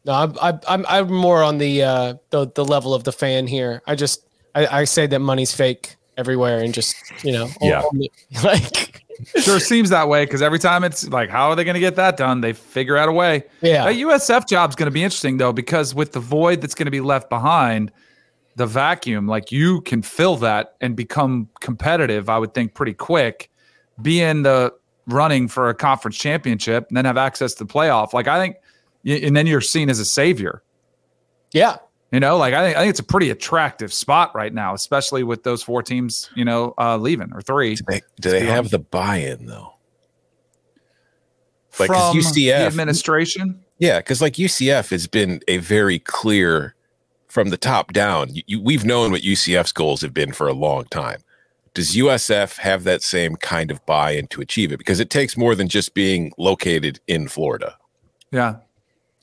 No, 0.05 0.13
I'm 0.13 0.61
I'm 0.69 0.85
I'm 0.87 1.11
more 1.11 1.43
on 1.43 1.57
the 1.57 1.83
uh, 1.83 2.15
the 2.29 2.47
the 2.55 2.65
level 2.67 2.93
of 2.93 3.05
the 3.05 3.13
fan 3.13 3.47
here. 3.47 3.81
I 3.87 3.95
just 3.95 4.27
I, 4.55 4.67
I 4.67 4.85
say 4.85 5.07
that 5.07 5.21
money's 5.21 5.55
fake 5.55 5.97
everywhere 6.17 6.61
and 6.61 6.73
just 6.73 6.97
you 7.25 7.33
know 7.33 7.49
yeah 7.61 7.83
like 8.45 9.05
sure 9.39 9.61
seems 9.61 9.91
that 9.91 10.09
way 10.09 10.25
because 10.25 10.43
every 10.43 10.59
time 10.59 10.85
it's 10.85 11.09
like, 11.09 11.31
how 11.31 11.51
are 11.51 11.57
they 11.57 11.65
going 11.65 11.75
to 11.75 11.81
get 11.81 11.97
that 11.97 12.17
done? 12.17 12.41
They 12.41 12.53
figure 12.53 12.97
out 12.97 13.09
a 13.09 13.13
way. 13.13 13.45
Yeah. 13.61 13.85
That 13.85 13.95
USF 13.95 14.47
job's 14.47 14.77
going 14.77 14.87
to 14.87 14.93
be 14.93 15.03
interesting 15.03 15.39
though, 15.39 15.53
because 15.53 15.95
with 15.95 16.13
the 16.13 16.21
void 16.21 16.61
that's 16.61 16.75
going 16.75 16.87
to 16.87 16.91
be 16.91 17.01
left 17.01 17.29
behind, 17.29 17.93
the 18.57 18.67
vacuum, 18.67 19.27
like 19.27 19.51
you 19.51 19.81
can 19.83 20.03
fill 20.03 20.37
that 20.37 20.77
and 20.81 20.95
become 20.95 21.49
competitive, 21.61 22.29
I 22.29 22.39
would 22.39 22.55
think 22.55 22.75
pretty 22.75 22.95
quick, 22.95 23.51
be 24.01 24.21
in 24.21 24.43
the 24.43 24.73
running 25.07 25.49
for 25.49 25.69
a 25.69 25.75
conference 25.75 26.17
championship 26.17 26.87
and 26.89 26.97
then 26.97 27.05
have 27.05 27.17
access 27.17 27.55
to 27.55 27.65
the 27.65 27.73
playoff. 27.73 28.13
Like 28.13 28.29
I 28.29 28.39
think, 28.39 28.57
and 29.05 29.37
then 29.37 29.47
you're 29.47 29.61
seen 29.61 29.91
as 29.91 29.99
a 29.99 30.05
savior. 30.05 30.63
Yeah. 31.53 31.77
You 32.15 32.21
know, 32.21 32.37
like 32.37 32.55
I 32.55 32.65
think 32.65 32.77
I 32.77 32.81
think 32.81 32.91
it's 32.91 33.01
a 33.01 33.03
pretty 33.03 33.31
attractive 33.31 33.93
spot 33.93 34.33
right 34.37 34.55
now, 34.55 34.73
especially 34.73 35.25
with 35.25 35.43
those 35.43 35.65
four 35.65 35.83
teams, 35.83 36.31
you 36.37 36.45
know, 36.45 36.73
uh, 36.79 36.97
leaving 36.97 37.33
or 37.33 37.43
three. 37.43 37.75
Do 37.75 37.83
they, 37.89 38.03
do 38.21 38.31
they 38.31 38.47
have 38.47 38.71
the 38.71 38.79
buy-in 38.79 39.47
though? 39.47 39.75
Like 41.81 41.89
From 41.89 42.17
UCF 42.17 42.35
the 42.35 42.53
administration. 42.53 43.65
Yeah, 43.81 43.99
because 43.99 44.23
like 44.23 44.35
UCF 44.35 44.91
has 44.91 45.09
been 45.09 45.41
a 45.49 45.57
very 45.57 45.99
clear 45.99 46.77
from 47.27 47.49
the 47.49 47.57
top 47.57 47.93
down. 47.93 48.33
You, 48.33 48.43
you, 48.47 48.63
we've 48.63 48.85
known 48.85 49.11
what 49.11 49.23
UCF's 49.23 49.73
goals 49.73 50.01
have 50.03 50.15
been 50.15 50.33
for 50.33 50.47
a 50.47 50.53
long 50.53 50.85
time. 50.85 51.21
Does 51.75 51.97
USF 51.97 52.59
have 52.59 52.85
that 52.85 53.03
same 53.03 53.35
kind 53.35 53.73
of 53.73 53.85
buy-in 53.87 54.29
to 54.29 54.41
achieve 54.41 54.71
it? 54.71 54.79
Because 54.79 55.01
it 55.01 55.11
takes 55.11 55.37
more 55.37 55.57
than 55.57 55.67
just 55.67 55.95
being 55.95 56.33
located 56.39 57.01
in 57.09 57.27
Florida. 57.27 57.77
Yeah, 58.31 58.59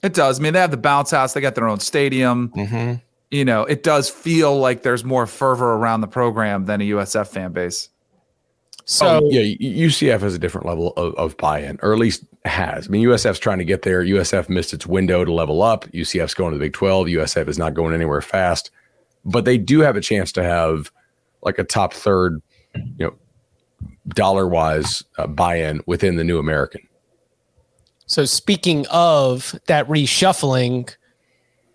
it 0.04 0.14
does. 0.14 0.40
I 0.40 0.44
mean, 0.44 0.54
they 0.54 0.60
have 0.60 0.72
the 0.72 0.78
bounce 0.78 1.12
house. 1.12 1.34
They 1.34 1.42
got 1.42 1.56
their 1.56 1.68
own 1.68 1.80
stadium. 1.80 2.50
Mm-hmm. 2.50 2.96
You 3.30 3.46
know, 3.46 3.64
it 3.64 3.84
does 3.84 4.10
feel 4.10 4.58
like 4.58 4.84
there's 4.84 5.04
more 5.04 5.26
fervor 5.26 5.74
around 5.74 6.02
the 6.02 6.08
program 6.08 6.66
than 6.66 6.82
a 6.82 6.90
USF 6.90 7.28
fan 7.28 7.54
base. 7.54 7.90
So 8.86 9.22
Oh, 9.24 9.30
yeah, 9.30 9.42
UCF 9.42 10.22
has 10.22 10.34
a 10.34 10.40
different 10.40 10.68
level 10.68 10.94
of, 10.98 11.14
of 11.16 11.38
buy-in, 11.38 11.80
or 11.82 11.94
at 11.94 12.00
least 12.00 12.26
has. 12.46 12.88
I 12.88 12.90
mean, 12.90 13.08
USF's 13.08 13.40
trying 13.40 13.60
to 13.60 13.66
get 13.66 13.84
there. 13.84 14.04
USF 14.04 14.50
missed 14.50 14.74
its 14.74 14.86
window 14.86 15.24
to 15.24 15.32
level 15.32 15.62
up. 15.62 15.86
UCF's 15.92 16.34
going 16.34 16.52
to 16.52 16.58
the 16.58 16.66
Big 16.66 16.74
12. 16.74 17.08
USF 17.08 17.48
is 17.48 17.58
not 17.58 17.74
going 17.74 17.94
anywhere 17.94 18.22
fast, 18.22 18.72
but 19.24 19.46
they 19.46 19.58
do 19.58 19.80
have 19.82 19.96
a 19.96 20.02
chance 20.02 20.32
to 20.34 20.44
have 20.44 20.92
like 21.42 21.58
a 21.58 21.64
top 21.64 21.94
third, 21.94 22.42
you 22.76 23.06
know, 23.06 23.14
dollar-wise 24.10 25.04
uh, 25.18 25.28
buy-in 25.28 25.82
within 25.86 26.16
the 26.16 26.24
new 26.24 26.40
American. 26.40 26.82
So 28.12 28.26
speaking 28.26 28.86
of 28.92 29.58
that 29.68 29.88
reshuffling, 29.88 30.94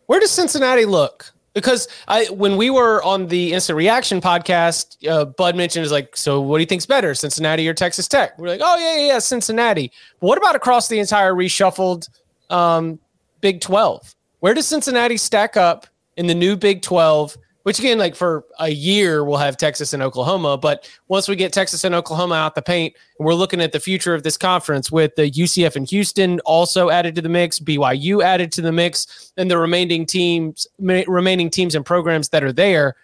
where 0.05 0.21
does 0.21 0.31
Cincinnati 0.31 0.85
look? 0.85 1.33
Because 1.55 1.89
I, 2.09 2.27
when 2.27 2.59
we 2.59 2.69
were 2.69 3.03
on 3.03 3.29
the 3.29 3.55
instant 3.55 3.79
reaction 3.79 4.21
podcast, 4.21 4.99
uh, 5.09 5.25
Bud 5.25 5.57
mentioned 5.57 5.87
is 5.87 5.91
like, 5.91 6.15
so 6.15 6.43
what 6.43 6.59
do 6.59 6.61
you 6.61 6.67
think's 6.67 6.85
better, 6.85 7.15
Cincinnati 7.15 7.67
or 7.67 7.73
Texas 7.73 8.07
Tech? 8.07 8.39
We're 8.39 8.49
like, 8.49 8.61
oh 8.63 8.77
yeah, 8.77 8.99
yeah, 8.99 9.07
yeah, 9.15 9.19
Cincinnati. 9.19 9.91
But 10.21 10.27
what 10.27 10.37
about 10.37 10.55
across 10.55 10.89
the 10.89 10.99
entire 10.99 11.33
reshuffled 11.33 12.11
um, 12.51 12.99
Big 13.41 13.63
Twelve? 13.63 14.15
Where 14.41 14.53
does 14.53 14.67
Cincinnati 14.67 15.17
stack 15.17 15.57
up 15.57 15.87
in 16.19 16.27
the 16.27 16.35
new 16.35 16.55
Big 16.55 16.83
Twelve? 16.83 17.39
Which 17.67 17.81
again, 17.81 17.99
like 17.99 18.15
for 18.15 18.45
a 18.61 18.69
year, 18.69 19.25
we'll 19.25 19.39
have 19.39 19.57
Texas 19.57 19.93
and 19.93 20.01
Oklahoma. 20.01 20.57
But 20.57 20.89
once 21.09 21.27
we 21.27 21.35
get 21.35 21.53
Texas 21.53 21.83
and 21.83 21.97
Oklahoma 21.97 22.37
out 22.37 22.55
the 22.55 22.63
paint, 22.63 22.95
we're 23.19 23.35
looking 23.35 23.61
at 23.61 23.73
the 23.73 23.81
future 23.81 24.15
of 24.15 24.23
this 24.23 24.37
conference 24.37 24.93
with 24.93 25.17
the 25.17 25.29
UCF 25.29 25.75
and 25.75 25.91
Houston 25.91 26.39
also 26.45 26.91
added 26.91 27.17
to 27.17 27.23
the 27.23 27.29
mix, 27.29 27.59
BYU 27.59 28.23
added 28.23 28.53
to 28.53 28.63
the 28.63 28.71
mix, 28.71 29.33
and 29.37 29.51
the 29.51 29.59
remaining 29.59 30.07
teams, 30.07 30.69
remaining 30.79 31.51
teams 31.51 31.75
and 31.75 31.85
programs 31.85 32.29
that 32.29 32.45
are 32.45 32.53
there. 32.53 32.95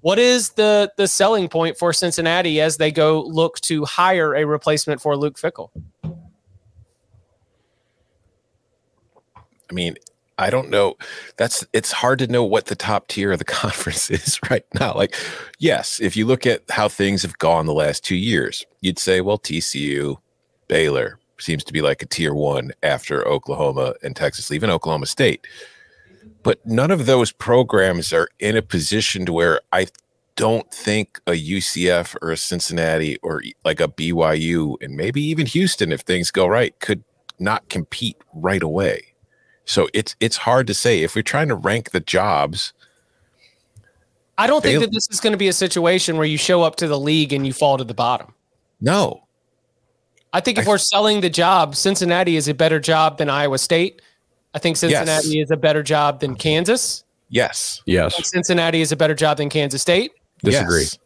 What 0.00 0.18
is 0.18 0.50
the 0.50 0.92
the 0.96 1.06
selling 1.06 1.48
point 1.48 1.78
for 1.78 1.92
Cincinnati 1.92 2.60
as 2.60 2.76
they 2.76 2.90
go 2.90 3.22
look 3.22 3.60
to 3.60 3.84
hire 3.84 4.34
a 4.34 4.44
replacement 4.44 5.00
for 5.00 5.16
Luke 5.16 5.36
Fickell? 5.36 5.70
I 9.70 9.72
mean, 9.72 9.94
I 10.38 10.50
don't 10.50 10.70
know. 10.70 10.96
That's 11.36 11.66
it's 11.72 11.90
hard 11.90 12.20
to 12.20 12.28
know 12.28 12.44
what 12.44 12.66
the 12.66 12.76
top 12.76 13.08
tier 13.08 13.32
of 13.32 13.40
the 13.40 13.44
conference 13.62 14.10
is 14.10 14.38
right 14.48 14.64
now. 14.78 14.94
Like, 14.94 15.14
yes, 15.58 16.00
if 16.00 16.16
you 16.16 16.26
look 16.26 16.46
at 16.46 16.62
how 16.70 16.88
things 16.88 17.22
have 17.22 17.38
gone 17.38 17.66
the 17.66 17.74
last 17.74 18.04
two 18.04 18.16
years, 18.16 18.64
you'd 18.80 18.98
say, 18.98 19.20
well, 19.20 19.38
TCU, 19.38 20.16
Baylor 20.68 21.18
seems 21.38 21.64
to 21.64 21.72
be 21.72 21.82
like 21.82 22.02
a 22.02 22.06
tier 22.06 22.34
one 22.34 22.72
after 22.82 23.26
Oklahoma 23.26 23.94
and 24.02 24.14
Texas, 24.14 24.50
even 24.50 24.70
Oklahoma 24.70 25.06
State. 25.06 25.46
But 26.42 26.64
none 26.64 26.90
of 26.90 27.06
those 27.06 27.32
programs 27.32 28.12
are 28.12 28.28
in 28.38 28.56
a 28.56 28.62
position 28.62 29.26
to 29.26 29.32
where 29.32 29.60
I 29.72 29.86
don't 30.36 30.70
think 30.72 31.20
a 31.26 31.32
UCF 31.32 32.16
or 32.22 32.30
a 32.30 32.36
Cincinnati 32.36 33.18
or 33.18 33.42
like 33.64 33.80
a 33.80 33.88
BYU 33.88 34.76
and 34.80 34.96
maybe 34.96 35.20
even 35.20 35.46
Houston, 35.46 35.90
if 35.90 36.02
things 36.02 36.30
go 36.30 36.46
right, 36.46 36.78
could 36.78 37.02
not 37.40 37.68
compete 37.68 38.16
right 38.32 38.62
away. 38.62 39.07
So 39.68 39.86
it's 39.92 40.16
it's 40.18 40.38
hard 40.38 40.66
to 40.68 40.74
say 40.74 41.02
if 41.02 41.14
we're 41.14 41.22
trying 41.22 41.48
to 41.48 41.54
rank 41.54 41.90
the 41.90 42.00
jobs. 42.00 42.72
I 44.38 44.46
don't 44.46 44.62
think 44.62 44.80
that 44.80 44.92
this 44.92 45.08
is 45.10 45.20
going 45.20 45.32
to 45.32 45.36
be 45.36 45.48
a 45.48 45.52
situation 45.52 46.16
where 46.16 46.26
you 46.26 46.38
show 46.38 46.62
up 46.62 46.76
to 46.76 46.86
the 46.88 46.98
league 46.98 47.32
and 47.32 47.46
you 47.46 47.52
fall 47.52 47.76
to 47.76 47.84
the 47.84 47.92
bottom. 47.94 48.32
No, 48.80 49.24
I 50.32 50.40
think 50.40 50.58
if 50.58 50.66
I- 50.66 50.70
we're 50.70 50.78
selling 50.78 51.20
the 51.20 51.28
job, 51.30 51.74
Cincinnati 51.76 52.36
is 52.36 52.48
a 52.48 52.54
better 52.54 52.78
job 52.80 53.18
than 53.18 53.28
Iowa 53.28 53.58
State. 53.58 54.00
I 54.54 54.58
think 54.58 54.76
Cincinnati 54.76 55.40
is 55.40 55.50
a 55.50 55.56
better 55.56 55.82
job 55.82 56.20
than 56.20 56.34
Kansas. 56.34 57.04
yes, 57.28 57.82
Yes, 57.84 58.14
Cincinnati 58.30 58.80
is 58.80 58.90
a 58.92 58.96
better 58.96 59.14
job 59.14 59.36
than 59.36 59.50
Kansas 59.50 59.82
State. 59.82 60.12
disagree. 60.42 60.80
yes. 60.82 60.98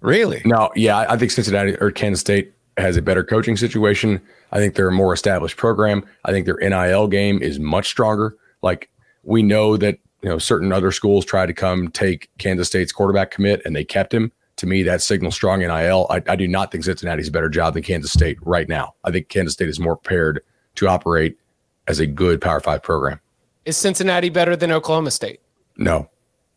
Really? 0.00 0.42
No, 0.44 0.70
yeah, 0.76 0.98
I 0.98 1.14
I 1.14 1.16
think 1.16 1.32
Cincinnati 1.32 1.74
or 1.76 1.90
Kansas 1.90 2.20
State 2.20 2.52
has 2.78 2.96
a 2.96 3.02
better 3.02 3.24
coaching 3.24 3.56
situation. 3.56 4.20
I 4.52 4.58
think 4.58 4.74
they're 4.74 4.88
a 4.88 4.92
more 4.92 5.12
established 5.12 5.56
program. 5.56 6.04
I 6.24 6.30
think 6.30 6.46
their 6.46 6.56
NIL 6.56 7.08
game 7.08 7.42
is 7.42 7.58
much 7.58 7.88
stronger. 7.88 8.36
Like 8.62 8.88
we 9.22 9.42
know 9.42 9.76
that 9.76 9.98
you 10.22 10.28
know 10.28 10.38
certain 10.38 10.72
other 10.72 10.90
schools 10.92 11.24
tried 11.24 11.46
to 11.46 11.54
come 11.54 11.88
take 11.90 12.30
Kansas 12.38 12.68
State's 12.68 12.92
quarterback 12.92 13.30
commit 13.30 13.62
and 13.64 13.74
they 13.74 13.84
kept 13.84 14.12
him. 14.14 14.32
To 14.56 14.66
me, 14.66 14.82
that 14.82 15.02
signals 15.02 15.36
strong 15.36 15.60
NIL. 15.60 16.06
I, 16.10 16.20
I 16.26 16.34
do 16.34 16.48
not 16.48 16.72
think 16.72 16.82
Cincinnati's 16.82 17.28
a 17.28 17.30
better 17.32 17.48
job 17.48 17.74
than 17.74 17.84
Kansas 17.84 18.12
State 18.12 18.38
right 18.42 18.68
now. 18.68 18.94
I 19.04 19.12
think 19.12 19.28
Kansas 19.28 19.52
State 19.54 19.68
is 19.68 19.78
more 19.78 19.94
prepared 19.96 20.40
to 20.76 20.88
operate 20.88 21.38
as 21.86 22.00
a 22.00 22.06
good 22.06 22.40
Power 22.40 22.58
Five 22.58 22.82
program. 22.82 23.20
Is 23.64 23.76
Cincinnati 23.76 24.30
better 24.30 24.56
than 24.56 24.72
Oklahoma 24.72 25.12
State? 25.12 25.40
No, 25.76 26.10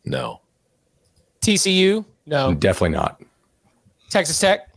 No. 0.06 0.42
TCU? 1.42 2.06
No. 2.26 2.54
definitely 2.56 2.96
not. 2.98 3.22
Texas 4.10 4.40
Tech? 4.40 4.68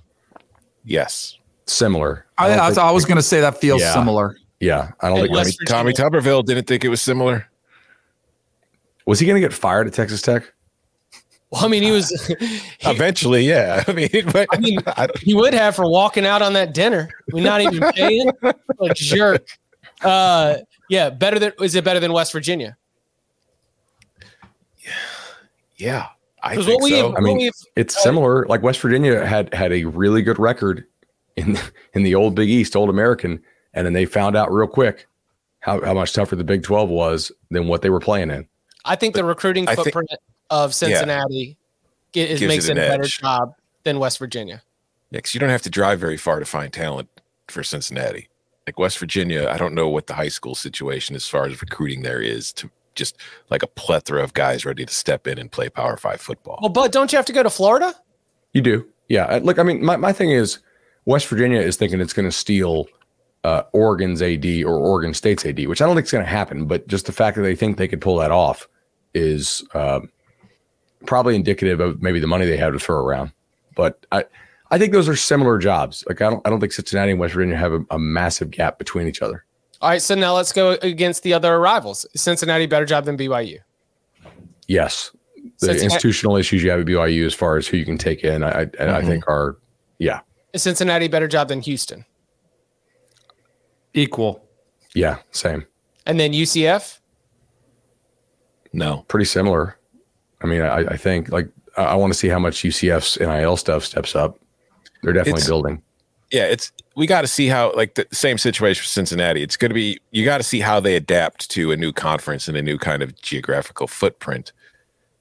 Yes. 0.85 1.39
Similar. 1.67 2.27
I, 2.37 2.49
don't 2.49 2.61
I, 2.61 2.67
think- 2.69 2.79
I 2.79 2.91
was 2.91 3.05
going 3.05 3.17
to 3.17 3.23
say 3.23 3.41
that 3.41 3.59
feels 3.61 3.81
Yeah. 3.81 3.95
similar. 3.95 4.37
yeah, 4.61 4.93
I 5.01 5.09
don't 5.09 5.19
And 5.19 5.27
think. 5.29 5.37
West 5.37 5.59
Tommy 5.67 5.93
Tuberville 5.93 6.45
didn't 6.45 6.67
think 6.67 6.85
it 6.85 6.89
was 6.89 7.01
similar. 7.01 7.49
Was 9.07 9.19
he 9.21 9.27
going 9.27 9.41
to 9.41 9.47
get 9.47 9.53
fired 9.55 9.87
at 9.87 9.93
Texas 9.95 10.23
Tech? 10.23 10.51
Well, 11.51 11.65
I 11.65 11.69
mean, 11.69 11.83
he 11.83 11.91
was. 11.91 12.09
he, 12.27 12.61
Eventually, 12.91 13.43
yeah. 13.47 13.85
I 13.89 13.93
mean, 13.93 14.09
but 14.33 14.49
I 14.53 14.59
mean, 14.59 14.81
I 14.87 15.09
he 15.21 15.35
would 15.35 15.55
have 15.55 15.77
for 15.77 15.89
walking 15.89 16.27
out 16.27 16.43
on 16.43 16.53
that 16.55 16.75
dinner. 16.75 17.09
We're 17.33 17.45
not 17.45 17.61
even 17.61 17.81
paying. 17.93 18.31
A 18.43 18.95
jerk. 18.95 19.47
Uh, 20.03 20.57
yeah, 20.91 21.11
better 21.11 21.39
than 21.39 21.53
is 21.61 21.75
it 21.75 21.85
better 21.85 22.01
than 22.01 22.13
West 22.13 22.33
Virginia? 22.33 22.77
yeah, 25.77 26.09
I 26.45 26.57
think 26.57 26.69
what 26.69 26.83
we 26.83 26.91
so. 26.91 27.09
have, 27.11 27.17
I 27.17 27.21
mean, 27.21 27.51
It's 27.75 28.01
similar. 28.03 28.45
Like 28.47 28.63
West 28.63 28.81
Virginia 28.81 29.25
had 29.25 29.53
had 29.55 29.73
a 29.73 29.85
really 29.87 30.23
good 30.23 30.39
record 30.39 30.85
in 31.37 31.59
in 31.95 32.03
the 32.03 32.15
old 32.15 32.35
Big 32.35 32.49
East, 32.51 32.77
old 32.77 32.91
American, 32.91 33.43
and 33.73 33.87
then 33.87 33.93
they 33.95 34.05
found 34.05 34.37
out 34.37 34.53
real 34.53 34.69
quick 34.69 35.07
how, 35.61 35.81
how 35.85 35.95
much 35.95 36.13
tougher 36.13 36.37
the 36.37 36.45
Big 36.45 36.63
Twelve 36.63 36.91
was 36.91 37.33
than 37.51 37.67
what 37.67 37.83
they 37.83 37.91
were 37.91 38.01
playing 38.01 38.31
in. 38.31 38.47
I 38.85 38.97
think 38.97 39.15
the 39.15 39.25
recruiting 39.25 39.67
I 39.69 39.75
think- 39.75 39.87
footprint 39.87 40.11
of 40.51 40.75
Cincinnati 40.75 41.57
ge- 42.13 42.19
is, 42.19 42.43
makes 42.43 42.69
it 42.69 42.77
a 42.77 42.83
an 42.83 42.89
better 42.91 43.05
edge. 43.05 43.19
job 43.19 43.55
than 43.85 43.99
West 43.99 44.19
Virginia. 44.19 44.63
Yeah, 45.11 45.19
because 45.19 45.33
you 45.35 45.41
don't 45.41 45.49
have 45.51 45.63
to 45.63 45.71
drive 45.71 45.99
very 45.99 46.17
far 46.19 46.39
to 46.39 46.45
find 46.45 46.73
talent 46.73 47.09
for 47.49 47.63
Cincinnati. 47.63 48.29
Like 48.67 48.79
West 48.79 48.99
Virginia, 48.99 49.49
I 49.49 49.57
don't 49.57 49.75
know 49.75 49.89
what 49.89 50.07
the 50.07 50.15
high 50.15 50.29
school 50.29 50.55
situation 50.55 51.17
as 51.17 51.27
far 51.27 51.47
as 51.47 51.61
recruiting 51.61 52.03
there 52.03 52.21
is 52.21 52.53
to 52.55 52.71
just 52.95 53.17
like 53.51 53.63
a 53.63 53.67
plethora 53.67 54.23
of 54.23 54.35
guys 54.35 54.65
ready 54.65 54.85
to 54.85 54.93
step 54.93 55.27
in 55.27 55.39
and 55.39 55.51
play 55.51 55.69
Power 55.69 55.97
Five 55.97 56.21
football. 56.21 56.59
Well, 56.61 56.71
but 56.71 56.93
don't 56.93 57.13
you 57.13 57.17
have 57.17 57.27
to 57.27 57.33
go 57.33 57.43
to 57.43 57.51
Florida? 57.51 57.95
You 58.53 58.63
do, 58.63 58.87
yeah. 59.09 59.25
Uh, 59.25 59.39
Look, 59.39 59.59
I 59.59 59.63
mean, 59.63 59.85
my, 59.85 59.97
my 59.97 60.13
thing 60.13 60.31
is 60.31 60.59
West 61.05 61.27
Virginia 61.27 61.61
is 61.61 61.77
thinking 61.77 62.01
it's 62.01 62.13
going 62.13 62.29
to 62.29 62.33
steal 62.33 62.87
uh, 63.45 63.63
Oregon's 63.73 64.23
AD 64.23 64.47
or 64.65 64.79
Oregon 64.79 65.15
State's 65.15 65.45
AD, 65.45 65.67
which 65.67 65.83
I 65.83 65.87
don't 65.87 65.95
think 65.95 66.07
is 66.07 66.13
going 66.13 66.25
to 66.25 66.31
happen. 66.31 66.67
But 66.67 66.89
just 66.89 67.07
the 67.07 67.13
fact 67.13 67.37
that 67.37 67.43
they 67.43 67.55
think 67.55 67.77
they 67.77 67.89
could 67.89 68.01
pull 68.01 68.17
that 68.17 68.31
off 68.31 68.69
is 69.13 69.63
um, 69.75 70.11
probably 71.07 71.37
indicative 71.37 71.81
of 71.81 72.03
maybe 72.03 72.21
the 72.21 72.27
money 72.27 72.47
they 72.47 72.57
have 72.57 72.73
to 72.73 72.79
throw 72.79 72.97
around. 72.97 73.33
But 73.77 74.07
I, 74.13 74.25
I 74.71 74.79
think 74.79 74.93
those 74.93 75.09
are 75.09 75.17
similar 75.17 75.59
jobs. 75.59 76.05
Like 76.09 76.23
I 76.23 76.31
don't, 76.31 76.47
I 76.47 76.51
don't 76.51 76.61
think 76.61 76.73
Cincinnati 76.73 77.11
and 77.11 77.21
West 77.21 77.35
Virginia 77.35 77.57
have 77.57 77.73
a, 77.73 77.85
a 77.91 77.99
massive 77.99 78.51
gap 78.51 78.79
between 78.79 79.07
each 79.07 79.21
other. 79.21 79.45
All 79.81 79.91
right, 79.91 80.01
so 80.03 80.15
now 80.15 80.35
let's 80.35 80.53
go 80.53 80.73
against 80.83 81.23
the 81.23 81.33
other 81.33 81.61
rivals. 81.61 82.07
Cincinnati 82.15 82.67
better 82.67 82.87
job 82.87 83.05
than 83.05 83.17
BYU? 83.17 83.59
Yes, 84.67 85.11
the 85.35 85.67
Cincinnati- 85.67 85.85
institutional 85.85 86.37
issues 86.37 86.63
you 86.63 86.71
have 86.71 86.81
at 86.81 86.87
BYU 86.87 87.27
as 87.27 87.35
far 87.35 87.57
as 87.57 87.67
who 87.67 87.77
you 87.77 87.85
can 87.85 87.99
take 87.99 88.25
in, 88.25 88.43
I, 88.43 88.49
I, 88.49 88.61
and 88.63 88.91
I 88.91 88.99
mm-hmm. 89.01 89.09
think 89.09 89.29
are 89.29 89.59
yeah, 89.99 90.21
Is 90.53 90.63
Cincinnati 90.63 91.09
better 91.09 91.29
job 91.29 91.49
than 91.49 91.61
Houston? 91.61 92.05
Equal. 93.93 94.45
yeah, 94.95 95.19
same, 95.31 95.67
And 96.07 96.19
then 96.19 96.33
UCF? 96.33 96.99
No, 98.73 99.05
pretty 99.07 99.25
similar. 99.27 99.79
I 100.43 100.47
mean, 100.47 100.63
I, 100.63 100.79
I 100.79 100.97
think 100.97 101.31
like 101.31 101.49
I, 101.77 101.85
I 101.85 101.95
want 101.95 102.13
to 102.13 102.19
see 102.19 102.29
how 102.29 102.39
much 102.41 102.63
UCF's 102.63 103.21
NIL 103.21 103.57
stuff 103.57 103.85
steps 103.85 104.17
up. 104.17 104.39
They're 105.03 105.13
definitely 105.13 105.41
It's- 105.41 105.49
building. 105.49 105.83
Yeah, 106.35 106.47
it's 106.47 106.73
we 106.97 107.07
got 107.07 107.21
to 107.21 107.29
see 107.29 107.47
how 107.47 107.73
like 107.77 107.95
the 107.95 108.09
same 108.11 108.39
situation 108.39 108.83
for 108.83 108.89
Cincinnati. 108.89 109.41
It's 109.41 109.57
going 109.57 109.69
to 109.69 109.75
be 109.75 110.01
you 110.11 110.25
got 110.25 110.39
to 110.39 110.43
see 110.43 110.59
how 110.59 110.81
they 110.81 110.97
adapt 110.97 111.49
to 111.51 111.71
a 111.71 111.77
new 111.77 111.93
conference 111.93 112.49
and 112.49 112.57
a 112.57 112.63
new 112.63 112.77
kind 112.77 113.05
of 113.05 113.15
geographical 113.23 113.87
footprint. 113.87 114.53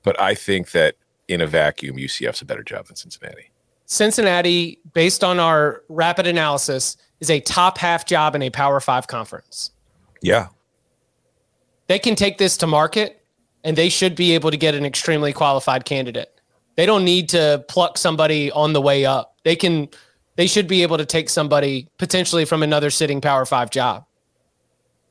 But 0.01 0.19
I 0.19 0.33
think 0.33 0.71
that 0.71 0.95
in 1.27 1.39
a 1.39 1.45
vacuum, 1.45 1.97
UCF's 1.97 2.41
a 2.41 2.45
better 2.45 2.63
job 2.63 2.87
than 2.87 2.95
Cincinnati. 2.95 3.51
Cincinnati, 3.85 4.79
based 4.93 5.23
on 5.23 5.39
our 5.39 5.83
rapid 5.87 6.25
analysis, 6.25 6.97
is 7.19 7.29
a 7.29 7.39
top 7.41 7.77
half 7.77 8.07
job 8.07 8.33
in 8.33 8.41
a 8.41 8.49
Power 8.49 8.79
Five 8.79 9.05
conference. 9.05 9.69
Yeah, 10.23 10.47
they 11.85 11.99
can 11.99 12.15
take 12.15 12.39
this 12.39 12.57
to 12.57 12.65
market, 12.65 13.23
and 13.63 13.77
they 13.77 13.89
should 13.89 14.15
be 14.15 14.31
able 14.31 14.49
to 14.49 14.57
get 14.57 14.73
an 14.73 14.83
extremely 14.83 15.31
qualified 15.31 15.85
candidate. 15.85 16.41
They 16.75 16.87
don't 16.87 17.05
need 17.05 17.29
to 17.29 17.63
pluck 17.67 17.99
somebody 17.99 18.49
on 18.49 18.73
the 18.73 18.81
way 18.81 19.05
up. 19.05 19.37
They 19.43 19.55
can 19.55 19.89
they 20.35 20.47
should 20.47 20.67
be 20.67 20.81
able 20.81 20.97
to 20.97 21.05
take 21.05 21.29
somebody 21.29 21.87
potentially 21.97 22.45
from 22.45 22.63
another 22.63 22.89
sitting 22.89 23.21
Power 23.21 23.45
Five 23.45 23.69
job. 23.69 24.05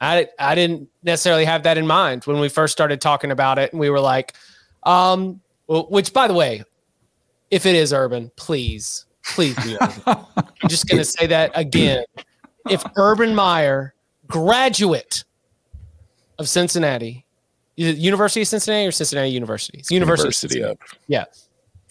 I 0.00 0.28
I 0.38 0.54
didn't 0.54 0.88
necessarily 1.02 1.44
have 1.44 1.62
that 1.62 1.78
in 1.78 1.87
mind 1.87 2.24
when 2.24 2.40
we 2.40 2.48
first 2.48 2.72
started 2.72 3.00
talking 3.00 3.30
about 3.30 3.58
it, 3.58 3.72
and 3.72 3.80
we 3.80 3.90
were 3.90 4.00
like, 4.00 4.35
um, 4.82 5.40
well, 5.68 5.87
which 5.90 6.12
by 6.12 6.26
the 6.26 6.35
way, 6.35 6.64
if 7.50 7.66
it 7.66 7.76
is 7.76 7.92
Urban, 7.92 8.30
please, 8.37 9.06
please 9.24 9.54
be 9.64 9.76
Urban. 9.80 10.02
I'm 10.06 10.68
just 10.68 10.88
gonna 10.88 11.04
say 11.04 11.26
that 11.28 11.52
again. 11.54 12.04
If 12.68 12.85
Urban 12.96 13.35
Meyer, 13.35 13.94
graduate 14.26 15.24
of 16.38 16.48
Cincinnati, 16.48 17.24
University 17.76 18.42
of 18.42 18.48
Cincinnati 18.48 18.87
or 18.87 18.92
Cincinnati 18.92 19.30
University? 19.30 19.78
It's 19.78 19.90
University, 19.90 20.58
University 20.58 20.62
of 20.62 20.78
yeah. 21.06 21.24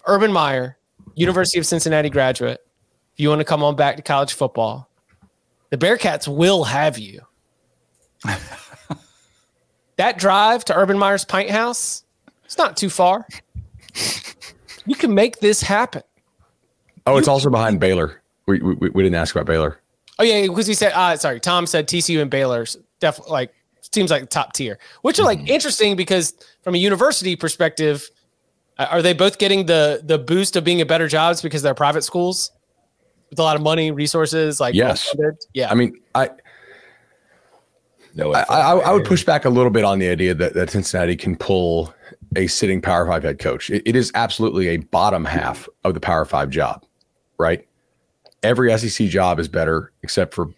Urban 0.06 0.32
Meyer, 0.32 0.78
University 1.15 1.60
of 1.60 1.65
Cincinnati 1.65 2.10
graduate 2.10 2.60
if 3.13 3.19
you 3.19 3.30
want 3.30 3.39
to 3.39 3.45
come 3.45 3.63
on 3.63 3.76
back 3.76 3.95
to 3.97 4.02
college 4.02 4.34
football, 4.34 4.89
the 5.69 5.78
Bearcats 5.78 6.28
will 6.28 6.63
have 6.63 6.97
you. 6.97 7.21
that 9.95 10.17
drive 10.17 10.65
to 10.65 10.78
Urban 10.78 10.97
Meyer's 10.97 11.26
Pint 11.26 11.50
House, 11.50 12.04
it's 12.45 12.58
not 12.58 12.78
too 12.78 12.89
far. 12.89 13.26
You 14.86 14.95
can 14.95 15.13
make 15.13 15.39
this 15.39 15.62
happen. 15.62 16.04
Oh, 17.06 17.17
it's 17.17 17.28
also 17.28 17.50
behind 17.50 17.80
Baylor. 17.80 18.21
We, 18.47 18.60
we, 18.60 18.89
we 18.89 19.04
didn't 19.04 19.15
ask 19.15 19.36
about 19.36 19.45
Baylor. 19.45 19.80
Oh 20.19 20.24
yeah, 20.24 20.41
because 20.47 20.67
he 20.67 20.74
said, 20.74 20.91
uh, 20.93 21.15
sorry, 21.17 21.39
Tom 21.39 21.65
said 21.65 21.88
TCU 21.88 22.21
and 22.21 22.30
Baylor's 22.30 22.78
definitely 23.00 23.32
like 23.32 23.54
seems 23.93 24.12
like 24.12 24.30
top 24.30 24.54
tier, 24.54 24.78
which 25.02 25.19
are 25.19 25.24
like 25.24 25.39
mm-hmm. 25.39 25.47
interesting 25.47 25.95
because 25.95 26.34
from 26.62 26.76
a 26.76 26.78
university 26.78 27.36
perspective, 27.36 28.10
are 28.78 29.02
they 29.02 29.13
both 29.13 29.38
getting 29.38 29.65
the 29.65 30.02
the 30.04 30.17
boost 30.17 30.56
of 30.56 30.63
being 30.63 30.82
a 30.82 30.86
better 30.86 31.08
jobs 31.08 31.41
because 31.41 31.62
they're 31.62 31.74
private 31.74 32.04
schools? 32.04 32.52
With 33.32 33.39
a 33.39 33.44
lot 33.44 33.56
of 33.56 33.63
money, 33.63 33.89
resources. 33.89 34.60
Like 34.60 34.76
yes, 34.76 35.15
yeah. 35.54 35.72
I 35.72 35.74
mean, 35.74 36.00
I. 36.13 36.30
No, 38.13 38.34
I, 38.34 38.41
I, 38.50 38.72
I, 38.74 38.91
would 38.91 39.06
push 39.06 39.24
back 39.24 39.46
a 39.46 39.50
little 39.50 39.72
bit 39.72 39.86
on 39.86 39.98
the 39.98 40.10
idea 40.10 40.34
that, 40.34 40.54
that 40.54 40.70
Cincinnati 40.70 41.15
can 41.15 41.38
pull 41.38 41.94
a 42.36 42.48
sitting 42.48 42.82
Power 42.82 43.08
Five 43.08 43.24
head 43.24 43.39
coach. 43.39 43.70
It, 43.70 43.84
it 43.86 43.96
is 43.96 44.12
absolutely 44.15 44.67
a 44.67 44.78
bottom 44.78 45.24
half 45.24 45.70
of 45.86 45.94
the 45.94 46.02
Power 46.02 46.26
Five 46.26 46.50
job, 46.50 46.86
right? 47.38 47.65
Every 48.44 48.78
SEC 48.78 49.08
job 49.08 49.39
is 49.39 49.48
better 49.48 49.94
except 50.04 50.34
for 50.34 50.50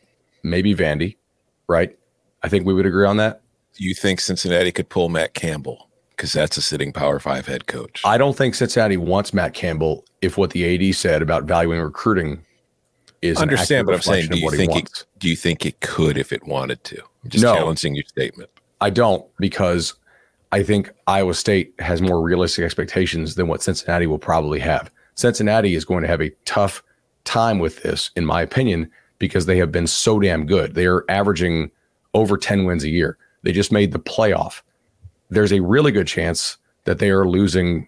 maybe 0.41 0.73
Vandy, 0.73 1.15
right? 1.67 1.95
I 2.41 2.49
think 2.49 2.65
we 2.65 2.73
would 2.73 2.87
agree 2.87 3.05
on 3.05 3.17
that. 3.17 3.41
You 3.75 3.93
think 3.93 4.19
Cincinnati 4.19 4.71
could 4.71 4.89
pull 4.89 5.09
Matt 5.09 5.35
Campbell? 5.35 5.89
Because 6.09 6.33
that's 6.33 6.57
a 6.57 6.61
sitting 6.61 6.91
Power 6.91 7.19
Five 7.19 7.45
head 7.45 7.67
coach. 7.67 8.01
I 8.03 8.17
don't 8.17 8.35
think 8.35 8.55
Cincinnati 8.55 8.97
wants 8.97 9.31
Matt 9.31 9.53
Campbell 9.53 10.05
if 10.23 10.39
what 10.39 10.49
the 10.49 10.89
AD 10.89 10.95
said 10.95 11.21
about 11.21 11.43
valuing 11.43 11.81
recruiting 11.81 12.43
is 13.23 13.37
understand, 13.37 13.87
what 13.87 13.95
I'm 13.95 14.01
saying, 14.01 14.29
do 14.29 14.37
you 14.37 14.51
think 14.51 14.75
it, 14.75 15.05
do 15.17 15.29
you 15.29 15.35
think 15.35 15.65
it 15.65 15.79
could 15.79 16.17
if 16.17 16.33
it 16.33 16.45
wanted 16.45 16.83
to? 16.85 17.01
I'm 17.23 17.29
just 17.29 17.43
no, 17.43 17.55
challenging 17.55 17.95
your 17.95 18.03
statement. 18.05 18.49
I 18.81 18.89
don't 18.89 19.25
because 19.39 19.93
I 20.51 20.61
think 20.61 20.91
Iowa 21.07 21.33
State 21.33 21.73
has 21.79 22.01
more 22.01 22.21
realistic 22.21 22.65
expectations 22.65 23.35
than 23.35 23.47
what 23.47 23.63
Cincinnati 23.63 24.07
will 24.07 24.19
probably 24.19 24.59
have. 24.59 24.91
Cincinnati 25.15 25.73
is 25.73 25.85
going 25.85 26.01
to 26.01 26.07
have 26.07 26.21
a 26.21 26.31
tough 26.43 26.83
time 27.23 27.59
with 27.59 27.81
this, 27.81 28.11
in 28.17 28.25
my 28.25 28.41
opinion, 28.41 28.91
because 29.19 29.45
they 29.45 29.57
have 29.57 29.71
been 29.71 29.87
so 29.87 30.19
damn 30.19 30.45
good. 30.45 30.75
They 30.75 30.85
are 30.85 31.05
averaging 31.07 31.71
over 32.13 32.37
10 32.37 32.65
wins 32.65 32.83
a 32.83 32.89
year. 32.89 33.17
They 33.43 33.53
just 33.53 33.71
made 33.71 33.93
the 33.93 33.99
playoff. 33.99 34.61
There's 35.29 35.53
a 35.53 35.61
really 35.61 35.91
good 35.91 36.07
chance 36.07 36.57
that 36.83 36.99
they 36.99 37.09
are 37.09 37.25
losing, 37.25 37.87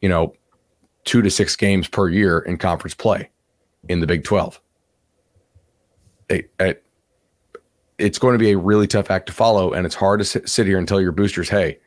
you 0.00 0.08
know, 0.08 0.34
two 1.04 1.22
to 1.22 1.30
six 1.30 1.54
games 1.54 1.86
per 1.86 2.08
year 2.08 2.40
in 2.40 2.58
conference 2.58 2.94
play 2.94 3.30
in 3.88 4.00
the 4.00 4.06
Big 4.06 4.24
12 4.24 4.60
it, 6.32 6.50
it, 6.58 6.84
it's 7.98 8.18
going 8.18 8.32
to 8.32 8.38
be 8.38 8.52
a 8.52 8.58
really 8.58 8.86
tough 8.86 9.10
act 9.10 9.26
to 9.26 9.32
follow. 9.32 9.72
And 9.72 9.86
it's 9.86 9.94
hard 9.94 10.20
to 10.20 10.24
sit, 10.24 10.48
sit 10.48 10.66
here 10.66 10.78
and 10.78 10.88
tell 10.88 11.00
your 11.00 11.12
boosters, 11.12 11.48
hey, 11.48 11.78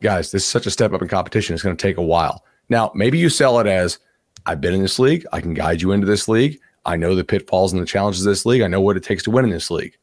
guys, 0.00 0.30
this 0.30 0.42
is 0.42 0.48
such 0.48 0.66
a 0.66 0.70
step 0.70 0.92
up 0.92 1.02
in 1.02 1.08
competition. 1.08 1.54
It's 1.54 1.62
going 1.62 1.76
to 1.76 1.82
take 1.82 1.96
a 1.96 2.02
while. 2.02 2.44
Now, 2.68 2.92
maybe 2.94 3.18
you 3.18 3.28
sell 3.28 3.58
it 3.60 3.66
as 3.66 3.98
I've 4.46 4.60
been 4.60 4.74
in 4.74 4.82
this 4.82 4.98
league. 4.98 5.26
I 5.32 5.40
can 5.40 5.54
guide 5.54 5.82
you 5.82 5.92
into 5.92 6.06
this 6.06 6.28
league. 6.28 6.58
I 6.84 6.96
know 6.96 7.14
the 7.14 7.24
pitfalls 7.24 7.72
and 7.72 7.82
the 7.82 7.86
challenges 7.86 8.24
of 8.24 8.30
this 8.30 8.46
league. 8.46 8.62
I 8.62 8.68
know 8.68 8.80
what 8.80 8.96
it 8.96 9.02
takes 9.02 9.22
to 9.24 9.30
win 9.30 9.44
in 9.44 9.50
this 9.50 9.70
league. 9.70 9.96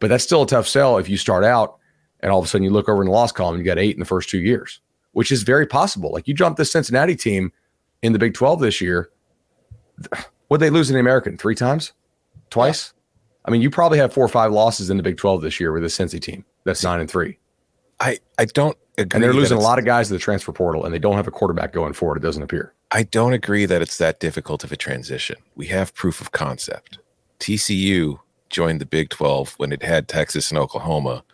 But 0.00 0.08
that's 0.08 0.24
still 0.24 0.42
a 0.42 0.46
tough 0.46 0.68
sell 0.68 0.98
if 0.98 1.08
you 1.08 1.16
start 1.16 1.44
out 1.44 1.78
and 2.20 2.30
all 2.30 2.38
of 2.38 2.44
a 2.44 2.48
sudden 2.48 2.64
you 2.64 2.70
look 2.70 2.88
over 2.88 3.02
in 3.02 3.06
the 3.06 3.12
loss 3.12 3.32
column 3.32 3.54
and 3.54 3.64
you 3.64 3.70
got 3.70 3.78
eight 3.78 3.94
in 3.94 4.00
the 4.00 4.06
first 4.06 4.28
two 4.28 4.38
years, 4.38 4.80
which 5.12 5.32
is 5.32 5.42
very 5.42 5.66
possible. 5.66 6.12
Like 6.12 6.28
you 6.28 6.34
jumped 6.34 6.58
this 6.58 6.70
Cincinnati 6.70 7.16
team 7.16 7.52
in 8.02 8.12
the 8.12 8.18
Big 8.18 8.34
12 8.34 8.60
this 8.60 8.80
year. 8.80 9.10
Would 10.50 10.60
they 10.60 10.70
lose 10.70 10.90
in 10.90 10.94
the 10.94 11.00
American 11.00 11.38
three 11.38 11.54
times? 11.54 11.92
Twice? 12.50 12.92
I 13.44 13.50
mean, 13.50 13.60
you 13.60 13.70
probably 13.70 13.98
have 13.98 14.12
four 14.12 14.24
or 14.24 14.28
five 14.28 14.52
losses 14.52 14.90
in 14.90 14.96
the 14.96 15.02
Big 15.02 15.16
12 15.16 15.42
this 15.42 15.60
year 15.60 15.72
with 15.72 15.84
a 15.84 15.88
Cincy 15.88 16.20
team 16.20 16.44
that's 16.64 16.82
nine 16.82 17.00
and 17.00 17.10
three. 17.10 17.38
I, 18.00 18.18
I 18.38 18.46
don't 18.46 18.76
agree. 18.98 19.16
And 19.16 19.22
they're 19.22 19.32
losing 19.32 19.58
a 19.58 19.60
lot 19.60 19.78
of 19.78 19.84
guys 19.84 20.08
to 20.08 20.14
the 20.14 20.18
transfer 20.18 20.52
portal, 20.52 20.84
and 20.84 20.92
they 20.92 20.98
don't 20.98 21.16
have 21.16 21.28
a 21.28 21.30
quarterback 21.30 21.72
going 21.72 21.92
forward. 21.92 22.16
It 22.16 22.22
doesn't 22.22 22.42
appear. 22.42 22.72
I 22.90 23.02
don't 23.04 23.32
agree 23.32 23.66
that 23.66 23.82
it's 23.82 23.98
that 23.98 24.20
difficult 24.20 24.64
of 24.64 24.72
a 24.72 24.76
transition. 24.76 25.36
We 25.54 25.66
have 25.66 25.94
proof 25.94 26.20
of 26.20 26.32
concept. 26.32 26.98
TCU 27.40 28.18
joined 28.50 28.80
the 28.80 28.86
Big 28.86 29.10
12 29.10 29.54
when 29.58 29.72
it 29.72 29.82
had 29.82 30.08
Texas 30.08 30.50
and 30.50 30.58
Oklahoma, 30.58 31.24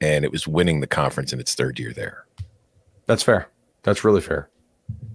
and 0.00 0.24
it 0.24 0.32
was 0.32 0.48
winning 0.48 0.80
the 0.80 0.86
conference 0.86 1.32
in 1.32 1.40
its 1.40 1.54
third 1.54 1.78
year 1.78 1.92
there. 1.92 2.24
That's 3.06 3.22
fair. 3.22 3.48
That's 3.82 4.04
really 4.04 4.20
fair. 4.20 4.48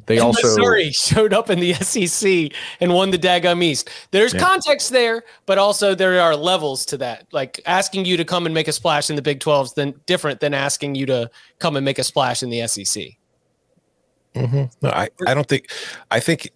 They 0.10 0.18
and 0.18 0.26
also 0.26 0.42
Missouri 0.42 0.92
showed 0.92 1.34
up 1.34 1.52
in 1.52 1.60
the 1.60 1.74
SEC 1.76 2.52
and 2.82 2.96
won 2.96 3.12
the 3.12 3.20
Dagum 3.20 3.64
East. 3.64 3.92
There's 4.10 4.34
yeah. 4.34 4.40
context 4.40 4.90
there, 4.90 5.24
but 5.46 5.60
also 5.60 5.94
there 5.94 6.20
are 6.20 6.36
levels 6.36 6.84
to 6.88 6.98
that. 6.98 7.28
Like 7.32 7.62
asking 7.68 8.06
you 8.06 8.18
to 8.18 8.26
come 8.26 8.48
and 8.48 8.56
make 8.56 8.68
a 8.68 8.72
splash 8.72 9.12
in 9.12 9.16
the 9.16 9.22
Big 9.22 9.40
12 9.40 9.68
is 9.68 9.74
then 9.74 9.94
different 10.08 10.40
than 10.40 10.56
asking 10.56 10.96
you 10.96 11.06
to 11.06 11.30
come 11.60 11.76
and 11.76 11.86
make 11.86 12.00
a 12.00 12.04
splash 12.04 12.42
in 12.42 12.50
the 12.50 12.66
SEC. 12.68 13.04
Mm-hmm. 14.34 14.64
No, 14.82 14.90
I, 14.90 15.10
I 15.28 15.36
don't 15.36 15.48
think. 15.48 15.70
I 16.10 16.20
think 16.20 16.50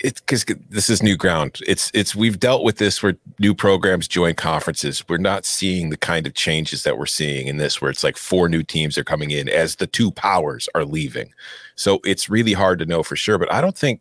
it's 0.00 0.20
because 0.20 0.44
this 0.68 0.90
is 0.90 1.04
new 1.04 1.16
ground. 1.16 1.60
It's 1.68 1.92
it's 1.94 2.16
we've 2.16 2.40
dealt 2.40 2.64
with 2.64 2.78
this 2.78 3.00
where 3.00 3.16
new 3.38 3.54
programs 3.54 4.08
join 4.08 4.34
conferences. 4.34 5.04
We're 5.08 5.18
not 5.18 5.44
seeing 5.44 5.90
the 5.90 5.96
kind 5.96 6.26
of 6.26 6.34
changes 6.34 6.82
that 6.82 6.98
we're 6.98 7.06
seeing 7.06 7.46
in 7.46 7.58
this, 7.58 7.80
where 7.80 7.92
it's 7.92 8.02
like 8.02 8.16
four 8.16 8.48
new 8.48 8.64
teams 8.64 8.98
are 8.98 9.04
coming 9.04 9.30
in 9.30 9.48
as 9.48 9.76
the 9.76 9.86
two 9.86 10.10
powers 10.10 10.68
are 10.74 10.84
leaving. 10.84 11.32
So 11.76 12.00
it's 12.04 12.28
really 12.28 12.52
hard 12.52 12.78
to 12.80 12.86
know 12.86 13.02
for 13.02 13.16
sure. 13.16 13.38
But 13.38 13.52
I 13.52 13.60
don't 13.60 13.76
think 13.76 14.00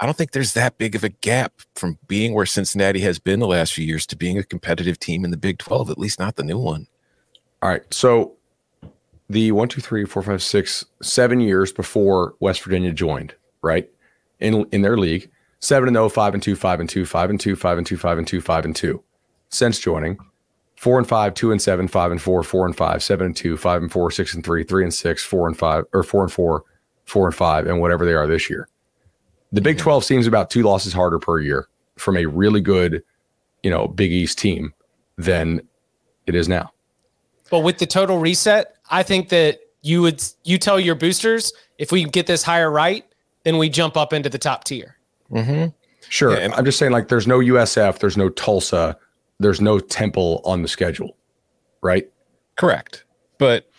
I 0.00 0.06
don't 0.06 0.16
think 0.16 0.32
there's 0.32 0.54
that 0.54 0.76
big 0.76 0.94
of 0.94 1.04
a 1.04 1.08
gap 1.08 1.52
from 1.76 1.98
being 2.08 2.34
where 2.34 2.46
Cincinnati 2.46 3.00
has 3.00 3.18
been 3.18 3.38
the 3.38 3.46
last 3.46 3.72
few 3.72 3.86
years 3.86 4.06
to 4.06 4.16
being 4.16 4.38
a 4.38 4.42
competitive 4.42 4.98
team 4.98 5.24
in 5.24 5.30
the 5.30 5.36
Big 5.36 5.58
Twelve. 5.58 5.90
At 5.90 5.98
least 5.98 6.18
not 6.18 6.36
the 6.36 6.42
new 6.42 6.58
one. 6.58 6.88
All 7.62 7.68
right, 7.70 7.82
so 7.94 8.34
the 9.30 9.52
one, 9.52 9.68
two, 9.68 9.80
three, 9.80 10.04
four, 10.04 10.22
five, 10.22 10.42
six, 10.42 10.84
seven 11.00 11.40
years 11.40 11.72
before 11.72 12.34
West 12.40 12.62
Virginia 12.62 12.92
joined, 12.92 13.34
right? 13.62 13.88
in 14.40 14.66
in 14.72 14.82
their 14.82 14.96
league. 14.96 15.30
Seven 15.60 15.88
and 15.88 15.96
0, 15.96 16.10
5 16.10 16.34
and 16.34 16.42
2, 16.42 16.56
5 16.56 16.80
and 16.80 16.90
2, 16.90 17.06
5 17.06 17.30
and 17.30 17.40
2, 17.40 17.56
5 17.56 17.78
and 17.78 17.86
2, 17.86 17.96
5 17.96 18.18
and 18.18 18.26
2, 18.26 18.40
5 18.42 18.64
and 18.66 18.76
2. 18.76 19.02
Since 19.48 19.78
joining, 19.78 20.18
4 20.76 20.98
and 20.98 21.08
5, 21.08 21.32
2 21.32 21.52
and 21.52 21.62
7, 21.62 21.88
5 21.88 22.10
and 22.10 22.20
4, 22.20 22.42
4 22.42 22.66
and 22.66 22.76
5, 22.76 23.02
7 23.02 23.26
and 23.26 23.36
2, 23.36 23.56
5 23.56 23.82
and 23.82 23.90
4, 23.90 24.10
6 24.10 24.34
and 24.34 24.44
3, 24.44 24.64
3 24.64 24.82
and 24.84 24.92
6, 24.92 25.24
4 25.24 25.48
and 25.48 25.56
5, 25.56 25.84
or 25.94 26.02
4 26.02 26.22
and 26.24 26.32
4, 26.32 26.64
4 27.04 27.26
and 27.26 27.34
5, 27.34 27.66
and 27.66 27.80
whatever 27.80 28.04
they 28.04 28.14
are 28.14 28.26
this 28.26 28.48
year. 28.48 28.68
The 29.52 29.60
Big 29.60 29.78
12 29.78 30.04
seems 30.04 30.26
about 30.26 30.50
two 30.50 30.62
losses 30.62 30.92
harder 30.92 31.18
per 31.18 31.40
year 31.40 31.68
from 31.96 32.16
a 32.16 32.26
really 32.26 32.60
good, 32.60 33.02
you 33.62 33.70
know, 33.70 33.86
Big 33.86 34.10
East 34.10 34.38
team 34.38 34.74
than 35.16 35.60
it 36.26 36.34
is 36.34 36.48
now. 36.48 36.72
But 37.50 37.60
with 37.60 37.78
the 37.78 37.86
total 37.86 38.18
reset, 38.18 38.76
I 38.90 39.02
think 39.02 39.28
that 39.28 39.60
you 39.82 40.02
would 40.02 40.22
you 40.44 40.58
tell 40.58 40.80
your 40.80 40.94
boosters 40.94 41.52
if 41.78 41.92
we 41.92 42.04
get 42.04 42.26
this 42.26 42.42
hire 42.42 42.70
right, 42.70 43.04
then 43.44 43.58
we 43.58 43.68
jump 43.68 43.96
up 43.96 44.12
into 44.12 44.28
the 44.28 44.38
top 44.38 44.64
tier. 44.64 44.96
Mm-hmm. 45.30 45.66
Sure. 46.08 46.32
Yeah, 46.32 46.38
and 46.38 46.54
I'm 46.54 46.64
just 46.64 46.78
saying, 46.78 46.92
like, 46.92 47.08
there's 47.08 47.26
no 47.26 47.38
USF, 47.38 47.98
there's 47.98 48.16
no 48.16 48.28
Tulsa, 48.30 48.96
there's 49.38 49.60
no 49.60 49.78
Temple 49.78 50.40
on 50.44 50.62
the 50.62 50.68
schedule, 50.68 51.16
right? 51.82 52.10
Correct. 52.56 53.04
But 53.38 53.70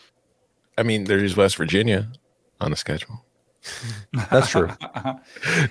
I 0.78 0.84
mean, 0.84 1.05
there's 1.05 1.36
West 1.36 1.55
Virginia 1.57 2.07
on 2.61 2.71
the 2.71 2.77
schedule. 2.77 3.23
That's 4.31 4.49
true. 4.49 4.69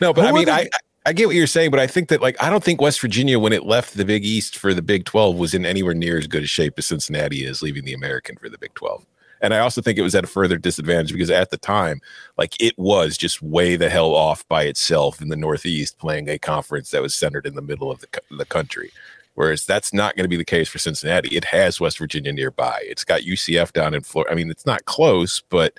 no, 0.01 0.13
but 0.13 0.23
who 0.23 0.27
I 0.27 0.33
mean, 0.33 0.45
the, 0.47 0.53
I 0.53 0.69
I 1.07 1.13
get 1.13 1.27
what 1.27 1.37
you're 1.37 1.47
saying, 1.47 1.71
but 1.71 1.81
I 1.81 1.87
think 1.87 2.09
that 2.09 2.23
like 2.23 2.43
I 2.43 2.49
don't 2.49 2.65
think 2.65 2.81
West 2.81 3.01
Virginia, 3.01 3.39
when 3.39 3.53
it 3.53 3.65
left 3.65 3.95
the 3.95 4.05
Big 4.05 4.25
East 4.25 4.57
for 4.57 4.73
the 4.73 4.83
Big 4.83 5.05
12, 5.05 5.37
was 5.37 5.53
in 5.55 5.67
anywhere 5.67 5.95
near 5.95 6.19
as 6.19 6.27
good 6.27 6.43
a 6.43 6.47
shape 6.47 6.75
as 6.79 6.87
Cincinnati 6.87 7.45
is 7.45 7.63
leaving 7.63 7.85
the 7.85 7.93
American 7.93 8.37
for 8.37 8.49
the 8.49 8.59
Big 8.59 8.73
12. 8.75 9.05
And 9.43 9.53
I 9.53 9.59
also 9.59 9.83
think 9.83 9.99
it 9.99 10.03
was 10.03 10.15
at 10.15 10.25
a 10.25 10.29
further 10.29 10.57
disadvantage 10.57 11.13
because 11.13 11.29
at 11.29 11.51
the 11.51 11.59
time, 11.59 12.01
like 12.39 12.59
it 12.59 12.79
was 12.79 13.19
just 13.19 13.43
way 13.43 13.77
the 13.77 13.91
hell 13.91 14.15
off 14.15 14.49
by 14.49 14.63
itself 14.63 15.21
in 15.21 15.29
the 15.29 15.37
Northeast, 15.37 15.99
playing 15.99 16.31
a 16.31 16.39
conference 16.39 16.91
that 16.93 17.03
was 17.03 17.15
centered 17.15 17.47
in 17.47 17.55
the 17.55 17.61
middle 17.61 17.91
of 17.91 18.01
the, 18.01 18.09
the 18.39 18.47
country. 18.47 18.91
Whereas 19.35 19.67
that's 19.67 19.93
not 19.93 20.17
going 20.17 20.25
to 20.25 20.29
be 20.29 20.39
the 20.39 20.45
case 20.45 20.69
for 20.69 20.79
Cincinnati. 20.79 21.37
It 21.37 21.45
has 21.47 21.81
West 21.81 21.99
Virginia 21.99 22.33
nearby. 22.33 22.79
It's 22.83 23.05
got 23.05 23.23
UCF 23.23 23.73
down 23.73 23.93
in 23.93 24.01
Florida. 24.01 24.33
I 24.33 24.35
mean, 24.37 24.49
it's 24.49 24.65
not 24.65 24.87
close, 24.87 25.43
but 25.51 25.77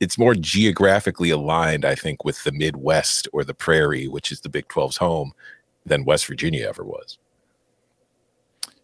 it's 0.00 0.18
more 0.18 0.34
geographically 0.34 1.30
aligned, 1.30 1.84
I 1.84 1.94
think, 1.94 2.24
with 2.24 2.42
the 2.42 2.52
Midwest 2.52 3.28
or 3.32 3.44
the 3.44 3.54
Prairie, 3.54 4.08
which 4.08 4.32
is 4.32 4.40
the 4.40 4.48
Big 4.48 4.66
12's 4.68 4.96
home, 4.96 5.32
than 5.84 6.04
West 6.04 6.26
Virginia 6.26 6.66
ever 6.66 6.82
was. 6.82 7.18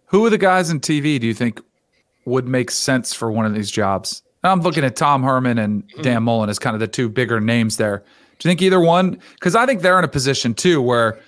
Who 0.07 0.25
are 0.25 0.31
the 0.31 0.39
guys 0.39 0.71
in 0.71 0.81
TV 0.81 1.19
do 1.19 1.27
you 1.27 1.35
think 1.35 1.61
would 2.27 2.47
make 2.47 2.71
sense 2.71 3.13
for 3.15 3.33
one 3.33 3.47
of 3.47 3.55
these 3.55 3.71
jobs? 3.71 4.23
I'm 4.45 4.61
looking 4.61 4.85
at 4.85 4.95
Tom 4.95 5.23
Herman 5.23 5.59
and 5.59 5.91
hmm. 5.95 6.03
Dan 6.03 6.23
Mullen 6.23 6.51
as 6.51 6.59
kind 6.59 6.75
of 6.75 6.81
the 6.81 6.89
two 6.89 7.09
bigger 7.09 7.41
names 7.41 7.77
there. 7.77 8.05
Do 8.39 8.49
you 8.49 8.51
think 8.51 8.63
either 8.63 8.81
one? 8.81 9.19
Because 9.35 9.57
I 9.57 9.67
think 9.67 9.83
they're 9.83 9.99
in 9.99 10.05
a 10.05 10.09
position 10.09 10.55
too 10.55 10.83
where 10.83 11.19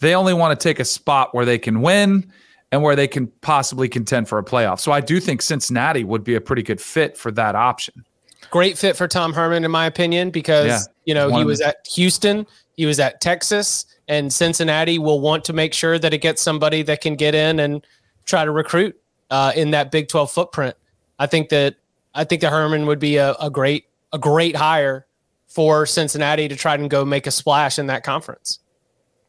they 0.00 0.14
only 0.14 0.34
want 0.34 0.58
to 0.58 0.62
take 0.62 0.80
a 0.80 0.84
spot 0.84 1.34
where 1.34 1.44
they 1.44 1.58
can 1.58 1.80
win 1.80 2.30
and 2.72 2.82
where 2.82 2.96
they 2.96 3.06
can 3.06 3.28
possibly 3.40 3.88
contend 3.88 4.28
for 4.28 4.38
a 4.38 4.44
playoff. 4.44 4.80
So 4.80 4.92
I 4.92 5.00
do 5.00 5.20
think 5.20 5.40
Cincinnati 5.40 6.04
would 6.04 6.24
be 6.24 6.34
a 6.34 6.40
pretty 6.40 6.62
good 6.62 6.80
fit 6.80 7.16
for 7.16 7.30
that 7.32 7.54
option. 7.54 8.04
Great 8.50 8.78
fit 8.78 8.96
for 8.96 9.08
Tom 9.08 9.32
Herman, 9.32 9.64
in 9.64 9.70
my 9.70 9.86
opinion, 9.86 10.30
because 10.30 10.66
yeah, 10.66 10.80
you 11.04 11.14
know 11.14 11.36
he 11.36 11.44
was 11.44 11.60
at 11.60 11.76
Houston, 11.94 12.46
he 12.74 12.86
was 12.86 13.00
at 13.00 13.20
Texas, 13.20 13.86
and 14.08 14.32
Cincinnati 14.32 14.98
will 14.98 15.20
want 15.20 15.44
to 15.46 15.52
make 15.52 15.74
sure 15.74 15.98
that 15.98 16.14
it 16.14 16.18
gets 16.18 16.42
somebody 16.42 16.82
that 16.82 17.00
can 17.00 17.16
get 17.16 17.34
in 17.34 17.60
and 17.60 17.86
try 18.24 18.44
to 18.44 18.50
recruit 18.50 18.96
uh, 19.30 19.52
in 19.54 19.70
that 19.72 19.90
Big 19.90 20.08
Twelve 20.08 20.30
footprint. 20.30 20.76
I 21.18 21.26
think 21.26 21.48
that 21.50 21.76
I 22.14 22.24
think 22.24 22.40
that 22.42 22.50
Herman 22.50 22.86
would 22.86 22.98
be 22.98 23.16
a, 23.16 23.34
a 23.34 23.50
great 23.50 23.86
a 24.12 24.18
great 24.18 24.56
hire 24.56 25.06
for 25.48 25.86
Cincinnati 25.86 26.48
to 26.48 26.56
try 26.56 26.74
and 26.74 26.90
go 26.90 27.04
make 27.04 27.26
a 27.26 27.30
splash 27.30 27.78
in 27.78 27.86
that 27.86 28.04
conference. 28.04 28.60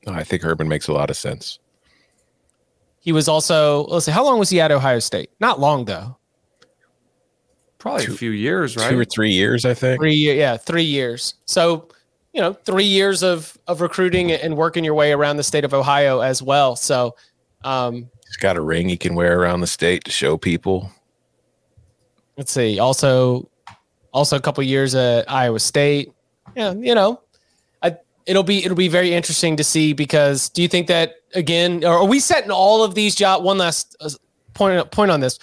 I 0.07 0.23
think 0.23 0.41
Herman 0.41 0.67
makes 0.67 0.87
a 0.87 0.93
lot 0.93 1.09
of 1.09 1.17
sense. 1.17 1.59
He 2.99 3.11
was 3.11 3.27
also 3.27 3.85
let's 3.85 4.05
see, 4.05 4.11
how 4.11 4.23
long 4.23 4.39
was 4.39 4.49
he 4.49 4.59
at 4.59 4.71
Ohio 4.71 4.99
State? 4.99 5.31
Not 5.39 5.59
long 5.59 5.85
though. 5.85 6.17
Probably 7.79 8.05
two, 8.05 8.13
a 8.13 8.17
few 8.17 8.31
years, 8.31 8.75
right? 8.75 8.89
Two 8.89 8.99
or 8.99 9.05
three 9.05 9.31
years, 9.31 9.65
I 9.65 9.73
think. 9.73 9.99
Three, 9.99 10.13
yeah, 10.13 10.57
three 10.57 10.83
years. 10.83 11.35
So, 11.45 11.89
you 12.33 12.41
know, 12.41 12.53
three 12.53 12.85
years 12.85 13.23
of 13.23 13.57
of 13.67 13.81
recruiting 13.81 14.31
and 14.31 14.57
working 14.57 14.83
your 14.83 14.95
way 14.95 15.11
around 15.11 15.37
the 15.37 15.43
state 15.43 15.63
of 15.63 15.73
Ohio 15.73 16.21
as 16.21 16.41
well. 16.41 16.75
So, 16.75 17.15
um, 17.63 18.09
he's 18.25 18.37
got 18.37 18.57
a 18.57 18.61
ring 18.61 18.89
he 18.89 18.97
can 18.97 19.15
wear 19.15 19.39
around 19.39 19.61
the 19.61 19.67
state 19.67 20.03
to 20.05 20.11
show 20.11 20.37
people. 20.37 20.91
Let's 22.35 22.51
see. 22.51 22.79
Also, 22.79 23.49
also 24.11 24.37
a 24.37 24.41
couple 24.41 24.63
years 24.63 24.95
at 24.95 25.29
Iowa 25.29 25.59
State. 25.59 26.11
Yeah, 26.55 26.73
you 26.73 26.95
know, 26.95 27.21
I, 27.83 27.97
it'll 28.25 28.43
be 28.43 28.63
it'll 28.63 28.77
be 28.77 28.87
very 28.87 29.13
interesting 29.13 29.55
to 29.57 29.63
see 29.63 29.93
because 29.93 30.49
do 30.49 30.63
you 30.63 30.67
think 30.67 30.87
that 30.87 31.15
again, 31.35 31.83
or 31.85 31.93
are 31.93 32.05
we 32.05 32.19
setting 32.19 32.49
all 32.49 32.83
of 32.83 32.95
these 32.95 33.13
job? 33.13 33.43
One 33.43 33.59
last 33.59 33.95
uh, 33.99 34.09
point 34.55 34.89
point 34.91 35.11
on 35.11 35.19
this 35.19 35.37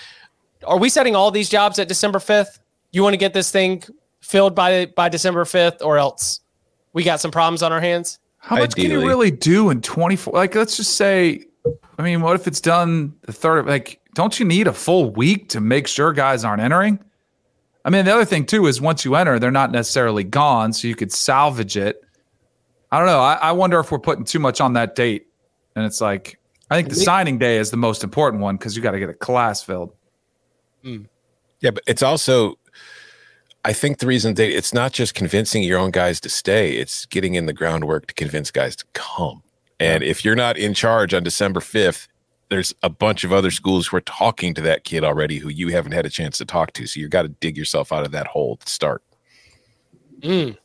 are 0.66 0.78
we 0.78 0.88
setting 0.88 1.14
all 1.14 1.30
these 1.30 1.48
jobs 1.48 1.78
at 1.78 1.88
December 1.88 2.18
5th? 2.18 2.58
You 2.92 3.02
want 3.02 3.14
to 3.14 3.18
get 3.18 3.34
this 3.34 3.50
thing 3.50 3.82
filled 4.20 4.54
by 4.54 4.86
by 4.86 5.08
December 5.08 5.44
5th 5.44 5.82
or 5.82 5.98
else 5.98 6.40
we 6.92 7.02
got 7.02 7.20
some 7.20 7.30
problems 7.30 7.62
on 7.62 7.72
our 7.72 7.80
hands? 7.80 8.18
How 8.38 8.56
much 8.56 8.72
Ideally. 8.72 8.88
can 8.88 9.00
you 9.00 9.06
really 9.06 9.30
do 9.30 9.70
in 9.70 9.80
24 9.80 10.32
like 10.32 10.54
let's 10.54 10.76
just 10.76 10.96
say 10.96 11.44
I 11.98 12.02
mean, 12.02 12.20
what 12.20 12.34
if 12.34 12.46
it's 12.46 12.60
done 12.60 13.14
the 13.22 13.32
third 13.32 13.66
like 13.66 14.00
don't 14.14 14.38
you 14.38 14.46
need 14.46 14.66
a 14.66 14.72
full 14.72 15.10
week 15.10 15.48
to 15.50 15.60
make 15.60 15.86
sure 15.86 16.12
guys 16.12 16.44
aren't 16.44 16.62
entering? 16.62 16.98
I 17.84 17.90
mean, 17.90 18.04
the 18.06 18.14
other 18.14 18.24
thing 18.24 18.46
too 18.46 18.66
is 18.66 18.80
once 18.80 19.04
you 19.04 19.14
enter, 19.14 19.38
they're 19.38 19.50
not 19.50 19.70
necessarily 19.70 20.24
gone, 20.24 20.72
so 20.72 20.88
you 20.88 20.94
could 20.94 21.12
salvage 21.12 21.76
it. 21.76 22.00
I 22.90 22.98
don't 22.98 23.06
know. 23.06 23.20
I, 23.20 23.34
I 23.34 23.52
wonder 23.52 23.78
if 23.80 23.90
we're 23.90 23.98
putting 23.98 24.24
too 24.24 24.38
much 24.38 24.60
on 24.60 24.72
that 24.74 24.94
date. 24.94 25.26
And 25.76 25.84
it's 25.84 26.00
like 26.00 26.38
I 26.70 26.76
think 26.76 26.88
the 26.88 26.94
signing 26.94 27.38
day 27.38 27.58
is 27.58 27.70
the 27.70 27.76
most 27.76 28.04
important 28.04 28.42
one 28.42 28.56
because 28.56 28.76
you 28.76 28.82
got 28.82 28.92
to 28.92 28.98
get 28.98 29.10
a 29.10 29.14
class 29.14 29.62
filled. 29.62 29.92
Mm. 30.84 31.06
Yeah, 31.60 31.70
but 31.70 31.82
it's 31.86 32.02
also, 32.02 32.58
I 33.64 33.72
think 33.72 33.98
the 33.98 34.06
reason 34.06 34.34
that 34.34 34.54
it's 34.54 34.74
not 34.74 34.92
just 34.92 35.14
convincing 35.14 35.62
your 35.62 35.78
own 35.78 35.90
guys 35.90 36.20
to 36.20 36.28
stay; 36.28 36.72
it's 36.72 37.06
getting 37.06 37.34
in 37.34 37.46
the 37.46 37.52
groundwork 37.52 38.06
to 38.08 38.14
convince 38.14 38.50
guys 38.50 38.76
to 38.76 38.84
come. 38.92 39.42
And 39.80 40.02
if 40.02 40.24
you're 40.24 40.36
not 40.36 40.56
in 40.56 40.74
charge 40.74 41.14
on 41.14 41.22
December 41.22 41.60
fifth, 41.60 42.08
there's 42.48 42.74
a 42.82 42.90
bunch 42.90 43.24
of 43.24 43.32
other 43.32 43.50
schools 43.50 43.86
who 43.86 43.96
are 43.96 44.02
talking 44.02 44.54
to 44.54 44.60
that 44.62 44.84
kid 44.84 45.04
already 45.04 45.38
who 45.38 45.48
you 45.48 45.68
haven't 45.68 45.92
had 45.92 46.06
a 46.06 46.10
chance 46.10 46.38
to 46.38 46.44
talk 46.44 46.72
to. 46.74 46.86
So 46.86 47.00
you've 47.00 47.10
got 47.10 47.22
to 47.22 47.28
dig 47.28 47.56
yourself 47.56 47.92
out 47.92 48.04
of 48.04 48.12
that 48.12 48.26
hole 48.28 48.56
to 48.56 48.68
start. 48.70 49.02
Mm. 50.20 50.56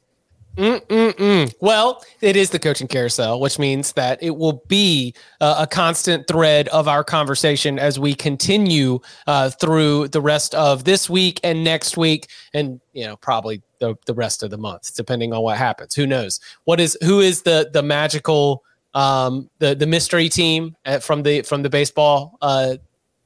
Mm-mm-mm. 0.57 1.53
Well, 1.61 2.03
it 2.21 2.35
is 2.35 2.49
the 2.49 2.59
coaching 2.59 2.87
carousel, 2.87 3.39
which 3.39 3.57
means 3.57 3.93
that 3.93 4.21
it 4.21 4.35
will 4.35 4.63
be 4.67 5.13
uh, 5.39 5.55
a 5.59 5.67
constant 5.67 6.27
thread 6.27 6.67
of 6.69 6.87
our 6.87 7.03
conversation 7.03 7.79
as 7.79 7.97
we 7.97 8.13
continue 8.13 8.99
uh, 9.25 9.51
through 9.51 10.09
the 10.09 10.19
rest 10.19 10.53
of 10.55 10.83
this 10.83 11.09
week 11.09 11.39
and 11.43 11.63
next 11.63 11.95
week, 11.95 12.27
and 12.53 12.81
you 12.93 13.05
know 13.05 13.15
probably 13.15 13.61
the, 13.79 13.95
the 14.05 14.13
rest 14.13 14.43
of 14.43 14.49
the 14.49 14.57
month, 14.57 14.95
depending 14.95 15.31
on 15.33 15.41
what 15.43 15.57
happens. 15.57 15.95
Who 15.95 16.05
knows? 16.05 16.39
What 16.65 16.79
is 16.79 16.97
who 17.01 17.21
is 17.21 17.43
the 17.43 17.69
the 17.71 17.83
magical 17.83 18.63
um, 18.93 19.49
the 19.59 19.75
the 19.75 19.87
mystery 19.87 20.29
team 20.29 20.75
at, 20.83 21.03
from 21.03 21.23
the 21.23 21.43
from 21.43 21.63
the 21.63 21.69
baseball 21.69 22.37
uh, 22.41 22.75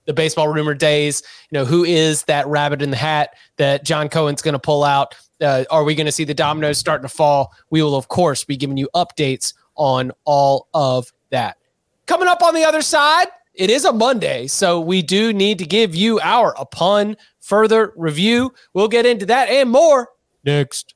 the 0.06 0.14
baseball 0.14 0.48
rumor 0.48 0.74
days. 0.74 1.24
You 1.50 1.60
know, 1.60 1.66
who 1.66 1.84
is 1.84 2.24
that 2.24 2.48
rabbit 2.48 2.82
in 2.82 2.92
the 2.92 2.98
hat 2.98 3.36
that 3.58 3.86
John 3.86 4.10
Cohen's 4.10 4.42
going 4.42 4.54
to 4.54 4.60
pull 4.60 4.84
out? 4.84 5.16
Uh, 5.42 5.66
are 5.70 5.84
we 5.84 5.96
going 5.96 6.06
to 6.06 6.12
see 6.12 6.24
the 6.24 6.34
dominoes 6.34 6.78
starting 6.78 7.08
to 7.08 7.14
fall? 7.14 7.52
We 7.70 7.82
will, 7.82 7.96
of 7.96 8.08
course, 8.08 8.44
be 8.44 8.58
giving 8.58 8.78
you 8.78 8.90
updates 8.96 9.54
on 9.76 10.12
all 10.26 10.68
of 10.74 11.12
that. 11.32 11.58
Coming 12.06 12.28
up 12.28 12.44
on 12.44 12.54
the 12.54 12.64
other 12.64 12.82
side, 12.82 13.28
it 13.54 13.70
is 13.70 13.86
a 13.86 13.94
Monday, 13.94 14.48
so 14.48 14.80
we 14.80 15.02
do 15.02 15.32
need 15.32 15.60
to 15.60 15.66
give 15.66 15.96
you 15.96 16.20
our 16.22 16.56
upon 16.58 17.18
further 17.40 17.94
review. 17.96 18.54
We'll 18.74 18.88
get 18.88 19.06
into 19.06 19.26
that 19.28 19.50
and 19.50 19.70
more 19.70 20.10
next. 20.44 20.96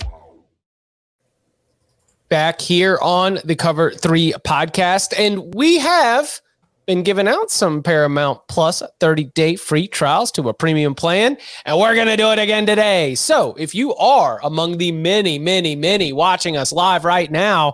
Back 2.31 2.61
here 2.61 2.97
on 3.01 3.39
the 3.43 3.57
Cover 3.57 3.91
Three 3.91 4.33
podcast. 4.45 5.13
And 5.19 5.53
we 5.53 5.77
have 5.79 6.39
been 6.85 7.03
giving 7.03 7.27
out 7.27 7.51
some 7.51 7.83
Paramount 7.83 8.39
Plus 8.47 8.81
30 9.01 9.25
day 9.25 9.57
free 9.57 9.85
trials 9.85 10.31
to 10.31 10.47
a 10.47 10.53
premium 10.53 10.95
plan. 10.95 11.37
And 11.65 11.77
we're 11.77 11.93
going 11.93 12.07
to 12.07 12.15
do 12.15 12.31
it 12.31 12.39
again 12.39 12.65
today. 12.65 13.15
So 13.15 13.53
if 13.59 13.75
you 13.75 13.93
are 13.95 14.39
among 14.43 14.77
the 14.77 14.93
many, 14.93 15.39
many, 15.39 15.75
many 15.75 16.13
watching 16.13 16.55
us 16.55 16.71
live 16.71 17.03
right 17.03 17.29
now, 17.29 17.73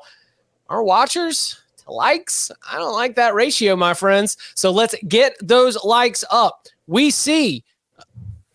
our 0.69 0.81
watchers 0.81 1.61
to 1.85 1.91
likes, 1.91 2.51
I 2.67 2.79
don't 2.79 2.93
like 2.93 3.15
that 3.15 3.35
ratio, 3.35 3.75
my 3.75 3.93
friends. 3.93 4.37
So 4.55 4.71
let's 4.71 4.95
get 5.07 5.37
those 5.39 5.77
likes 5.83 6.25
up. 6.31 6.65
We 6.87 7.11
see 7.11 7.63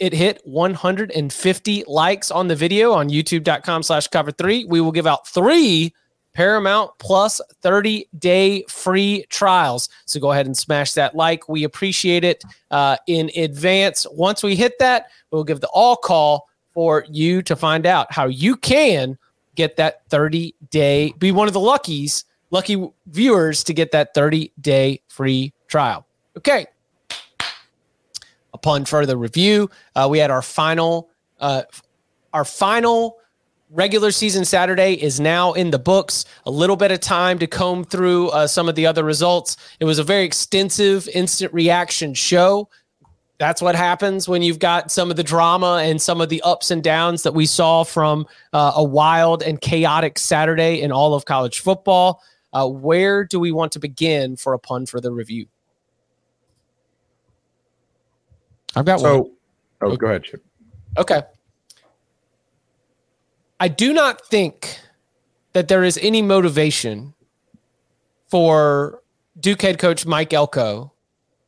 it 0.03 0.12
hit 0.12 0.40
150 0.42 1.84
likes 1.86 2.32
on 2.32 2.48
the 2.48 2.57
video 2.57 2.92
on 2.92 3.09
youtube.com 3.09 3.84
slash 3.84 4.09
cover 4.09 4.32
three. 4.32 4.64
We 4.64 4.80
will 4.80 4.90
give 4.90 5.07
out 5.07 5.28
three 5.28 5.94
Paramount 6.32 6.90
Plus 6.98 7.40
30 7.61 8.09
day 8.18 8.64
free 8.68 9.24
trials. 9.28 9.88
So 10.07 10.18
go 10.18 10.32
ahead 10.32 10.46
and 10.46 10.57
smash 10.57 10.94
that 10.94 11.14
like. 11.14 11.48
We 11.48 11.62
appreciate 11.62 12.24
it 12.24 12.42
uh, 12.72 12.96
in 13.07 13.30
advance. 13.36 14.05
Once 14.11 14.42
we 14.42 14.57
hit 14.57 14.76
that, 14.80 15.07
we'll 15.30 15.44
give 15.44 15.61
the 15.61 15.68
all 15.68 15.94
call 15.94 16.48
for 16.74 17.07
you 17.09 17.40
to 17.42 17.55
find 17.55 17.86
out 17.86 18.12
how 18.12 18.26
you 18.26 18.57
can 18.57 19.16
get 19.55 19.76
that 19.76 20.05
30 20.09 20.53
day, 20.70 21.14
be 21.20 21.30
one 21.30 21.46
of 21.46 21.55
the 21.55 21.61
luckies, 21.61 22.24
lucky 22.50 22.90
viewers 23.07 23.62
to 23.62 23.72
get 23.72 23.92
that 23.92 24.14
30 24.14 24.50
day 24.61 25.00
free 25.07 25.53
trial. 25.68 26.05
Okay. 26.36 26.66
Upon 28.55 28.84
further 28.84 29.16
review, 29.16 29.70
uh, 29.96 30.07
we 30.11 30.18
had 30.18 30.30
our 30.30 30.42
final, 30.42 31.09
uh, 31.40 31.62
our 32.32 32.44
final 32.44 33.18
regular 33.70 34.11
season 34.11 34.44
Saturday 34.44 34.92
is 34.94 35.18
now 35.18 35.53
in 35.55 35.70
the 35.70 35.78
books. 35.78 36.26
A 36.44 36.50
little 36.50 36.76
bit 36.76 36.92
of 36.92 37.00
time 37.00 37.38
to 37.38 37.46
comb 37.46 37.84
through 37.84 38.28
uh, 38.28 38.46
some 38.46 38.68
of 38.68 38.74
the 38.74 38.86
other 38.86 39.03
results. 39.03 39.57
It 39.80 39.86
was 39.86 39.98
a 39.98 40.05
very 40.05 40.24
extensive 40.24 41.09
instant 41.09 41.53
reaction 41.55 42.14
show. 42.14 42.68
That's 43.38 43.62
what 43.62 43.74
happens 43.74 44.28
when 44.28 44.42
you've 44.42 44.61
got 44.61 44.92
some 44.92 45.11
of 45.11 45.16
the 45.16 45.24
drama 45.24 45.80
and 45.82 46.00
some 46.00 46.20
of 46.20 46.28
the 46.28 46.40
ups 46.42 46.70
and 46.70 46.82
downs 46.82 47.24
that 47.24 47.34
we 47.34 47.46
saw 47.46 47.82
from 47.82 48.26
uh, 48.53 48.72
a 48.76 48.84
wild 48.84 49.42
and 49.42 49.61
chaotic 49.61 50.18
Saturday 50.18 50.80
in 50.80 50.92
all 50.92 51.14
of 51.14 51.24
college 51.24 51.61
football. 51.61 52.22
Uh, 52.53 52.68
where 52.68 53.24
do 53.24 53.40
we 53.40 53.50
want 53.50 53.72
to 53.72 53.80
begin 53.80 54.36
for 54.36 54.53
a 54.53 54.59
pun 54.59 54.86
for 54.86 55.00
the 55.00 55.11
review? 55.11 55.46
I've 58.74 58.84
got 58.84 59.00
so, 59.00 59.22
one. 59.22 59.30
Oh, 59.82 59.96
go 59.96 60.06
ahead, 60.06 60.24
Chip. 60.24 60.44
Okay. 60.98 61.22
I 63.60 63.68
do 63.68 63.92
not 63.92 64.26
think 64.26 64.78
that 65.52 65.68
there 65.68 65.84
is 65.84 65.98
any 66.02 66.22
motivation 66.22 67.14
for 68.28 69.02
Duke 69.38 69.62
head 69.62 69.78
coach 69.78 70.06
Mike 70.06 70.32
Elko 70.32 70.92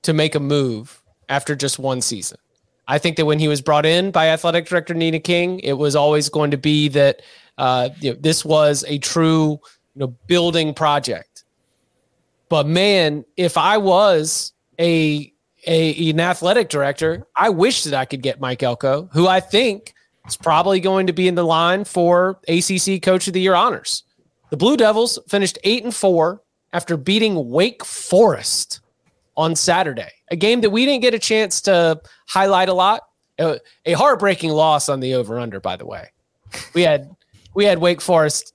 to 0.02 0.12
make 0.12 0.34
a 0.34 0.40
move 0.40 1.02
after 1.28 1.56
just 1.56 1.78
one 1.78 2.00
season. 2.00 2.38
I 2.86 2.98
think 2.98 3.16
that 3.16 3.24
when 3.24 3.38
he 3.38 3.48
was 3.48 3.62
brought 3.62 3.86
in 3.86 4.10
by 4.10 4.28
athletic 4.28 4.66
director 4.66 4.92
Nina 4.92 5.18
King, 5.18 5.58
it 5.60 5.72
was 5.72 5.96
always 5.96 6.28
going 6.28 6.50
to 6.50 6.58
be 6.58 6.88
that 6.88 7.22
uh, 7.56 7.88
you 8.00 8.12
know, 8.12 8.18
this 8.20 8.44
was 8.44 8.84
a 8.86 8.98
true 8.98 9.58
you 9.94 10.00
know, 10.00 10.08
building 10.26 10.74
project. 10.74 11.44
But 12.48 12.66
man, 12.66 13.24
if 13.36 13.56
I 13.56 13.78
was 13.78 14.52
a, 14.78 15.32
a 15.66 16.10
an 16.10 16.20
athletic 16.20 16.68
director, 16.68 17.26
I 17.36 17.50
wish 17.50 17.84
that 17.84 17.94
I 17.94 18.04
could 18.04 18.22
get 18.22 18.40
Mike 18.40 18.62
Elko, 18.62 19.08
who 19.12 19.26
I 19.26 19.40
think 19.40 19.94
is 20.26 20.36
probably 20.36 20.80
going 20.80 21.06
to 21.06 21.12
be 21.12 21.28
in 21.28 21.34
the 21.34 21.44
line 21.44 21.84
for 21.84 22.40
ACC 22.48 23.02
Coach 23.02 23.26
of 23.26 23.34
the 23.34 23.40
Year 23.40 23.54
honors. 23.54 24.04
The 24.50 24.56
Blue 24.56 24.76
Devils 24.76 25.18
finished 25.28 25.58
eight 25.64 25.84
and 25.84 25.94
four 25.94 26.42
after 26.72 26.96
beating 26.96 27.50
Wake 27.50 27.84
Forest 27.84 28.80
on 29.36 29.56
Saturday, 29.56 30.10
a 30.30 30.36
game 30.36 30.60
that 30.60 30.70
we 30.70 30.84
didn't 30.84 31.02
get 31.02 31.14
a 31.14 31.18
chance 31.18 31.60
to 31.62 32.00
highlight 32.28 32.68
a 32.68 32.74
lot. 32.74 33.02
A, 33.40 33.58
a 33.84 33.94
heartbreaking 33.94 34.50
loss 34.50 34.88
on 34.88 35.00
the 35.00 35.14
over 35.14 35.40
under, 35.40 35.58
by 35.58 35.74
the 35.74 35.84
way. 35.84 36.08
We 36.72 36.82
had 36.82 37.10
we 37.54 37.64
had 37.64 37.78
Wake 37.78 38.00
Forest 38.00 38.54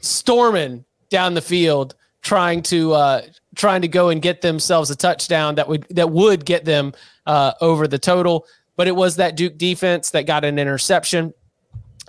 storming 0.00 0.84
down 1.08 1.34
the 1.34 1.42
field 1.42 1.96
trying 2.22 2.62
to 2.62 2.92
uh, 2.92 3.22
trying 3.56 3.82
to 3.82 3.88
go 3.88 4.08
and 4.08 4.22
get 4.22 4.40
themselves 4.40 4.90
a 4.90 4.96
touchdown 4.96 5.56
that 5.56 5.68
would 5.68 5.86
that 5.90 6.10
would 6.10 6.44
get 6.44 6.64
them 6.64 6.92
uh, 7.26 7.52
over 7.60 7.88
the 7.88 7.98
total 7.98 8.46
but 8.80 8.88
it 8.88 8.96
was 8.96 9.16
that 9.16 9.36
Duke 9.36 9.58
defense 9.58 10.08
that 10.12 10.24
got 10.24 10.42
an 10.42 10.58
interception. 10.58 11.34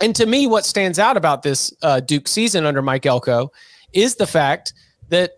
And 0.00 0.16
to 0.16 0.24
me, 0.24 0.46
what 0.46 0.64
stands 0.64 0.98
out 0.98 1.18
about 1.18 1.42
this 1.42 1.70
uh, 1.82 2.00
Duke 2.00 2.26
season 2.26 2.64
under 2.64 2.80
Mike 2.80 3.04
Elko 3.04 3.52
is 3.92 4.14
the 4.14 4.26
fact 4.26 4.72
that 5.10 5.32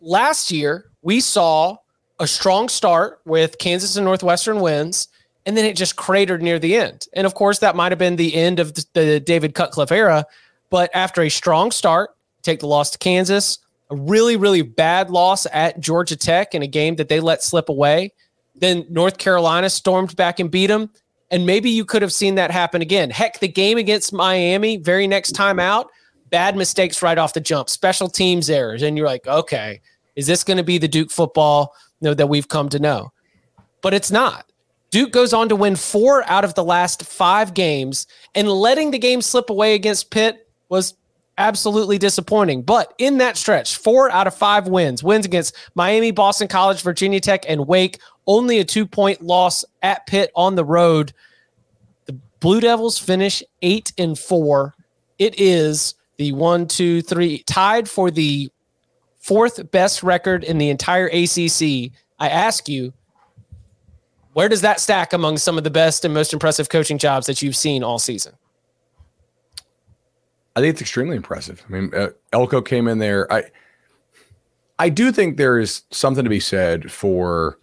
last 0.00 0.52
year 0.52 0.92
we 1.02 1.18
saw 1.18 1.78
a 2.20 2.28
strong 2.28 2.68
start 2.68 3.20
with 3.24 3.58
Kansas 3.58 3.96
and 3.96 4.04
Northwestern 4.04 4.60
wins, 4.60 5.08
and 5.44 5.56
then 5.56 5.64
it 5.64 5.74
just 5.74 5.96
cratered 5.96 6.40
near 6.40 6.60
the 6.60 6.76
end. 6.76 7.08
And 7.14 7.26
of 7.26 7.34
course, 7.34 7.58
that 7.58 7.74
might 7.74 7.90
have 7.90 7.98
been 7.98 8.14
the 8.14 8.36
end 8.36 8.60
of 8.60 8.74
the 8.92 9.18
David 9.18 9.56
Cutcliffe 9.56 9.90
era. 9.90 10.24
But 10.70 10.88
after 10.94 11.20
a 11.22 11.28
strong 11.30 11.72
start, 11.72 12.10
take 12.42 12.60
the 12.60 12.68
loss 12.68 12.92
to 12.92 12.98
Kansas, 12.98 13.58
a 13.94 14.02
really, 14.02 14.36
really 14.36 14.62
bad 14.62 15.10
loss 15.10 15.46
at 15.52 15.80
Georgia 15.80 16.16
Tech 16.16 16.54
in 16.54 16.62
a 16.62 16.66
game 16.66 16.96
that 16.96 17.08
they 17.08 17.20
let 17.20 17.42
slip 17.42 17.68
away, 17.68 18.12
then 18.54 18.86
North 18.88 19.18
Carolina 19.18 19.70
stormed 19.70 20.16
back 20.16 20.40
and 20.40 20.50
beat 20.50 20.66
them. 20.66 20.90
And 21.30 21.46
maybe 21.46 21.70
you 21.70 21.84
could 21.84 22.02
have 22.02 22.12
seen 22.12 22.34
that 22.36 22.50
happen 22.50 22.82
again. 22.82 23.10
Heck, 23.10 23.40
the 23.40 23.48
game 23.48 23.78
against 23.78 24.12
Miami, 24.12 24.76
very 24.76 25.06
next 25.06 25.32
time 25.32 25.58
out, 25.58 25.90
bad 26.30 26.56
mistakes 26.56 27.02
right 27.02 27.18
off 27.18 27.32
the 27.32 27.40
jump, 27.40 27.68
special 27.68 28.08
teams 28.08 28.50
errors. 28.50 28.82
And 28.82 28.96
you're 28.96 29.06
like, 29.06 29.26
okay, 29.26 29.80
is 30.16 30.26
this 30.26 30.44
going 30.44 30.58
to 30.58 30.62
be 30.62 30.78
the 30.78 30.88
Duke 30.88 31.10
football 31.10 31.74
you 32.00 32.08
know, 32.08 32.14
that 32.14 32.28
we've 32.28 32.48
come 32.48 32.68
to 32.70 32.78
know? 32.78 33.12
But 33.80 33.94
it's 33.94 34.10
not. 34.10 34.50
Duke 34.90 35.10
goes 35.10 35.32
on 35.32 35.48
to 35.48 35.56
win 35.56 35.74
four 35.74 36.22
out 36.30 36.44
of 36.44 36.54
the 36.54 36.62
last 36.62 37.04
five 37.04 37.52
games, 37.52 38.06
and 38.36 38.48
letting 38.48 38.92
the 38.92 38.98
game 38.98 39.20
slip 39.20 39.50
away 39.50 39.74
against 39.74 40.10
Pitt 40.10 40.48
was 40.68 40.94
absolutely 41.38 41.98
disappointing. 41.98 42.62
But 42.62 42.92
in 42.98 43.18
that 43.18 43.36
stretch, 43.36 43.76
four 43.76 44.10
out 44.10 44.26
of 44.26 44.34
five 44.34 44.68
wins, 44.68 45.02
wins 45.02 45.26
against 45.26 45.56
Miami, 45.74 46.10
Boston 46.10 46.48
College, 46.48 46.82
Virginia 46.82 47.20
Tech, 47.20 47.44
and 47.48 47.66
Wake, 47.66 48.00
only 48.26 48.58
a 48.58 48.64
two 48.64 48.86
point 48.86 49.22
loss 49.22 49.64
at 49.82 50.06
Pitt 50.06 50.30
on 50.34 50.54
the 50.54 50.64
road. 50.64 51.12
The 52.06 52.18
Blue 52.40 52.60
Devils 52.60 52.98
finish 52.98 53.42
eight 53.62 53.92
and 53.98 54.18
four. 54.18 54.74
It 55.18 55.38
is 55.40 55.94
the 56.16 56.32
one, 56.32 56.66
two, 56.66 57.02
three, 57.02 57.42
tied 57.44 57.88
for 57.88 58.10
the 58.10 58.50
fourth 59.18 59.70
best 59.70 60.02
record 60.02 60.44
in 60.44 60.58
the 60.58 60.70
entire 60.70 61.06
ACC. 61.06 61.92
I 62.18 62.28
ask 62.28 62.68
you, 62.68 62.92
where 64.34 64.48
does 64.48 64.62
that 64.62 64.80
stack 64.80 65.12
among 65.12 65.38
some 65.38 65.58
of 65.58 65.64
the 65.64 65.70
best 65.70 66.04
and 66.04 66.12
most 66.12 66.32
impressive 66.32 66.68
coaching 66.68 66.98
jobs 66.98 67.26
that 67.26 67.40
you've 67.40 67.56
seen 67.56 67.82
all 67.82 67.98
season? 67.98 68.34
I 70.56 70.60
think 70.60 70.72
it's 70.72 70.80
extremely 70.80 71.16
impressive. 71.16 71.62
I 71.68 71.72
mean, 71.72 71.94
uh, 71.94 72.10
Elko 72.32 72.62
came 72.62 72.86
in 72.86 72.98
there. 72.98 73.32
I, 73.32 73.44
I 74.78 74.88
do 74.88 75.10
think 75.12 75.36
there 75.36 75.58
is 75.58 75.82
something 75.90 76.24
to 76.24 76.30
be 76.30 76.40
said 76.40 76.92
for 76.92 77.58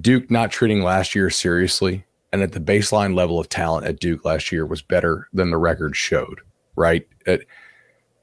Duke 0.00 0.30
not 0.30 0.50
treating 0.50 0.82
last 0.82 1.14
year 1.14 1.30
seriously, 1.30 2.04
and 2.32 2.42
that 2.42 2.52
the 2.52 2.60
baseline 2.60 3.14
level 3.14 3.38
of 3.38 3.48
talent 3.48 3.86
at 3.86 4.00
Duke 4.00 4.24
last 4.24 4.50
year 4.50 4.66
was 4.66 4.82
better 4.82 5.28
than 5.32 5.50
the 5.50 5.56
record 5.56 5.94
showed. 5.96 6.40
Right. 6.76 7.06
At, 7.26 7.42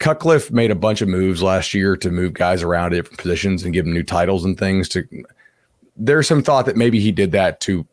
Cutcliffe 0.01 0.49
made 0.51 0.71
a 0.71 0.75
bunch 0.75 1.01
of 1.01 1.07
moves 1.07 1.43
last 1.43 1.75
year 1.75 1.95
to 1.95 2.09
move 2.09 2.33
guys 2.33 2.63
around 2.63 2.89
different 2.89 3.19
positions 3.19 3.63
and 3.63 3.71
give 3.71 3.85
them 3.85 3.93
new 3.93 4.01
titles 4.01 4.43
and 4.43 4.57
things. 4.57 4.89
To 4.89 5.07
there's 5.95 6.27
some 6.27 6.41
thought 6.41 6.65
that 6.65 6.75
maybe 6.75 6.99
he 6.99 7.11
did 7.11 7.31
that 7.33 7.59
to 7.61 7.85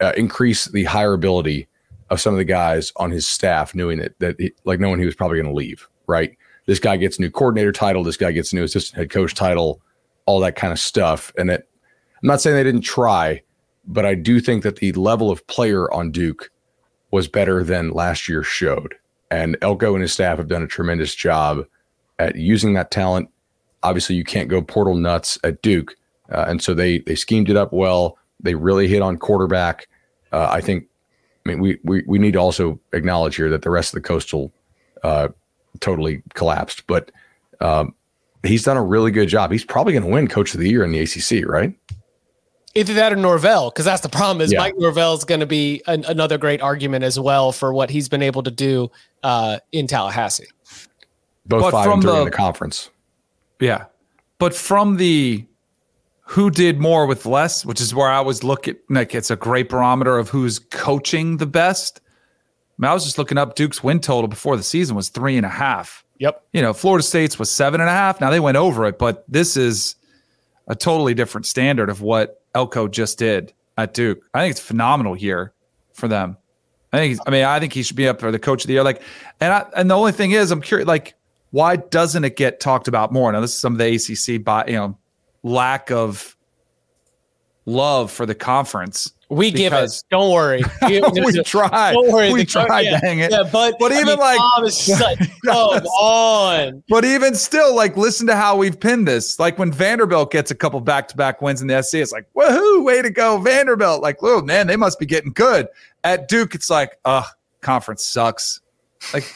uh, 0.00 0.12
increase 0.14 0.66
the 0.66 0.84
hireability 0.84 1.66
of 2.10 2.20
some 2.20 2.34
of 2.34 2.38
the 2.38 2.44
guys 2.44 2.92
on 2.96 3.10
his 3.10 3.26
staff, 3.26 3.74
knowing 3.74 3.98
that 3.98 4.18
that 4.18 4.36
he, 4.38 4.52
like 4.64 4.80
knowing 4.80 4.98
he 4.98 5.06
was 5.06 5.14
probably 5.14 5.38
going 5.38 5.52
to 5.52 5.56
leave. 5.56 5.88
Right, 6.06 6.36
this 6.66 6.78
guy 6.78 6.96
gets 6.96 7.18
a 7.18 7.20
new 7.20 7.30
coordinator 7.30 7.72
title, 7.72 8.02
this 8.02 8.16
guy 8.16 8.32
gets 8.32 8.52
a 8.52 8.56
new 8.56 8.64
assistant 8.64 8.98
head 8.98 9.10
coach 9.10 9.34
title, 9.34 9.80
all 10.26 10.40
that 10.40 10.56
kind 10.56 10.72
of 10.72 10.78
stuff, 10.78 11.32
and 11.36 11.50
it. 11.50 11.68
I'm 12.22 12.26
not 12.26 12.40
saying 12.40 12.56
they 12.56 12.64
didn't 12.64 12.80
try, 12.80 13.42
but 13.86 14.04
I 14.04 14.14
do 14.14 14.40
think 14.40 14.64
that 14.64 14.76
the 14.76 14.92
level 14.92 15.30
of 15.30 15.46
player 15.46 15.90
on 15.92 16.10
Duke 16.10 16.50
was 17.10 17.28
better 17.28 17.62
than 17.62 17.90
last 17.90 18.28
year 18.28 18.42
showed. 18.42 18.94
And 19.30 19.56
Elko 19.62 19.94
and 19.94 20.02
his 20.02 20.12
staff 20.12 20.38
have 20.38 20.48
done 20.48 20.62
a 20.62 20.66
tremendous 20.66 21.14
job 21.14 21.64
at 22.18 22.36
using 22.36 22.74
that 22.74 22.90
talent. 22.90 23.30
Obviously, 23.82 24.16
you 24.16 24.24
can't 24.24 24.48
go 24.48 24.60
portal 24.60 24.94
nuts 24.94 25.38
at 25.44 25.62
Duke, 25.62 25.94
uh, 26.32 26.46
and 26.48 26.60
so 26.62 26.74
they 26.74 26.98
they 27.00 27.14
schemed 27.14 27.48
it 27.48 27.56
up 27.56 27.72
well. 27.72 28.18
They 28.40 28.54
really 28.54 28.88
hit 28.88 29.02
on 29.02 29.16
quarterback. 29.16 29.88
Uh, 30.32 30.48
I 30.50 30.60
think 30.60 30.86
I 31.48 31.52
mean, 31.52 31.60
we, 31.60 31.78
we, 31.82 32.02
we 32.06 32.18
need 32.18 32.32
to 32.32 32.38
also 32.38 32.78
acknowledge 32.92 33.36
here 33.36 33.48
that 33.48 33.62
the 33.62 33.70
rest 33.70 33.94
of 33.94 34.02
the 34.02 34.06
coastal 34.06 34.52
uh, 35.02 35.28
totally 35.80 36.22
collapsed, 36.34 36.86
but 36.86 37.10
um, 37.60 37.94
he's 38.42 38.64
done 38.64 38.76
a 38.76 38.82
really 38.82 39.10
good 39.10 39.28
job. 39.28 39.50
He's 39.50 39.64
probably 39.64 39.94
going 39.94 40.04
to 40.04 40.10
win 40.10 40.28
Coach 40.28 40.52
of 40.52 40.60
the 40.60 40.68
Year 40.68 40.84
in 40.84 40.92
the 40.92 41.00
ACC, 41.00 41.46
right? 41.48 41.74
Either 42.74 42.92
that 42.94 43.14
or 43.14 43.16
Norvell, 43.16 43.70
because 43.70 43.86
that's 43.86 44.02
the 44.02 44.10
problem. 44.10 44.42
Is 44.42 44.52
yeah. 44.52 44.58
Mike 44.58 44.74
Norvell 44.76 45.14
is 45.14 45.24
going 45.24 45.40
to 45.40 45.46
be 45.46 45.82
an, 45.86 46.04
another 46.04 46.36
great 46.36 46.60
argument 46.60 47.02
as 47.02 47.18
well 47.18 47.50
for 47.50 47.72
what 47.72 47.88
he's 47.88 48.08
been 48.10 48.22
able 48.22 48.42
to 48.42 48.50
do 48.50 48.90
uh, 49.22 49.58
in 49.72 49.86
Tallahassee. 49.86 50.46
Both 51.46 51.62
but 51.62 51.70
five 51.70 51.90
and 51.90 52.02
three 52.02 52.12
the, 52.12 52.18
in 52.18 52.24
the 52.26 52.30
conference. 52.30 52.90
Yeah, 53.58 53.86
but 54.38 54.54
from 54.54 54.98
the 54.98 55.46
who 56.28 56.50
did 56.50 56.78
more 56.78 57.06
with 57.06 57.24
less, 57.24 57.64
which 57.64 57.80
is 57.80 57.94
where 57.94 58.10
I 58.10 58.20
was 58.20 58.44
looking. 58.44 58.76
Like 58.90 59.14
it's 59.14 59.30
a 59.30 59.36
great 59.36 59.70
barometer 59.70 60.18
of 60.18 60.28
who's 60.28 60.58
coaching 60.58 61.38
the 61.38 61.46
best. 61.46 62.02
I, 62.04 62.82
mean, 62.82 62.90
I 62.90 62.94
was 62.94 63.04
just 63.04 63.16
looking 63.16 63.38
up 63.38 63.56
Duke's 63.56 63.82
win 63.82 63.98
total 63.98 64.28
before 64.28 64.56
the 64.58 64.62
season 64.62 64.94
was 64.94 65.08
three 65.08 65.38
and 65.38 65.46
a 65.46 65.50
half. 65.50 66.04
Yep. 66.18 66.44
You 66.52 66.60
know, 66.60 66.74
Florida 66.74 67.02
State's 67.02 67.38
was 67.38 67.50
seven 67.50 67.80
and 67.80 67.88
a 67.88 67.92
half. 67.92 68.20
Now 68.20 68.28
they 68.28 68.40
went 68.40 68.58
over 68.58 68.84
it, 68.84 68.98
but 68.98 69.24
this 69.26 69.56
is 69.56 69.94
a 70.66 70.76
totally 70.76 71.14
different 71.14 71.46
standard 71.46 71.88
of 71.88 72.02
what 72.02 72.42
Elko 72.54 72.88
just 72.88 73.18
did 73.18 73.54
at 73.78 73.94
Duke. 73.94 74.20
I 74.34 74.40
think 74.40 74.50
it's 74.50 74.60
phenomenal 74.60 75.14
here 75.14 75.54
for 75.94 76.08
them. 76.08 76.36
I 76.92 76.98
think. 76.98 77.20
I 77.26 77.30
mean, 77.30 77.44
I 77.44 77.58
think 77.58 77.72
he 77.72 77.82
should 77.82 77.96
be 77.96 78.06
up 78.06 78.20
for 78.20 78.30
the 78.30 78.38
coach 78.38 78.64
of 78.64 78.68
the 78.68 78.74
year. 78.74 78.82
Like, 78.82 79.00
and 79.40 79.50
I, 79.50 79.66
and 79.74 79.90
the 79.90 79.96
only 79.96 80.12
thing 80.12 80.32
is, 80.32 80.50
I'm 80.50 80.60
curious. 80.60 80.86
Like, 80.86 81.14
why 81.52 81.76
doesn't 81.76 82.24
it 82.24 82.36
get 82.36 82.60
talked 82.60 82.86
about 82.86 83.12
more? 83.12 83.32
Now, 83.32 83.40
this 83.40 83.54
is 83.54 83.60
some 83.60 83.72
of 83.72 83.78
the 83.78 83.94
ACC 83.94 84.44
by 84.44 84.66
you 84.66 84.74
know 84.74 84.98
lack 85.42 85.90
of 85.90 86.36
love 87.66 88.10
for 88.10 88.26
the 88.26 88.34
conference. 88.34 89.12
We 89.30 89.50
give 89.50 89.74
it. 89.74 89.90
Don't 90.10 90.32
worry. 90.32 90.62
we 90.82 91.42
tried. 91.42 91.92
Don't 91.92 92.10
worry. 92.10 92.32
We 92.32 92.46
tried. 92.46 92.80
yeah, 92.80 92.98
Dang 92.98 93.18
it. 93.18 93.30
Yeah, 93.30 93.42
but 93.52 93.74
But 93.78 93.92
I 93.92 93.96
even 93.96 94.06
mean, 94.06 94.18
like- 94.18 94.38
Tom 94.38 94.64
is 94.64 94.78
such- 94.98 95.18
come 95.44 95.84
on. 95.84 96.82
But 96.88 97.04
even 97.04 97.34
still, 97.34 97.76
like, 97.76 97.94
listen 97.98 98.26
to 98.28 98.34
how 98.36 98.56
we've 98.56 98.78
pinned 98.80 99.06
this. 99.06 99.38
Like 99.38 99.58
when 99.58 99.70
Vanderbilt 99.70 100.30
gets 100.30 100.50
a 100.50 100.54
couple 100.54 100.80
back-to-back 100.80 101.42
wins 101.42 101.60
in 101.60 101.68
the 101.68 101.82
SC, 101.82 101.96
it's 101.96 102.10
like, 102.12 102.26
woohoo, 102.34 102.82
way 102.84 103.02
to 103.02 103.10
go, 103.10 103.36
Vanderbilt. 103.38 104.00
Like, 104.00 104.16
oh 104.22 104.40
man, 104.40 104.66
they 104.66 104.76
must 104.76 104.98
be 104.98 105.04
getting 105.04 105.32
good. 105.32 105.68
At 106.04 106.28
Duke, 106.28 106.54
it's 106.54 106.70
like, 106.70 106.98
ugh, 107.04 107.26
conference 107.60 108.06
sucks. 108.06 108.62
Like, 109.12 109.30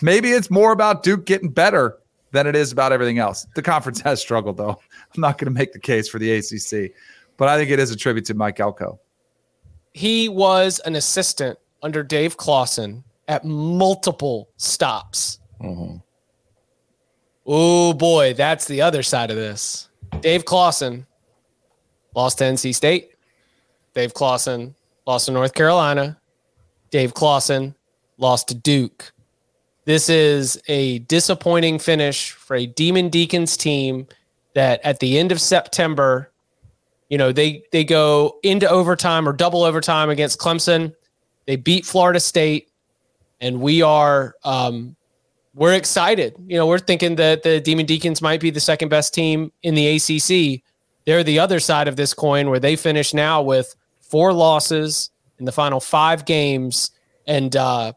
maybe 0.00 0.30
it's 0.30 0.50
more 0.50 0.72
about 0.72 1.02
Duke 1.02 1.26
getting 1.26 1.50
better 1.50 1.98
than 2.32 2.46
it 2.46 2.56
is 2.56 2.72
about 2.72 2.92
everything 2.92 3.18
else. 3.18 3.46
The 3.54 3.62
conference 3.62 4.00
has 4.00 4.20
struggled, 4.22 4.56
though. 4.56 4.80
I'm 5.14 5.20
not 5.20 5.38
going 5.38 5.46
to 5.46 5.56
make 5.56 5.72
the 5.72 5.78
case 5.78 6.08
for 6.08 6.18
the 6.18 6.32
ACC, 6.32 6.92
but 7.36 7.48
I 7.48 7.56
think 7.56 7.70
it 7.70 7.78
is 7.78 7.90
a 7.90 7.96
tribute 7.96 8.24
to 8.26 8.34
Mike 8.34 8.60
Elko. 8.60 9.00
He 9.92 10.28
was 10.28 10.80
an 10.80 10.96
assistant 10.96 11.58
under 11.82 12.02
Dave 12.02 12.36
Clawson 12.36 13.04
at 13.28 13.44
multiple 13.44 14.48
stops. 14.56 15.38
Oh 17.46 17.92
boy, 17.92 18.34
that's 18.34 18.66
the 18.66 18.82
other 18.82 19.02
side 19.02 19.30
of 19.30 19.36
this. 19.36 19.88
Dave 20.20 20.44
Clawson 20.44 21.06
lost 22.14 22.38
to 22.38 22.44
NC 22.44 22.74
State. 22.74 23.12
Dave 23.94 24.14
Clawson 24.14 24.74
lost 25.06 25.26
to 25.26 25.32
North 25.32 25.54
Carolina. 25.54 26.18
Dave 26.90 27.14
Clawson 27.14 27.74
lost 28.18 28.48
to 28.48 28.54
Duke. 28.54 29.12
This 29.84 30.08
is 30.08 30.60
a 30.66 31.00
disappointing 31.00 31.78
finish 31.78 32.30
for 32.30 32.56
a 32.56 32.66
Demon 32.66 33.10
Deacons 33.10 33.56
team 33.56 34.06
that 34.54 34.80
at 34.84 35.00
the 35.00 35.18
end 35.18 35.32
of 35.32 35.40
September, 35.40 36.30
you 37.08 37.18
know, 37.18 37.32
they 37.32 37.64
they 37.70 37.84
go 37.84 38.38
into 38.42 38.68
overtime 38.68 39.28
or 39.28 39.32
double 39.32 39.62
overtime 39.62 40.10
against 40.10 40.38
Clemson. 40.38 40.94
They 41.46 41.56
beat 41.56 41.84
Florida 41.84 42.20
State, 42.20 42.70
and 43.40 43.60
we 43.60 43.82
are 43.82 44.34
um, 44.44 44.96
we're 45.54 45.74
excited. 45.74 46.34
You 46.46 46.56
know, 46.56 46.66
we're 46.66 46.78
thinking 46.78 47.16
that 47.16 47.42
the 47.42 47.60
Demon 47.60 47.86
Deacons 47.86 48.22
might 48.22 48.40
be 48.40 48.50
the 48.50 48.60
second 48.60 48.88
best 48.88 49.14
team 49.14 49.52
in 49.62 49.74
the 49.74 49.96
ACC. 49.96 50.62
They're 51.06 51.22
the 51.22 51.38
other 51.38 51.60
side 51.60 51.86
of 51.86 51.96
this 51.96 52.14
coin 52.14 52.48
where 52.48 52.60
they 52.60 52.76
finish 52.76 53.12
now 53.12 53.42
with 53.42 53.74
four 54.00 54.32
losses 54.32 55.10
in 55.38 55.44
the 55.44 55.52
final 55.52 55.80
five 55.80 56.24
games 56.24 56.90
and 57.26 57.54
uh, 57.54 57.92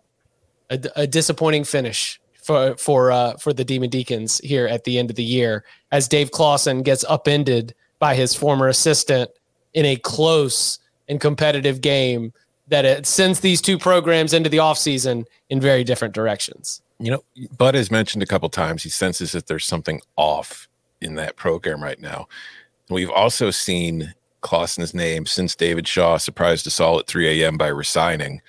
a, 0.70 0.80
a 0.96 1.08
disappointing 1.08 1.64
finish 1.64 2.20
for 2.48 2.78
for 2.78 3.12
uh, 3.12 3.36
for 3.36 3.52
the 3.52 3.66
Demon 3.66 3.90
Deacons 3.90 4.40
here 4.40 4.66
at 4.68 4.86
the 4.86 4.98
end 4.98 5.10
of 5.10 5.18
the 5.18 5.24
year 5.24 5.66
as 5.92 6.08
Dave 6.08 6.32
Clawson 6.32 6.82
gets 6.82 7.04
upended 7.10 7.76
by 8.00 8.16
his 8.16 8.34
former 8.34 8.70
assistant 8.70 9.30
in 9.74 9.86
a 9.86 9.98
close 9.98 10.80
and 11.10 11.20
competitive 11.20 11.82
game 11.82 12.32
that 12.70 12.86
it 12.86 13.06
sends 13.06 13.42
these 13.42 13.62
two 13.62 13.78
programs 13.78 14.34
into 14.34 14.50
the 14.50 14.58
offseason 14.58 15.26
in 15.50 15.60
very 15.60 15.84
different 15.84 16.14
directions. 16.14 16.82
You 17.00 17.12
know, 17.12 17.24
Bud 17.58 17.76
has 17.76 17.92
mentioned 17.92 18.24
a 18.24 18.26
couple 18.26 18.50
times 18.50 18.84
he 18.84 18.90
senses 18.90 19.34
that 19.34 19.48
there's 19.48 19.66
something 19.66 20.02
off 20.16 20.68
in 21.02 21.16
that 21.16 21.36
program 21.36 21.84
right 21.84 22.00
now. 22.00 22.28
We've 22.90 23.12
also 23.12 23.52
seen 23.52 24.14
Clawson's 24.42 24.94
name 24.94 25.26
since 25.26 25.54
David 25.54 25.88
Shaw 25.88 26.18
surprised 26.18 26.66
us 26.66 26.80
all 26.80 26.98
at 27.00 27.08
3 27.08 27.42
a.m. 27.42 27.58
by 27.58 27.68
resigning. 27.68 28.42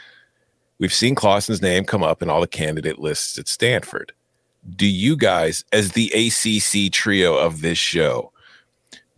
We've 0.79 0.93
seen 0.93 1.15
Clawson's 1.15 1.61
name 1.61 1.85
come 1.85 2.03
up 2.03 2.23
in 2.23 2.31
all 2.31 2.41
the 2.41 2.47
candidate 2.47 2.99
lists 2.99 3.37
at 3.39 3.49
Stanford. 3.49 4.13
Do 4.77 4.87
you 4.87 5.17
guys, 5.17 5.65
as 5.73 5.93
the 5.93 6.13
ACC 6.13 6.93
trio 6.93 7.37
of 7.37 7.63
this 7.63 7.79
show, 7.79 8.33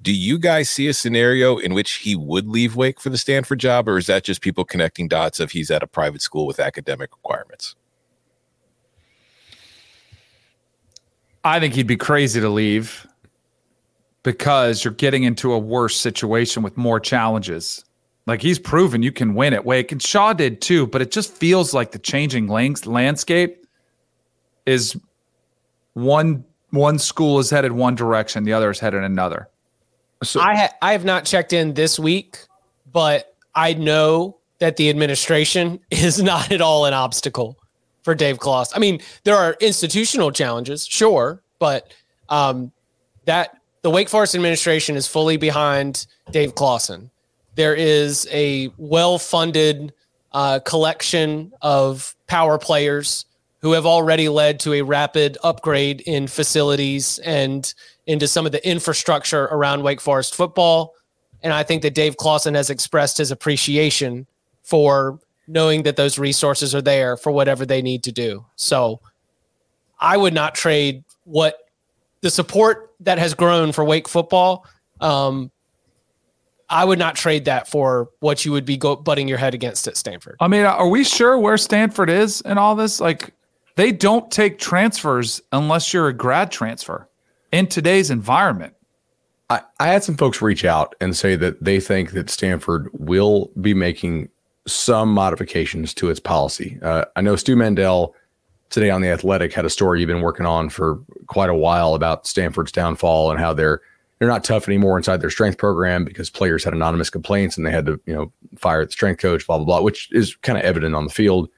do 0.02 0.14
you 0.14 0.38
guys 0.38 0.70
see 0.70 0.88
a 0.88 0.94
scenario 0.94 1.58
in 1.58 1.74
which 1.74 1.96
he 1.96 2.16
would 2.16 2.48
leave 2.48 2.76
Wake 2.76 2.98
for 2.98 3.10
the 3.10 3.18
Stanford 3.18 3.60
job, 3.60 3.86
or 3.86 3.98
is 3.98 4.06
that 4.06 4.24
just 4.24 4.40
people 4.40 4.64
connecting 4.64 5.08
dots 5.08 5.40
of 5.40 5.50
he's 5.50 5.70
at 5.70 5.82
a 5.82 5.86
private 5.86 6.22
school 6.22 6.46
with 6.46 6.58
academic 6.58 7.10
requirements? 7.12 7.74
I 11.44 11.60
think 11.60 11.74
he'd 11.74 11.86
be 11.86 11.96
crazy 11.96 12.40
to 12.40 12.48
leave 12.48 13.06
because 14.22 14.84
you're 14.84 14.94
getting 14.94 15.24
into 15.24 15.52
a 15.52 15.58
worse 15.58 15.96
situation 15.96 16.62
with 16.62 16.76
more 16.76 17.00
challenges. 17.00 17.84
Like 18.26 18.42
he's 18.42 18.58
proven 18.58 19.02
you 19.02 19.12
can 19.12 19.34
win 19.34 19.54
at 19.54 19.64
Wake, 19.64 19.92
and 19.92 20.02
Shaw 20.02 20.32
did 20.32 20.60
too. 20.60 20.86
But 20.86 21.02
it 21.02 21.10
just 21.10 21.32
feels 21.32 21.74
like 21.74 21.92
the 21.92 21.98
changing 21.98 22.48
langs- 22.48 22.86
landscape 22.86 23.66
is 24.66 24.96
one 25.94 26.44
one 26.70 26.98
school 26.98 27.38
is 27.38 27.50
headed 27.50 27.72
one 27.72 27.94
direction, 27.94 28.44
the 28.44 28.52
other 28.52 28.70
is 28.70 28.78
headed 28.78 29.02
another. 29.02 29.48
So 30.22 30.40
I 30.40 30.54
ha- 30.54 30.74
I 30.82 30.92
have 30.92 31.04
not 31.04 31.24
checked 31.24 31.52
in 31.52 31.74
this 31.74 31.98
week, 31.98 32.38
but 32.92 33.34
I 33.54 33.74
know 33.74 34.36
that 34.58 34.76
the 34.76 34.90
administration 34.90 35.80
is 35.90 36.22
not 36.22 36.52
at 36.52 36.60
all 36.60 36.84
an 36.84 36.94
obstacle 36.94 37.58
for 38.02 38.14
Dave 38.14 38.38
Claus. 38.38 38.72
I 38.74 38.78
mean, 38.78 39.00
there 39.24 39.36
are 39.36 39.56
institutional 39.60 40.30
challenges, 40.30 40.86
sure, 40.86 41.42
but 41.58 41.92
um, 42.28 42.72
that 43.24 43.56
the 43.82 43.90
Wake 43.90 44.08
Forest 44.08 44.34
administration 44.34 44.96
is 44.96 45.06
fully 45.06 45.36
behind 45.36 46.06
Dave 46.30 46.54
Clawson. 46.54 47.10
There 47.60 47.74
is 47.74 48.26
a 48.30 48.70
well-funded 48.78 49.92
uh, 50.32 50.60
collection 50.60 51.52
of 51.60 52.16
power 52.26 52.56
players 52.56 53.26
who 53.58 53.72
have 53.72 53.84
already 53.84 54.30
led 54.30 54.60
to 54.60 54.72
a 54.72 54.80
rapid 54.80 55.36
upgrade 55.44 56.00
in 56.00 56.26
facilities 56.26 57.18
and 57.18 57.74
into 58.06 58.26
some 58.26 58.46
of 58.46 58.52
the 58.52 58.66
infrastructure 58.66 59.44
around 59.44 59.82
Wake 59.82 60.00
Forest 60.00 60.34
football. 60.34 60.94
And 61.42 61.52
I 61.52 61.62
think 61.62 61.82
that 61.82 61.92
Dave 61.92 62.16
Clawson 62.16 62.54
has 62.54 62.70
expressed 62.70 63.18
his 63.18 63.30
appreciation 63.30 64.26
for 64.62 65.20
knowing 65.46 65.82
that 65.82 65.96
those 65.96 66.18
resources 66.18 66.74
are 66.74 66.80
there 66.80 67.18
for 67.18 67.30
whatever 67.30 67.66
they 67.66 67.82
need 67.82 68.02
to 68.04 68.10
do. 68.10 68.46
So 68.56 69.02
I 70.00 70.16
would 70.16 70.32
not 70.32 70.54
trade 70.54 71.04
what 71.24 71.58
the 72.22 72.30
support 72.30 72.94
that 73.00 73.18
has 73.18 73.34
grown 73.34 73.72
for 73.72 73.84
Wake 73.84 74.08
football. 74.08 74.64
Um, 75.02 75.50
I 76.70 76.84
would 76.84 76.98
not 76.98 77.16
trade 77.16 77.44
that 77.46 77.68
for 77.68 78.10
what 78.20 78.44
you 78.44 78.52
would 78.52 78.64
be 78.64 78.76
go- 78.76 78.96
butting 78.96 79.28
your 79.28 79.38
head 79.38 79.54
against 79.54 79.88
at 79.88 79.96
Stanford. 79.96 80.36
I 80.40 80.48
mean, 80.48 80.64
are 80.64 80.88
we 80.88 81.04
sure 81.04 81.38
where 81.38 81.58
Stanford 81.58 82.08
is 82.08 82.40
in 82.42 82.58
all 82.58 82.76
this? 82.76 83.00
Like, 83.00 83.34
they 83.74 83.92
don't 83.92 84.30
take 84.30 84.58
transfers 84.58 85.42
unless 85.52 85.92
you're 85.92 86.08
a 86.08 86.12
grad 86.12 86.52
transfer 86.52 87.08
in 87.52 87.66
today's 87.66 88.10
environment. 88.10 88.74
I, 89.48 89.62
I 89.80 89.88
had 89.88 90.04
some 90.04 90.16
folks 90.16 90.40
reach 90.40 90.64
out 90.64 90.94
and 91.00 91.16
say 91.16 91.34
that 91.36 91.62
they 91.62 91.80
think 91.80 92.12
that 92.12 92.30
Stanford 92.30 92.88
will 92.92 93.50
be 93.60 93.74
making 93.74 94.28
some 94.66 95.12
modifications 95.12 95.92
to 95.94 96.08
its 96.08 96.20
policy. 96.20 96.78
Uh, 96.82 97.04
I 97.16 97.20
know 97.20 97.34
Stu 97.34 97.56
Mandel 97.56 98.14
today 98.68 98.90
on 98.90 99.00
the 99.00 99.08
Athletic 99.08 99.52
had 99.52 99.64
a 99.64 99.70
story 99.70 99.98
you've 99.98 100.06
been 100.06 100.20
working 100.20 100.46
on 100.46 100.68
for 100.68 101.00
quite 101.26 101.50
a 101.50 101.54
while 101.54 101.94
about 101.94 102.26
Stanford's 102.26 102.70
downfall 102.70 103.32
and 103.32 103.40
how 103.40 103.52
they're 103.52 103.80
they're 104.20 104.28
not 104.28 104.44
tough 104.44 104.68
anymore 104.68 104.98
inside 104.98 105.22
their 105.22 105.30
strength 105.30 105.56
program 105.56 106.04
because 106.04 106.28
players 106.28 106.62
had 106.62 106.74
anonymous 106.74 107.08
complaints 107.08 107.56
and 107.56 107.66
they 107.66 107.70
had 107.70 107.86
to 107.86 107.98
you 108.04 108.14
know 108.14 108.30
fire 108.56 108.84
the 108.84 108.92
strength 108.92 109.20
coach, 109.20 109.46
blah 109.46 109.56
blah 109.56 109.64
blah, 109.64 109.80
which 109.80 110.12
is 110.12 110.36
kind 110.36 110.58
of 110.58 110.64
evident 110.64 110.94
on 110.94 111.04
the 111.04 111.10
field. 111.10 111.48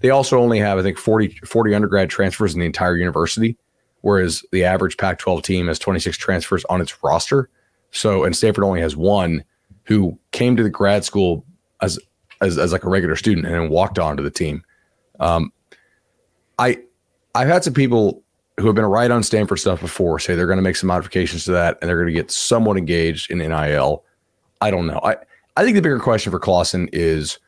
They 0.00 0.10
also 0.10 0.38
only 0.38 0.58
have 0.58 0.78
I 0.78 0.82
think 0.82 0.98
40, 0.98 1.40
40 1.44 1.74
undergrad 1.74 2.10
transfers 2.10 2.54
in 2.54 2.60
the 2.60 2.66
entire 2.66 2.96
university, 2.96 3.56
whereas 4.02 4.44
the 4.52 4.64
average 4.64 4.98
Pac-12 4.98 5.42
team 5.42 5.68
has 5.68 5.78
26 5.78 6.16
transfers 6.18 6.64
on 6.66 6.80
its 6.82 7.02
roster. 7.02 7.48
So 7.90 8.24
and 8.24 8.36
Stanford 8.36 8.64
only 8.64 8.82
has 8.82 8.96
one 8.96 9.42
who 9.84 10.18
came 10.32 10.56
to 10.56 10.62
the 10.62 10.70
grad 10.70 11.04
school 11.04 11.44
as 11.80 11.98
as, 12.42 12.58
as 12.58 12.72
like 12.72 12.84
a 12.84 12.90
regular 12.90 13.16
student 13.16 13.46
and 13.46 13.54
then 13.54 13.70
walked 13.70 13.98
on 13.98 14.18
to 14.18 14.22
the 14.22 14.30
team. 14.30 14.62
Um, 15.20 15.52
I 16.58 16.82
I've 17.34 17.48
had 17.48 17.64
some 17.64 17.74
people 17.74 18.22
who 18.60 18.66
have 18.66 18.76
been 18.76 18.84
right 18.84 19.10
on 19.10 19.22
Stanford 19.22 19.58
stuff 19.58 19.80
before 19.80 20.18
say 20.18 20.34
they're 20.34 20.46
going 20.46 20.58
to 20.58 20.62
make 20.62 20.76
some 20.76 20.88
modifications 20.88 21.44
to 21.44 21.52
that 21.52 21.78
and 21.80 21.88
they're 21.88 21.96
going 21.96 22.06
to 22.06 22.12
get 22.12 22.30
somewhat 22.30 22.76
engaged 22.76 23.30
in 23.30 23.38
NIL. 23.38 24.04
I 24.60 24.70
don't 24.70 24.86
know. 24.86 25.00
I 25.02 25.16
I 25.56 25.64
think 25.64 25.74
the 25.74 25.82
bigger 25.82 25.98
question 25.98 26.30
for 26.30 26.38
Clawson 26.38 26.88
is 26.92 27.38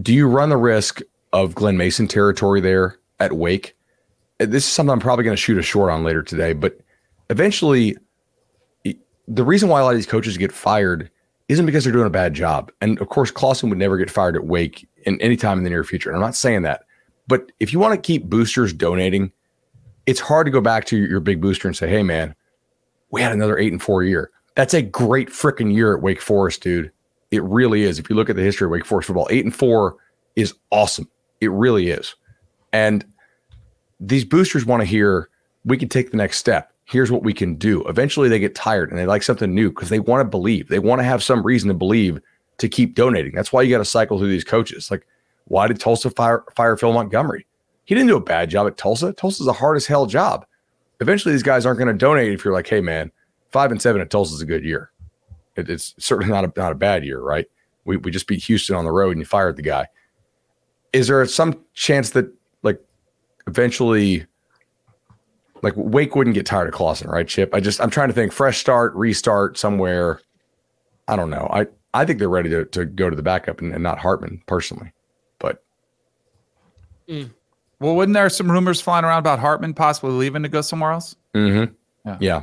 do 0.00 0.14
you 0.14 0.28
run 0.28 0.48
the 0.48 0.56
risk 0.56 1.00
of 1.32 1.54
Glen 1.54 1.76
Mason 1.76 2.08
territory 2.08 2.60
there 2.60 2.98
at 3.20 3.32
Wake? 3.32 3.76
This 4.38 4.66
is 4.66 4.72
something 4.72 4.92
I'm 4.92 5.00
probably 5.00 5.24
going 5.24 5.36
to 5.36 5.40
shoot 5.40 5.58
a 5.58 5.62
short 5.62 5.90
on 5.90 6.04
later 6.04 6.22
today, 6.22 6.52
but 6.52 6.78
eventually 7.30 7.96
the 9.28 9.44
reason 9.44 9.68
why 9.68 9.80
a 9.80 9.84
lot 9.84 9.90
of 9.90 9.96
these 9.96 10.06
coaches 10.06 10.36
get 10.36 10.52
fired 10.52 11.10
isn't 11.48 11.66
because 11.66 11.84
they're 11.84 11.92
doing 11.92 12.06
a 12.06 12.10
bad 12.10 12.34
job. 12.34 12.70
And 12.80 12.98
of 13.00 13.08
course, 13.08 13.30
Clawson 13.30 13.68
would 13.70 13.78
never 13.78 13.96
get 13.96 14.10
fired 14.10 14.36
at 14.36 14.44
Wake 14.44 14.88
in 15.04 15.20
any 15.20 15.36
time 15.36 15.58
in 15.58 15.64
the 15.64 15.70
near 15.70 15.84
future. 15.84 16.10
And 16.10 16.16
I'm 16.16 16.22
not 16.22 16.36
saying 16.36 16.62
that. 16.62 16.82
But 17.28 17.50
if 17.60 17.72
you 17.72 17.78
want 17.78 17.94
to 17.94 18.06
keep 18.06 18.24
boosters 18.24 18.72
donating, 18.72 19.32
it's 20.06 20.20
hard 20.20 20.46
to 20.46 20.50
go 20.50 20.60
back 20.60 20.84
to 20.86 20.96
your 20.96 21.20
big 21.20 21.40
booster 21.40 21.68
and 21.68 21.76
say, 21.76 21.88
hey, 21.88 22.02
man, 22.02 22.34
we 23.10 23.20
had 23.20 23.32
another 23.32 23.58
eight 23.58 23.72
and 23.72 23.82
four 23.82 24.02
year. 24.02 24.30
That's 24.54 24.74
a 24.74 24.82
great 24.82 25.28
freaking 25.28 25.74
year 25.74 25.94
at 25.94 26.02
Wake 26.02 26.20
Forest, 26.20 26.62
dude. 26.62 26.90
It 27.30 27.42
really 27.42 27.82
is. 27.82 27.98
If 27.98 28.08
you 28.08 28.16
look 28.16 28.30
at 28.30 28.36
the 28.36 28.42
history 28.42 28.66
of 28.66 28.70
Wake 28.70 28.86
Forest 28.86 29.08
football, 29.08 29.26
eight 29.30 29.44
and 29.44 29.54
four 29.54 29.96
is 30.36 30.54
awesome. 30.70 31.10
It 31.40 31.50
really 31.50 31.90
is. 31.90 32.14
And 32.72 33.04
these 34.00 34.24
boosters 34.24 34.64
want 34.64 34.80
to 34.80 34.86
hear 34.86 35.28
we 35.64 35.76
can 35.76 35.88
take 35.88 36.10
the 36.10 36.16
next 36.16 36.38
step. 36.38 36.72
Here's 36.84 37.10
what 37.10 37.24
we 37.24 37.32
can 37.32 37.56
do. 37.56 37.82
Eventually, 37.88 38.28
they 38.28 38.38
get 38.38 38.54
tired 38.54 38.90
and 38.90 38.98
they 38.98 39.06
like 39.06 39.24
something 39.24 39.52
new 39.52 39.70
because 39.70 39.88
they 39.88 39.98
want 39.98 40.20
to 40.20 40.24
believe. 40.24 40.68
They 40.68 40.78
want 40.78 41.00
to 41.00 41.04
have 41.04 41.22
some 41.22 41.42
reason 41.42 41.68
to 41.68 41.74
believe 41.74 42.20
to 42.58 42.68
keep 42.68 42.94
donating. 42.94 43.34
That's 43.34 43.52
why 43.52 43.62
you 43.62 43.70
got 43.70 43.78
to 43.78 43.84
cycle 43.84 44.18
through 44.18 44.28
these 44.28 44.44
coaches. 44.44 44.90
Like, 44.90 45.06
why 45.46 45.66
did 45.66 45.80
Tulsa 45.80 46.10
fire, 46.10 46.44
fire 46.54 46.76
Phil 46.76 46.92
Montgomery? 46.92 47.46
He 47.86 47.94
didn't 47.94 48.08
do 48.08 48.16
a 48.16 48.20
bad 48.20 48.50
job 48.50 48.66
at 48.66 48.76
Tulsa. 48.76 49.12
Tulsa's 49.14 49.46
a 49.46 49.52
hard 49.52 49.76
as 49.76 49.86
hell 49.86 50.06
job. 50.06 50.44
Eventually, 51.00 51.32
these 51.32 51.42
guys 51.42 51.64
aren't 51.64 51.78
going 51.78 51.88
to 51.88 51.94
donate 51.94 52.32
if 52.32 52.44
you're 52.44 52.52
like, 52.52 52.66
hey, 52.66 52.80
man, 52.80 53.10
five 53.50 53.70
and 53.70 53.80
seven 53.80 54.00
at 54.00 54.10
Tulsa's 54.10 54.42
a 54.42 54.46
good 54.46 54.64
year. 54.64 54.90
It, 55.54 55.70
it's 55.70 55.94
certainly 55.98 56.30
not 56.30 56.44
a, 56.44 56.52
not 56.56 56.72
a 56.72 56.74
bad 56.74 57.04
year, 57.04 57.20
right? 57.20 57.46
We, 57.84 57.96
we 57.96 58.10
just 58.10 58.26
beat 58.26 58.42
Houston 58.44 58.76
on 58.76 58.84
the 58.84 58.92
road 58.92 59.12
and 59.12 59.20
you 59.20 59.24
fired 59.24 59.56
the 59.56 59.62
guy. 59.62 59.86
Is 60.92 61.06
there 61.06 61.24
some 61.26 61.64
chance 61.74 62.10
that, 62.10 62.32
like, 62.62 62.82
eventually, 63.46 64.26
like 65.62 65.74
Wake 65.76 66.16
wouldn't 66.16 66.34
get 66.34 66.46
tired 66.46 66.68
of 66.68 66.74
Clawson, 66.74 67.08
right, 67.08 67.28
Chip? 67.28 67.54
I 67.54 67.60
just, 67.60 67.80
I'm 67.80 67.90
trying 67.90 68.08
to 68.08 68.14
think 68.14 68.32
fresh 68.32 68.58
start, 68.58 68.94
restart 68.94 69.58
somewhere. 69.58 70.20
I 71.06 71.14
don't 71.14 71.30
know. 71.30 71.48
I, 71.52 71.66
I 71.94 72.04
think 72.04 72.18
they're 72.18 72.28
ready 72.28 72.50
to, 72.50 72.64
to 72.64 72.84
go 72.84 73.08
to 73.08 73.16
the 73.16 73.22
backup 73.22 73.60
and, 73.60 73.72
and 73.72 73.82
not 73.82 73.98
Hartman 73.98 74.42
personally. 74.46 74.92
But 75.38 75.62
mm. 77.08 77.30
Well, 77.80 77.94
wasn't 77.94 78.14
there 78.14 78.28
some 78.28 78.50
rumors 78.50 78.80
flying 78.80 79.04
around 79.04 79.18
about 79.18 79.38
Hartman 79.38 79.74
possibly 79.74 80.12
leaving 80.12 80.42
to 80.42 80.48
go 80.48 80.60
somewhere 80.60 80.92
else? 80.92 81.14
Mm-hmm. 81.34 81.74
Yeah. 82.08 82.16
yeah. 82.20 82.42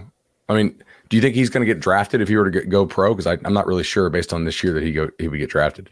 I 0.50 0.54
mean, 0.54 0.84
do 1.10 1.18
you 1.18 1.22
think 1.22 1.36
he's 1.36 1.50
going 1.50 1.66
to 1.66 1.72
get 1.72 1.80
drafted 1.80 2.22
if 2.22 2.28
he 2.28 2.36
were 2.36 2.46
to 2.46 2.52
get, 2.52 2.70
go 2.70 2.86
pro? 2.86 3.14
Because 3.14 3.26
I'm 3.26 3.54
not 3.54 3.66
really 3.66 3.84
sure 3.84 4.10
based 4.10 4.34
on 4.34 4.46
this 4.46 4.64
year 4.64 4.74
that 4.74 4.84
he 4.84 4.92
go 4.92 5.10
he 5.20 5.28
would 5.28 5.40
get 5.40 5.50
drafted. 5.50 5.90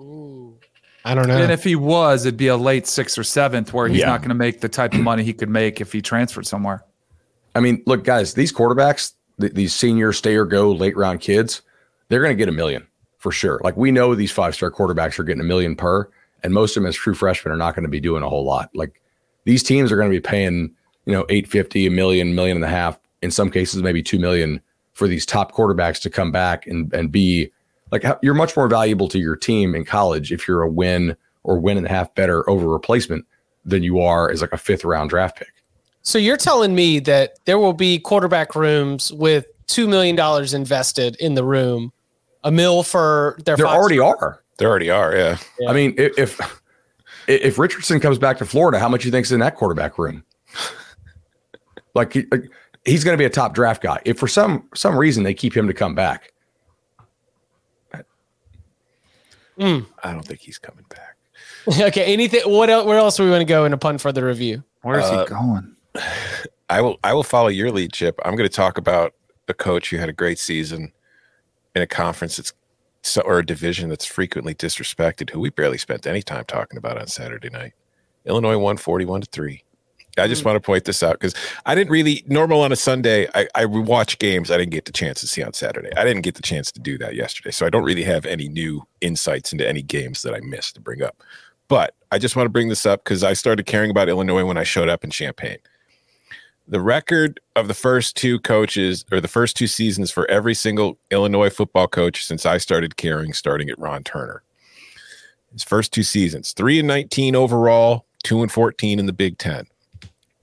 Ooh, 0.00 0.56
I 1.04 1.14
don't 1.14 1.26
know. 1.26 1.36
And 1.36 1.50
if 1.50 1.64
he 1.64 1.74
was, 1.74 2.26
it'd 2.26 2.36
be 2.36 2.48
a 2.48 2.56
late 2.56 2.86
sixth 2.86 3.18
or 3.18 3.24
seventh, 3.24 3.72
where 3.72 3.88
he's 3.88 4.00
yeah. 4.00 4.06
not 4.06 4.20
going 4.20 4.28
to 4.28 4.34
make 4.34 4.60
the 4.60 4.68
type 4.68 4.94
of 4.94 5.00
money 5.00 5.24
he 5.24 5.32
could 5.32 5.48
make 5.48 5.80
if 5.80 5.92
he 5.92 6.02
transferred 6.02 6.46
somewhere. 6.46 6.84
I 7.54 7.60
mean, 7.60 7.82
look, 7.86 8.04
guys, 8.04 8.34
these 8.34 8.52
quarterbacks, 8.52 9.14
th- 9.40 9.54
these 9.54 9.74
senior 9.74 10.12
stay 10.12 10.36
or 10.36 10.44
go 10.44 10.70
late 10.70 10.96
round 10.96 11.20
kids, 11.20 11.62
they're 12.08 12.20
going 12.20 12.36
to 12.36 12.40
get 12.40 12.48
a 12.48 12.52
million 12.52 12.86
for 13.18 13.32
sure. 13.32 13.60
Like 13.64 13.76
we 13.76 13.90
know 13.90 14.14
these 14.14 14.30
five 14.30 14.54
star 14.54 14.70
quarterbacks 14.70 15.18
are 15.18 15.24
getting 15.24 15.40
a 15.40 15.44
million 15.44 15.74
per, 15.74 16.08
and 16.42 16.52
most 16.52 16.76
of 16.76 16.82
them 16.82 16.88
as 16.88 16.96
true 16.96 17.14
freshmen 17.14 17.52
are 17.52 17.56
not 17.56 17.74
going 17.74 17.84
to 17.84 17.90
be 17.90 18.00
doing 18.00 18.22
a 18.22 18.28
whole 18.28 18.44
lot. 18.44 18.70
Like 18.74 19.00
these 19.44 19.62
teams 19.62 19.90
are 19.90 19.96
going 19.96 20.10
to 20.10 20.16
be 20.16 20.20
paying, 20.20 20.74
you 21.06 21.12
know, 21.12 21.26
eight 21.28 21.48
fifty, 21.48 21.86
a 21.86 21.90
million, 21.90 22.34
million 22.34 22.56
and 22.56 22.64
a 22.64 22.68
half 22.68 22.98
in 23.22 23.30
some 23.30 23.50
cases 23.50 23.82
maybe 23.82 24.02
2 24.02 24.18
million 24.18 24.60
for 24.92 25.08
these 25.08 25.26
top 25.26 25.52
quarterbacks 25.52 26.00
to 26.00 26.10
come 26.10 26.30
back 26.30 26.66
and 26.66 26.92
and 26.92 27.10
be 27.10 27.50
like 27.90 28.04
you're 28.22 28.34
much 28.34 28.56
more 28.56 28.68
valuable 28.68 29.08
to 29.08 29.18
your 29.18 29.36
team 29.36 29.74
in 29.74 29.84
college 29.84 30.32
if 30.32 30.46
you're 30.46 30.62
a 30.62 30.70
win 30.70 31.16
or 31.44 31.58
win 31.58 31.76
and 31.76 31.86
a 31.86 31.88
half 31.88 32.14
better 32.14 32.48
over 32.48 32.68
replacement 32.68 33.24
than 33.64 33.82
you 33.82 34.00
are 34.00 34.30
as 34.30 34.40
like 34.40 34.52
a 34.52 34.58
fifth 34.58 34.84
round 34.84 35.10
draft 35.10 35.38
pick. 35.38 35.52
So 36.02 36.18
you're 36.18 36.36
telling 36.36 36.74
me 36.74 37.00
that 37.00 37.38
there 37.44 37.58
will 37.58 37.72
be 37.72 37.98
quarterback 37.98 38.54
rooms 38.54 39.12
with 39.12 39.46
two 39.66 39.86
million 39.86 40.16
dollars 40.16 40.54
invested 40.54 41.16
in 41.16 41.34
the 41.34 41.44
room, 41.44 41.92
a 42.44 42.50
mill 42.50 42.82
for 42.82 43.38
their. 43.44 43.56
There 43.56 43.66
already 43.66 43.98
are. 43.98 44.42
There 44.58 44.68
already 44.68 44.90
are. 44.90 45.16
Yeah. 45.16 45.38
yeah. 45.60 45.70
I 45.70 45.72
mean, 45.72 45.94
if 45.96 46.40
if 47.26 47.58
Richardson 47.58 48.00
comes 48.00 48.18
back 48.18 48.38
to 48.38 48.46
Florida, 48.46 48.78
how 48.78 48.88
much 48.88 49.04
you 49.04 49.10
think's 49.10 49.30
in 49.30 49.40
that 49.40 49.54
quarterback 49.54 49.98
room? 49.98 50.24
like, 51.94 52.14
like 52.30 52.50
he's 52.84 53.04
going 53.04 53.14
to 53.14 53.18
be 53.18 53.24
a 53.24 53.30
top 53.30 53.54
draft 53.54 53.82
guy. 53.82 54.00
If 54.04 54.18
for 54.18 54.28
some 54.28 54.68
some 54.74 54.96
reason 54.96 55.22
they 55.22 55.34
keep 55.34 55.56
him 55.56 55.66
to 55.68 55.74
come 55.74 55.94
back, 55.94 56.32
mm. 59.58 59.86
I 60.02 60.12
don't 60.12 60.26
think 60.26 60.40
he's 60.40 60.58
coming 60.58 60.84
back. 60.88 61.16
okay. 61.80 62.12
Anything? 62.12 62.42
What 62.44 62.70
else? 62.70 62.86
Where 62.86 62.98
else 62.98 63.16
do 63.16 63.24
we 63.24 63.30
want 63.30 63.42
to 63.42 63.46
go 63.46 63.64
in 63.64 63.72
a 63.72 63.78
pun 63.78 63.98
for 63.98 64.10
the 64.12 64.24
review? 64.24 64.64
Where 64.82 64.98
is 64.98 65.06
uh, 65.06 65.24
he 65.24 65.28
going? 65.28 65.76
I 66.70 66.80
will. 66.80 66.98
I 67.04 67.14
will 67.14 67.22
follow 67.22 67.48
your 67.48 67.70
lead, 67.70 67.92
Chip. 67.92 68.18
I'm 68.24 68.36
going 68.36 68.48
to 68.48 68.54
talk 68.54 68.76
about 68.76 69.14
a 69.48 69.54
coach 69.54 69.90
who 69.90 69.96
had 69.96 70.08
a 70.08 70.12
great 70.12 70.38
season 70.38 70.92
in 71.74 71.82
a 71.82 71.86
conference 71.86 72.36
that's 72.36 72.52
so, 73.08 73.22
or 73.22 73.38
a 73.38 73.46
division 73.46 73.88
that's 73.88 74.06
frequently 74.06 74.54
disrespected, 74.54 75.30
who 75.30 75.40
we 75.40 75.50
barely 75.50 75.78
spent 75.78 76.06
any 76.06 76.22
time 76.22 76.44
talking 76.46 76.78
about 76.78 76.98
on 76.98 77.06
Saturday 77.06 77.50
night. 77.50 77.72
Illinois 78.24 78.58
won 78.58 78.76
41 78.76 79.22
to 79.22 79.26
three. 79.30 79.64
I 80.18 80.26
just 80.26 80.42
mm. 80.42 80.46
want 80.46 80.56
to 80.56 80.60
point 80.60 80.84
this 80.84 81.02
out 81.02 81.14
because 81.14 81.34
I 81.64 81.74
didn't 81.74 81.90
really 81.90 82.24
normal 82.26 82.60
on 82.60 82.72
a 82.72 82.76
Sunday. 82.76 83.28
I, 83.34 83.46
I 83.54 83.64
watch 83.66 84.18
games 84.18 84.50
I 84.50 84.56
didn't 84.56 84.72
get 84.72 84.84
the 84.84 84.92
chance 84.92 85.20
to 85.20 85.28
see 85.28 85.42
on 85.42 85.52
Saturday. 85.52 85.90
I 85.96 86.04
didn't 86.04 86.22
get 86.22 86.34
the 86.34 86.42
chance 86.42 86.72
to 86.72 86.80
do 86.80 86.98
that 86.98 87.14
yesterday, 87.14 87.50
so 87.50 87.66
I 87.66 87.70
don't 87.70 87.84
really 87.84 88.02
have 88.04 88.26
any 88.26 88.48
new 88.48 88.86
insights 89.00 89.52
into 89.52 89.66
any 89.66 89.82
games 89.82 90.22
that 90.22 90.34
I 90.34 90.40
missed 90.40 90.74
to 90.74 90.80
bring 90.80 91.02
up. 91.02 91.22
But 91.68 91.94
I 92.10 92.18
just 92.18 92.36
want 92.36 92.46
to 92.46 92.50
bring 92.50 92.68
this 92.68 92.86
up 92.86 93.04
because 93.04 93.22
I 93.22 93.34
started 93.34 93.66
caring 93.66 93.90
about 93.90 94.08
Illinois 94.08 94.44
when 94.44 94.56
I 94.56 94.64
showed 94.64 94.88
up 94.88 95.04
in 95.04 95.10
Champaign. 95.10 95.58
The 96.70 96.82
record 96.82 97.40
of 97.56 97.66
the 97.66 97.72
first 97.72 98.14
two 98.14 98.38
coaches 98.40 99.02
or 99.10 99.22
the 99.22 99.28
first 99.28 99.56
two 99.56 99.66
seasons 99.66 100.10
for 100.10 100.30
every 100.30 100.52
single 100.52 100.98
Illinois 101.10 101.48
football 101.48 101.88
coach 101.88 102.26
since 102.26 102.44
I 102.44 102.58
started 102.58 102.98
caring, 102.98 103.32
starting 103.32 103.70
at 103.70 103.78
Ron 103.78 104.04
Turner. 104.04 104.42
His 105.50 105.64
first 105.64 105.94
two 105.94 106.02
seasons, 106.02 106.52
three 106.52 106.78
and 106.78 106.86
19 106.86 107.34
overall, 107.34 108.04
two 108.22 108.42
and 108.42 108.52
14 108.52 108.98
in 108.98 109.06
the 109.06 109.14
Big 109.14 109.38
Ten. 109.38 109.66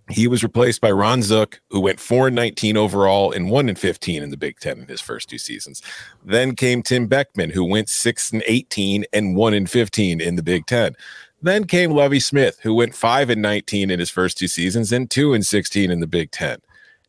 He 0.10 0.28
was 0.28 0.42
replaced 0.42 0.82
by 0.82 0.92
Ron 0.92 1.22
Zook, 1.22 1.62
who 1.70 1.80
went 1.80 2.00
4 2.00 2.28
and 2.28 2.36
19 2.36 2.76
overall 2.76 3.32
and 3.32 3.52
1 3.52 3.70
and 3.70 3.78
15 3.78 4.24
in 4.24 4.32
the 4.32 4.38
Big 4.38 4.60
Ten 4.60 4.80
in 4.80 4.88
his 4.88 5.02
first 5.02 5.30
two 5.30 5.38
seasons. 5.38 5.84
Then 6.24 6.56
came 6.56 6.82
Tim 6.82 7.06
Beckman, 7.06 7.52
who 7.52 7.64
went 7.64 7.88
6 7.88 8.32
and 8.32 8.44
18 8.48 9.06
and 9.14 9.36
1 9.36 9.54
and 9.54 9.70
15 9.70 10.22
in 10.22 10.36
the 10.38 10.44
Big 10.44 10.66
Ten. 10.66 10.96
Then 11.46 11.66
came 11.66 11.92
Lovie 11.92 12.20
Smith, 12.20 12.60
who 12.64 12.74
went 12.74 12.96
5 12.96 13.30
and 13.30 13.42
19 13.42 13.92
in 13.92 14.00
his 14.00 14.10
first 14.10 14.38
two 14.38 14.48
seasons 14.48 14.92
and 14.92 15.10
2 15.10 15.34
and 15.34 15.46
16 15.46 15.92
in 15.92 16.00
the 16.00 16.08
Big 16.08 16.32
Ten 16.32 16.60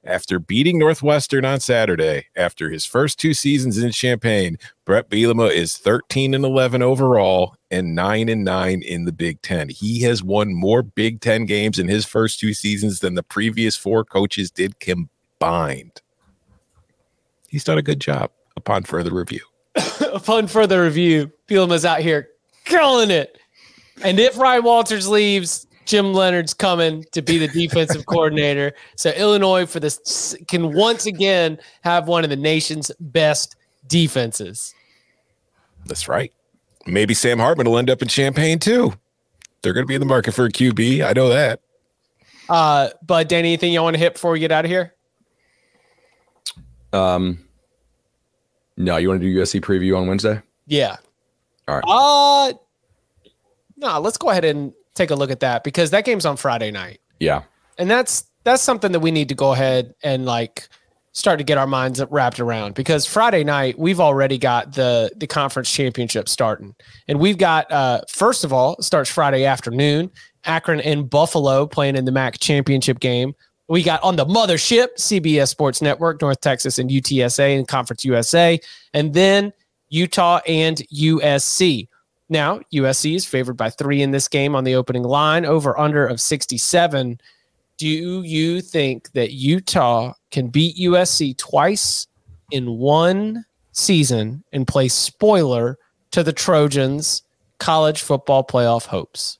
after 0.06 0.38
beating 0.38 0.78
Northwestern 0.78 1.44
on 1.44 1.60
Saturday, 1.60 2.26
after 2.36 2.70
his 2.70 2.84
first 2.84 3.18
two 3.18 3.34
seasons 3.34 3.78
in 3.78 3.90
Champaign, 3.90 4.58
Bret 4.84 5.10
Bielema 5.10 5.50
is 5.50 5.76
13 5.76 6.34
and 6.34 6.44
11 6.44 6.82
overall 6.82 7.56
and 7.70 7.94
9 7.94 8.28
and 8.28 8.44
9 8.44 8.82
in 8.82 9.04
the 9.04 9.12
Big 9.12 9.42
10. 9.42 9.70
He 9.70 10.02
has 10.02 10.22
won 10.22 10.54
more 10.54 10.82
Big 10.82 11.20
10 11.20 11.46
games 11.46 11.78
in 11.78 11.88
his 11.88 12.04
first 12.04 12.38
two 12.40 12.54
seasons 12.54 13.00
than 13.00 13.14
the 13.14 13.22
previous 13.22 13.76
four 13.76 14.04
coaches 14.04 14.50
did 14.50 14.78
combined. 14.78 16.00
He's 17.48 17.64
done 17.64 17.78
a 17.78 17.82
good 17.82 18.00
job 18.00 18.30
upon 18.56 18.84
further 18.84 19.12
review. 19.12 19.42
upon 20.12 20.46
further 20.46 20.82
review, 20.82 21.32
Bielema's 21.48 21.84
out 21.84 22.00
here 22.00 22.28
killing 22.64 23.10
it. 23.10 23.38
And 24.02 24.18
if 24.20 24.36
Ryan 24.36 24.64
Walters 24.64 25.08
leaves, 25.08 25.66
Jim 25.86 26.12
Leonhard's 26.12 26.52
coming 26.52 27.04
to 27.12 27.22
be 27.22 27.38
the 27.38 27.48
defensive 27.48 28.06
coordinator. 28.06 28.72
So 28.96 29.10
Illinois 29.10 29.66
for 29.66 29.80
this 29.80 30.36
can 30.48 30.74
once 30.74 31.06
again 31.06 31.58
have 31.82 32.08
one 32.08 32.24
of 32.24 32.30
the 32.30 32.36
nation's 32.36 32.90
best 33.00 33.56
defenses. 33.86 34.74
That's 35.86 36.08
right. 36.08 36.32
Maybe 36.86 37.14
Sam 37.14 37.38
Hartman 37.38 37.68
will 37.68 37.78
end 37.78 37.90
up 37.90 38.02
in 38.02 38.08
Champaign 38.08 38.58
too. 38.58 38.92
They're 39.62 39.72
going 39.72 39.84
to 39.84 39.88
be 39.88 39.94
in 39.94 40.00
the 40.00 40.06
market 40.06 40.32
for 40.32 40.44
a 40.44 40.50
QB. 40.50 41.04
I 41.04 41.12
know 41.12 41.28
that. 41.30 41.60
Uh, 42.48 42.90
but 43.04 43.28
Danny, 43.28 43.48
anything 43.48 43.72
you 43.72 43.82
want 43.82 43.94
to 43.94 43.98
hit 43.98 44.14
before 44.14 44.32
we 44.32 44.38
get 44.38 44.52
out 44.52 44.64
of 44.64 44.70
here? 44.70 44.94
Um, 46.92 47.38
no, 48.76 48.96
you 48.96 49.08
want 49.08 49.20
to 49.20 49.26
do 49.26 49.40
USC 49.40 49.60
preview 49.60 49.98
on 49.98 50.06
Wednesday? 50.06 50.40
Yeah. 50.66 50.96
All 51.66 51.76
right. 51.76 51.84
Uh, 51.86 52.56
no, 53.76 54.00
let's 54.00 54.16
go 54.16 54.30
ahead 54.30 54.44
and 54.44 54.72
take 54.94 55.10
a 55.10 55.14
look 55.14 55.30
at 55.30 55.40
that 55.40 55.62
because 55.62 55.90
that 55.90 56.04
game's 56.04 56.26
on 56.26 56.36
Friday 56.36 56.70
night. 56.70 57.00
Yeah. 57.20 57.42
And 57.78 57.90
that's 57.90 58.24
that's 58.44 58.62
something 58.62 58.92
that 58.92 59.00
we 59.00 59.10
need 59.10 59.28
to 59.28 59.34
go 59.34 59.52
ahead 59.52 59.94
and 60.02 60.24
like 60.24 60.68
start 61.12 61.38
to 61.38 61.44
get 61.44 61.56
our 61.56 61.66
minds 61.66 62.02
wrapped 62.10 62.38
around 62.40 62.74
because 62.74 63.06
Friday 63.06 63.42
night 63.42 63.78
we've 63.78 64.00
already 64.00 64.38
got 64.38 64.72
the 64.72 65.10
the 65.16 65.26
conference 65.26 65.70
championship 65.70 66.28
starting. 66.28 66.74
And 67.08 67.20
we've 67.20 67.38
got 67.38 67.70
uh 67.70 68.00
first 68.08 68.44
of 68.44 68.52
all, 68.52 68.80
starts 68.80 69.10
Friday 69.10 69.44
afternoon, 69.44 70.10
Akron 70.44 70.80
and 70.80 71.08
Buffalo 71.08 71.66
playing 71.66 71.96
in 71.96 72.04
the 72.04 72.12
MAC 72.12 72.38
championship 72.38 73.00
game. 73.00 73.34
We 73.68 73.82
got 73.82 74.02
on 74.04 74.14
the 74.14 74.24
mothership, 74.24 74.94
CBS 74.96 75.48
Sports 75.48 75.82
Network, 75.82 76.22
North 76.22 76.40
Texas 76.40 76.78
and 76.78 76.88
UTSA 76.88 77.58
and 77.58 77.66
Conference 77.66 78.04
USA, 78.04 78.60
and 78.94 79.12
then 79.12 79.52
Utah 79.88 80.40
and 80.46 80.78
USC. 80.94 81.88
Now, 82.28 82.60
USC 82.72 83.14
is 83.14 83.24
favored 83.24 83.56
by 83.56 83.70
three 83.70 84.02
in 84.02 84.10
this 84.10 84.28
game 84.28 84.56
on 84.56 84.64
the 84.64 84.74
opening 84.74 85.04
line, 85.04 85.44
over 85.44 85.78
under 85.78 86.06
of 86.06 86.20
67. 86.20 87.20
Do 87.78 87.88
you 87.88 88.60
think 88.60 89.12
that 89.12 89.32
Utah 89.32 90.14
can 90.30 90.48
beat 90.48 90.76
USC 90.76 91.36
twice 91.36 92.06
in 92.50 92.78
one 92.78 93.44
season 93.72 94.42
and 94.52 94.66
play 94.66 94.88
spoiler 94.88 95.78
to 96.12 96.22
the 96.22 96.32
Trojans' 96.32 97.22
college 97.58 98.02
football 98.02 98.44
playoff 98.44 98.86
hopes? 98.86 99.38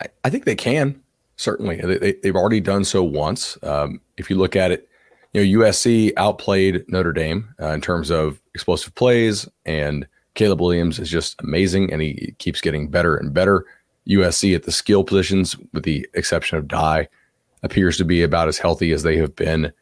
I, 0.00 0.06
I 0.24 0.30
think 0.30 0.44
they 0.44 0.54
can, 0.54 1.02
certainly. 1.36 1.76
They, 1.76 2.28
have 2.28 2.36
already 2.36 2.60
done 2.60 2.84
so 2.84 3.02
once. 3.02 3.58
Um, 3.62 4.00
if 4.16 4.30
you 4.30 4.36
look 4.36 4.56
at 4.56 4.70
it, 4.70 4.88
you 5.32 5.44
know, 5.44 5.64
USC 5.64 6.12
outplayed 6.16 6.84
Notre 6.88 7.12
Dame 7.12 7.54
uh, 7.60 7.68
in 7.68 7.80
terms 7.80 8.10
of 8.10 8.40
explosive 8.54 8.94
plays 8.94 9.48
and 9.66 10.06
Caleb 10.34 10.60
Williams 10.60 10.98
is 10.98 11.10
just 11.10 11.40
amazing 11.42 11.92
and 11.92 12.00
he 12.00 12.34
keeps 12.38 12.60
getting 12.60 12.88
better 12.88 13.16
and 13.16 13.34
better. 13.34 13.64
USC 14.08 14.54
at 14.54 14.64
the 14.64 14.72
skill 14.72 15.04
positions, 15.04 15.56
with 15.72 15.84
the 15.84 16.08
exception 16.14 16.58
of 16.58 16.66
Dye, 16.66 17.08
appears 17.62 17.96
to 17.98 18.04
be 18.04 18.22
about 18.22 18.48
as 18.48 18.58
healthy 18.58 18.92
as 18.92 19.02
they 19.02 19.16
have 19.16 19.36
been 19.36 19.72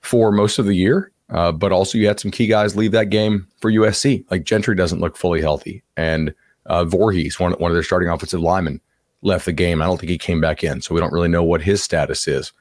for 0.00 0.32
most 0.32 0.58
of 0.58 0.66
the 0.66 0.74
year. 0.74 1.12
Uh, 1.30 1.52
but 1.52 1.70
also, 1.70 1.96
you 1.96 2.08
had 2.08 2.18
some 2.18 2.30
key 2.30 2.46
guys 2.46 2.74
leave 2.74 2.92
that 2.92 3.10
game 3.10 3.46
for 3.60 3.70
USC. 3.70 4.24
Like 4.30 4.44
Gentry 4.44 4.74
doesn't 4.74 5.00
look 5.00 5.16
fully 5.16 5.40
healthy, 5.40 5.82
and 5.96 6.34
uh, 6.66 6.84
Vorhees, 6.84 7.38
one 7.38 7.52
one 7.52 7.70
of 7.70 7.76
their 7.76 7.84
starting 7.84 8.08
offensive 8.08 8.40
linemen, 8.40 8.80
left 9.22 9.44
the 9.44 9.52
game. 9.52 9.80
I 9.80 9.84
don't 9.84 9.98
think 9.98 10.10
he 10.10 10.18
came 10.18 10.40
back 10.40 10.64
in, 10.64 10.82
so 10.82 10.92
we 10.92 11.00
don't 11.00 11.12
really 11.12 11.28
know 11.28 11.44
what 11.44 11.62
his 11.62 11.84
status 11.84 12.26
is. 12.26 12.52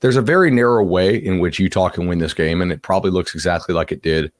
There's 0.00 0.16
a 0.16 0.22
very 0.22 0.50
narrow 0.50 0.84
way 0.84 1.16
in 1.16 1.38
which 1.38 1.58
Utah 1.58 1.88
can 1.88 2.06
win 2.06 2.18
this 2.18 2.34
game, 2.34 2.60
and 2.60 2.70
it 2.70 2.82
probably 2.82 3.10
looks 3.10 3.34
exactly 3.34 3.74
like 3.74 3.90
it 3.90 4.02
did 4.02 4.30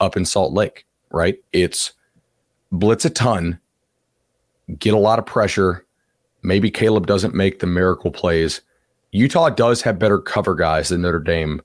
up 0.00 0.16
in 0.16 0.24
Salt 0.24 0.52
Lake. 0.52 0.85
Right? 1.10 1.38
It's 1.52 1.92
blitz 2.72 3.04
a 3.04 3.10
ton, 3.10 3.58
get 4.78 4.94
a 4.94 4.98
lot 4.98 5.18
of 5.18 5.26
pressure. 5.26 5.84
Maybe 6.42 6.70
Caleb 6.70 7.06
doesn't 7.06 7.34
make 7.34 7.58
the 7.58 7.66
miracle 7.66 8.10
plays. 8.10 8.60
Utah 9.12 9.50
does 9.50 9.82
have 9.82 9.98
better 9.98 10.18
cover 10.18 10.54
guys 10.54 10.88
than 10.88 11.02
Notre 11.02 11.20
Dame 11.20 11.62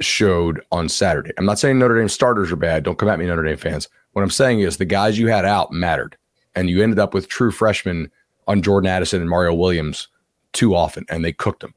showed 0.00 0.62
on 0.72 0.88
Saturday. 0.88 1.32
I'm 1.38 1.44
not 1.44 1.58
saying 1.58 1.78
Notre 1.78 1.98
Dame 1.98 2.08
starters 2.08 2.52
are 2.52 2.56
bad. 2.56 2.82
Don't 2.82 2.98
come 2.98 3.08
at 3.08 3.18
me, 3.18 3.26
Notre 3.26 3.44
Dame 3.44 3.56
fans. 3.56 3.88
What 4.12 4.22
I'm 4.22 4.30
saying 4.30 4.60
is 4.60 4.76
the 4.76 4.84
guys 4.84 5.18
you 5.18 5.28
had 5.28 5.44
out 5.44 5.72
mattered. 5.72 6.16
And 6.54 6.70
you 6.70 6.82
ended 6.82 6.98
up 6.98 7.12
with 7.12 7.28
true 7.28 7.50
freshmen 7.50 8.10
on 8.46 8.62
Jordan 8.62 8.88
Addison 8.88 9.20
and 9.20 9.28
Mario 9.28 9.52
Williams 9.54 10.08
too 10.52 10.74
often, 10.74 11.04
and 11.10 11.24
they 11.24 11.32
cooked 11.32 11.60
them. 11.60 11.74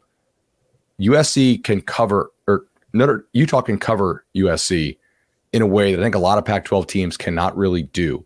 USC 1.01 1.61
can 1.63 1.81
cover, 1.81 2.31
or 2.47 2.65
Notre, 2.93 3.25
Utah 3.33 3.61
can 3.61 3.77
cover 3.77 4.25
USC 4.35 4.97
in 5.53 5.61
a 5.61 5.67
way 5.67 5.93
that 5.93 5.99
I 5.99 6.03
think 6.03 6.15
a 6.15 6.19
lot 6.19 6.37
of 6.37 6.45
Pac 6.45 6.65
12 6.65 6.87
teams 6.87 7.17
cannot 7.17 7.57
really 7.57 7.83
do. 7.83 8.25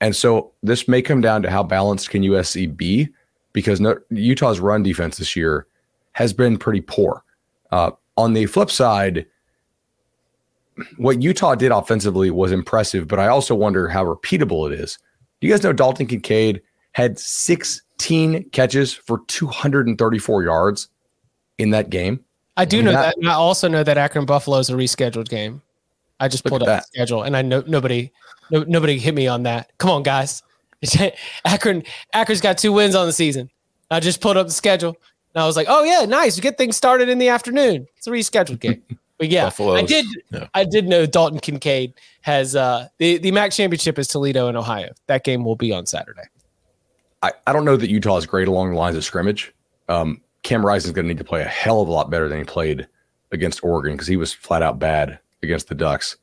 And 0.00 0.14
so 0.14 0.52
this 0.62 0.86
may 0.88 1.02
come 1.02 1.20
down 1.20 1.42
to 1.42 1.50
how 1.50 1.62
balanced 1.62 2.10
can 2.10 2.22
USC 2.22 2.76
be 2.76 3.08
because 3.52 3.80
no, 3.80 3.98
Utah's 4.10 4.60
run 4.60 4.82
defense 4.82 5.16
this 5.16 5.34
year 5.34 5.66
has 6.12 6.32
been 6.32 6.58
pretty 6.58 6.82
poor. 6.82 7.24
Uh, 7.72 7.90
on 8.16 8.34
the 8.34 8.46
flip 8.46 8.70
side, 8.70 9.26
what 10.98 11.22
Utah 11.22 11.54
did 11.54 11.72
offensively 11.72 12.30
was 12.30 12.52
impressive, 12.52 13.08
but 13.08 13.18
I 13.18 13.28
also 13.28 13.54
wonder 13.54 13.88
how 13.88 14.04
repeatable 14.04 14.70
it 14.70 14.78
is. 14.78 14.98
Do 15.40 15.46
you 15.46 15.52
guys 15.52 15.62
know 15.62 15.72
Dalton 15.72 16.06
Kincaid 16.06 16.62
had 16.92 17.18
16 17.18 18.50
catches 18.50 18.92
for 18.92 19.20
234 19.26 20.44
yards 20.44 20.88
in 21.58 21.70
that 21.70 21.90
game? 21.90 22.24
I 22.58 22.64
do 22.64 22.82
know 22.82 22.92
that, 22.92 23.02
that. 23.02 23.16
And 23.18 23.28
I 23.28 23.34
also 23.34 23.68
know 23.68 23.82
that 23.82 23.98
Akron 23.98 24.26
Buffalo 24.26 24.58
is 24.58 24.70
a 24.70 24.74
rescheduled 24.74 25.28
game. 25.28 25.62
I 26.20 26.28
just 26.28 26.44
pulled 26.44 26.62
up 26.62 26.66
that. 26.66 26.82
the 26.82 26.86
schedule 26.86 27.22
and 27.22 27.36
I 27.36 27.42
know 27.42 27.62
nobody 27.66 28.10
no, 28.50 28.62
nobody 28.64 28.98
hit 28.98 29.14
me 29.14 29.26
on 29.26 29.42
that. 29.42 29.72
Come 29.78 29.90
on, 29.90 30.02
guys. 30.02 30.42
Akron 31.44 31.82
Akron's 32.12 32.40
got 32.40 32.58
two 32.58 32.72
wins 32.72 32.94
on 32.94 33.06
the 33.06 33.12
season. 33.12 33.50
I 33.90 34.00
just 34.00 34.20
pulled 34.20 34.36
up 34.36 34.46
the 34.46 34.52
schedule 34.52 34.96
and 35.34 35.42
I 35.42 35.46
was 35.46 35.56
like, 35.56 35.66
oh 35.68 35.84
yeah, 35.84 36.04
nice. 36.04 36.36
We 36.36 36.42
get 36.42 36.58
things 36.58 36.76
started 36.76 37.08
in 37.08 37.18
the 37.18 37.28
afternoon. 37.28 37.86
It's 37.96 38.06
a 38.06 38.10
rescheduled 38.10 38.60
game. 38.60 38.82
But 39.18 39.30
yeah, 39.30 39.44
Buffalo's, 39.44 39.82
I 39.82 39.86
did. 39.86 40.06
Yeah. 40.30 40.46
I 40.52 40.64
did 40.64 40.86
know 40.86 41.06
Dalton 41.06 41.38
Kincaid 41.38 41.94
has 42.20 42.54
uh, 42.54 42.88
the 42.98 43.16
the 43.16 43.30
MAC 43.30 43.50
championship 43.50 43.98
is 43.98 44.08
Toledo 44.08 44.48
and 44.48 44.58
Ohio. 44.58 44.92
That 45.06 45.24
game 45.24 45.42
will 45.42 45.56
be 45.56 45.72
on 45.72 45.86
Saturday. 45.86 46.24
I, 47.22 47.32
I 47.46 47.54
don't 47.54 47.64
know 47.64 47.78
that 47.78 47.88
Utah 47.88 48.18
is 48.18 48.26
great 48.26 48.46
along 48.46 48.72
the 48.72 48.76
lines 48.76 48.94
of 48.94 49.04
scrimmage. 49.04 49.54
Um, 49.88 50.20
Cam 50.42 50.64
Rising 50.64 50.90
is 50.90 50.92
going 50.92 51.06
to 51.06 51.08
need 51.08 51.16
to 51.18 51.24
play 51.24 51.40
a 51.40 51.46
hell 51.46 51.80
of 51.80 51.88
a 51.88 51.92
lot 51.92 52.10
better 52.10 52.28
than 52.28 52.38
he 52.38 52.44
played 52.44 52.86
against 53.32 53.64
Oregon 53.64 53.92
because 53.92 54.06
he 54.06 54.16
was 54.16 54.34
flat 54.34 54.62
out 54.62 54.78
bad 54.78 55.18
against 55.42 55.68
the 55.68 55.74
Ducks. 55.74 56.16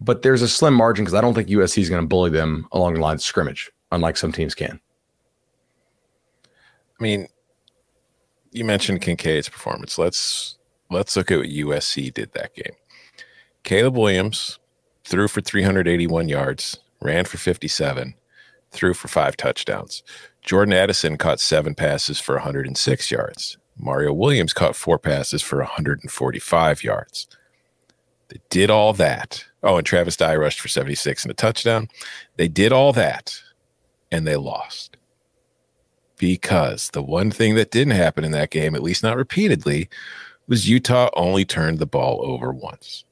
But 0.00 0.22
there's 0.22 0.42
a 0.42 0.48
slim 0.48 0.74
margin 0.74 1.04
because 1.04 1.14
I 1.14 1.20
don't 1.20 1.34
think 1.34 1.48
USC 1.48 1.78
is 1.78 1.90
going 1.90 2.02
to 2.02 2.08
bully 2.08 2.30
them 2.30 2.66
along 2.72 2.94
the 2.94 3.00
line 3.00 3.16
of 3.16 3.22
scrimmage, 3.22 3.70
unlike 3.92 4.16
some 4.16 4.32
teams 4.32 4.54
can. 4.54 4.80
I 6.44 7.02
mean, 7.02 7.28
you 8.52 8.64
mentioned 8.64 9.02
Kincaid's 9.02 9.48
performance. 9.48 9.98
Let's 9.98 10.58
let's 10.90 11.16
look 11.16 11.30
at 11.30 11.38
what 11.38 11.48
USC 11.48 12.12
did 12.12 12.32
that 12.32 12.54
game. 12.54 12.74
Caleb 13.62 13.96
Williams 13.96 14.58
threw 15.04 15.28
for 15.28 15.40
381 15.40 16.28
yards, 16.28 16.78
ran 17.00 17.24
for 17.24 17.38
57, 17.38 18.14
threw 18.70 18.94
for 18.94 19.08
five 19.08 19.36
touchdowns. 19.36 20.02
Jordan 20.42 20.72
Addison 20.72 21.16
caught 21.16 21.40
seven 21.40 21.74
passes 21.74 22.18
for 22.18 22.34
106 22.36 23.10
yards. 23.10 23.58
Mario 23.78 24.12
Williams 24.12 24.52
caught 24.52 24.76
four 24.76 24.98
passes 24.98 25.42
for 25.42 25.58
145 25.58 26.84
yards. 26.84 27.28
They 28.30 28.40
did 28.48 28.70
all 28.70 28.92
that. 28.94 29.44
Oh, 29.62 29.76
and 29.76 29.86
Travis 29.86 30.16
Dye 30.16 30.36
rushed 30.36 30.60
for 30.60 30.68
76 30.68 31.24
and 31.24 31.30
a 31.30 31.34
touchdown. 31.34 31.88
They 32.36 32.48
did 32.48 32.72
all 32.72 32.92
that 32.94 33.42
and 34.10 34.26
they 34.26 34.36
lost 34.36 34.96
because 36.16 36.90
the 36.90 37.02
one 37.02 37.30
thing 37.30 37.54
that 37.56 37.70
didn't 37.70 37.94
happen 37.94 38.24
in 38.24 38.32
that 38.32 38.50
game, 38.50 38.74
at 38.74 38.82
least 38.82 39.02
not 39.02 39.16
repeatedly, 39.16 39.88
was 40.46 40.68
Utah 40.68 41.10
only 41.14 41.44
turned 41.44 41.78
the 41.78 41.86
ball 41.86 42.20
over 42.22 42.52
once. 42.52 43.04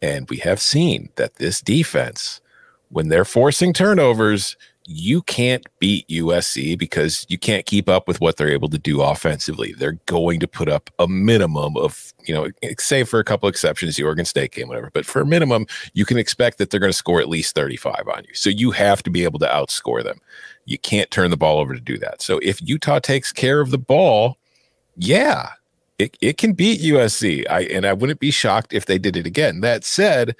And 0.00 0.28
we 0.28 0.38
have 0.38 0.60
seen 0.60 1.10
that 1.16 1.36
this 1.36 1.60
defense, 1.60 2.40
when 2.88 3.08
they're 3.08 3.24
forcing 3.24 3.72
turnovers, 3.72 4.56
you 4.86 5.22
can't 5.22 5.64
beat 5.78 6.06
USC 6.08 6.78
because 6.78 7.24
you 7.28 7.38
can't 7.38 7.64
keep 7.64 7.88
up 7.88 8.06
with 8.06 8.20
what 8.20 8.36
they're 8.36 8.50
able 8.50 8.68
to 8.68 8.78
do 8.78 9.00
offensively. 9.00 9.72
They're 9.72 9.98
going 10.06 10.40
to 10.40 10.48
put 10.48 10.68
up 10.68 10.90
a 10.98 11.08
minimum 11.08 11.76
of, 11.76 12.12
you 12.26 12.34
know, 12.34 12.48
save 12.78 13.08
for 13.08 13.18
a 13.18 13.24
couple 13.24 13.48
exceptions, 13.48 13.96
the 13.96 14.02
Oregon 14.02 14.26
State 14.26 14.52
game, 14.52 14.68
whatever. 14.68 14.90
But 14.92 15.06
for 15.06 15.22
a 15.22 15.26
minimum, 15.26 15.66
you 15.94 16.04
can 16.04 16.18
expect 16.18 16.58
that 16.58 16.68
they're 16.68 16.80
going 16.80 16.92
to 16.92 16.98
score 16.98 17.20
at 17.20 17.30
least 17.30 17.54
35 17.54 18.08
on 18.14 18.24
you. 18.28 18.34
So 18.34 18.50
you 18.50 18.72
have 18.72 19.02
to 19.04 19.10
be 19.10 19.24
able 19.24 19.38
to 19.38 19.46
outscore 19.46 20.04
them. 20.04 20.20
You 20.66 20.78
can't 20.78 21.10
turn 21.10 21.30
the 21.30 21.36
ball 21.38 21.58
over 21.58 21.74
to 21.74 21.80
do 21.80 21.96
that. 21.98 22.20
So 22.20 22.38
if 22.42 22.60
Utah 22.60 22.98
takes 22.98 23.32
care 23.32 23.60
of 23.60 23.70
the 23.70 23.78
ball, 23.78 24.36
yeah, 24.96 25.50
it, 25.98 26.16
it 26.20 26.36
can 26.36 26.52
beat 26.52 26.82
USC. 26.82 27.48
I 27.48 27.62
and 27.62 27.86
I 27.86 27.94
wouldn't 27.94 28.20
be 28.20 28.30
shocked 28.30 28.72
if 28.72 28.86
they 28.86 28.98
did 28.98 29.16
it 29.16 29.26
again. 29.26 29.60
That 29.60 29.84
said, 29.84 30.36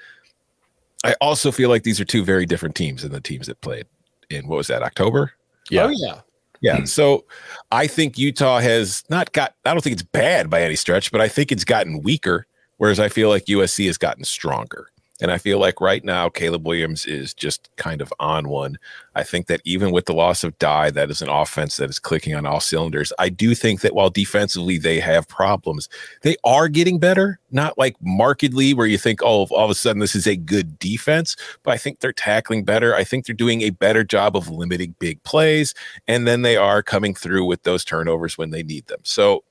I 1.03 1.15
also 1.21 1.51
feel 1.51 1.69
like 1.69 1.83
these 1.83 1.99
are 1.99 2.05
two 2.05 2.23
very 2.23 2.45
different 2.45 2.75
teams 2.75 3.03
than 3.03 3.11
the 3.11 3.21
teams 3.21 3.47
that 3.47 3.61
played 3.61 3.85
in 4.29 4.47
what 4.47 4.57
was 4.57 4.67
that 4.67 4.83
October? 4.83 5.31
Yeah. 5.69 5.85
Oh 5.85 5.89
yeah. 5.89 6.21
Yeah. 6.61 6.79
Hmm. 6.79 6.85
So 6.85 7.25
I 7.71 7.87
think 7.87 8.17
Utah 8.17 8.59
has 8.59 9.03
not 9.09 9.31
got 9.33 9.53
I 9.65 9.71
don't 9.71 9.81
think 9.81 9.93
it's 9.93 10.03
bad 10.03 10.49
by 10.49 10.61
any 10.61 10.75
stretch, 10.75 11.11
but 11.11 11.21
I 11.21 11.27
think 11.27 11.51
it's 11.51 11.63
gotten 11.63 12.01
weaker, 12.01 12.45
whereas 12.77 12.99
I 12.99 13.09
feel 13.09 13.29
like 13.29 13.45
USC 13.45 13.85
has 13.87 13.97
gotten 13.97 14.23
stronger. 14.23 14.87
And 15.21 15.31
I 15.31 15.37
feel 15.37 15.59
like 15.59 15.79
right 15.79 16.03
now, 16.03 16.27
Caleb 16.27 16.67
Williams 16.67 17.05
is 17.05 17.33
just 17.33 17.69
kind 17.77 18.01
of 18.01 18.13
on 18.19 18.49
one. 18.49 18.77
I 19.15 19.23
think 19.23 19.47
that 19.47 19.61
even 19.63 19.91
with 19.91 20.07
the 20.07 20.13
loss 20.13 20.43
of 20.43 20.59
Dye, 20.59 20.91
that 20.91 21.09
is 21.09 21.21
an 21.21 21.29
offense 21.29 21.77
that 21.77 21.89
is 21.89 21.99
clicking 21.99 22.35
on 22.35 22.45
all 22.45 22.59
cylinders. 22.59 23.13
I 23.17 23.29
do 23.29 23.55
think 23.55 23.79
that 23.79 23.95
while 23.95 24.09
defensively 24.09 24.77
they 24.77 24.99
have 24.99 25.25
problems, 25.29 25.87
they 26.23 26.35
are 26.43 26.67
getting 26.67 26.99
better. 26.99 27.39
Not 27.49 27.77
like 27.77 27.95
markedly 28.01 28.73
where 28.73 28.87
you 28.87 28.97
think, 28.97 29.21
oh, 29.23 29.45
all 29.45 29.63
of 29.63 29.69
a 29.69 29.75
sudden 29.75 30.01
this 30.01 30.15
is 30.15 30.27
a 30.27 30.35
good 30.35 30.77
defense, 30.79 31.37
but 31.63 31.71
I 31.71 31.77
think 31.77 32.01
they're 32.01 32.11
tackling 32.11 32.65
better. 32.65 32.93
I 32.93 33.05
think 33.05 33.25
they're 33.25 33.33
doing 33.33 33.61
a 33.61 33.69
better 33.69 34.03
job 34.03 34.35
of 34.35 34.49
limiting 34.49 34.95
big 34.99 35.23
plays. 35.23 35.73
And 36.09 36.27
then 36.27 36.41
they 36.41 36.57
are 36.57 36.83
coming 36.83 37.13
through 37.13 37.45
with 37.45 37.63
those 37.63 37.85
turnovers 37.85 38.37
when 38.37 38.49
they 38.49 38.63
need 38.63 38.87
them. 38.87 38.99
So 39.03 39.45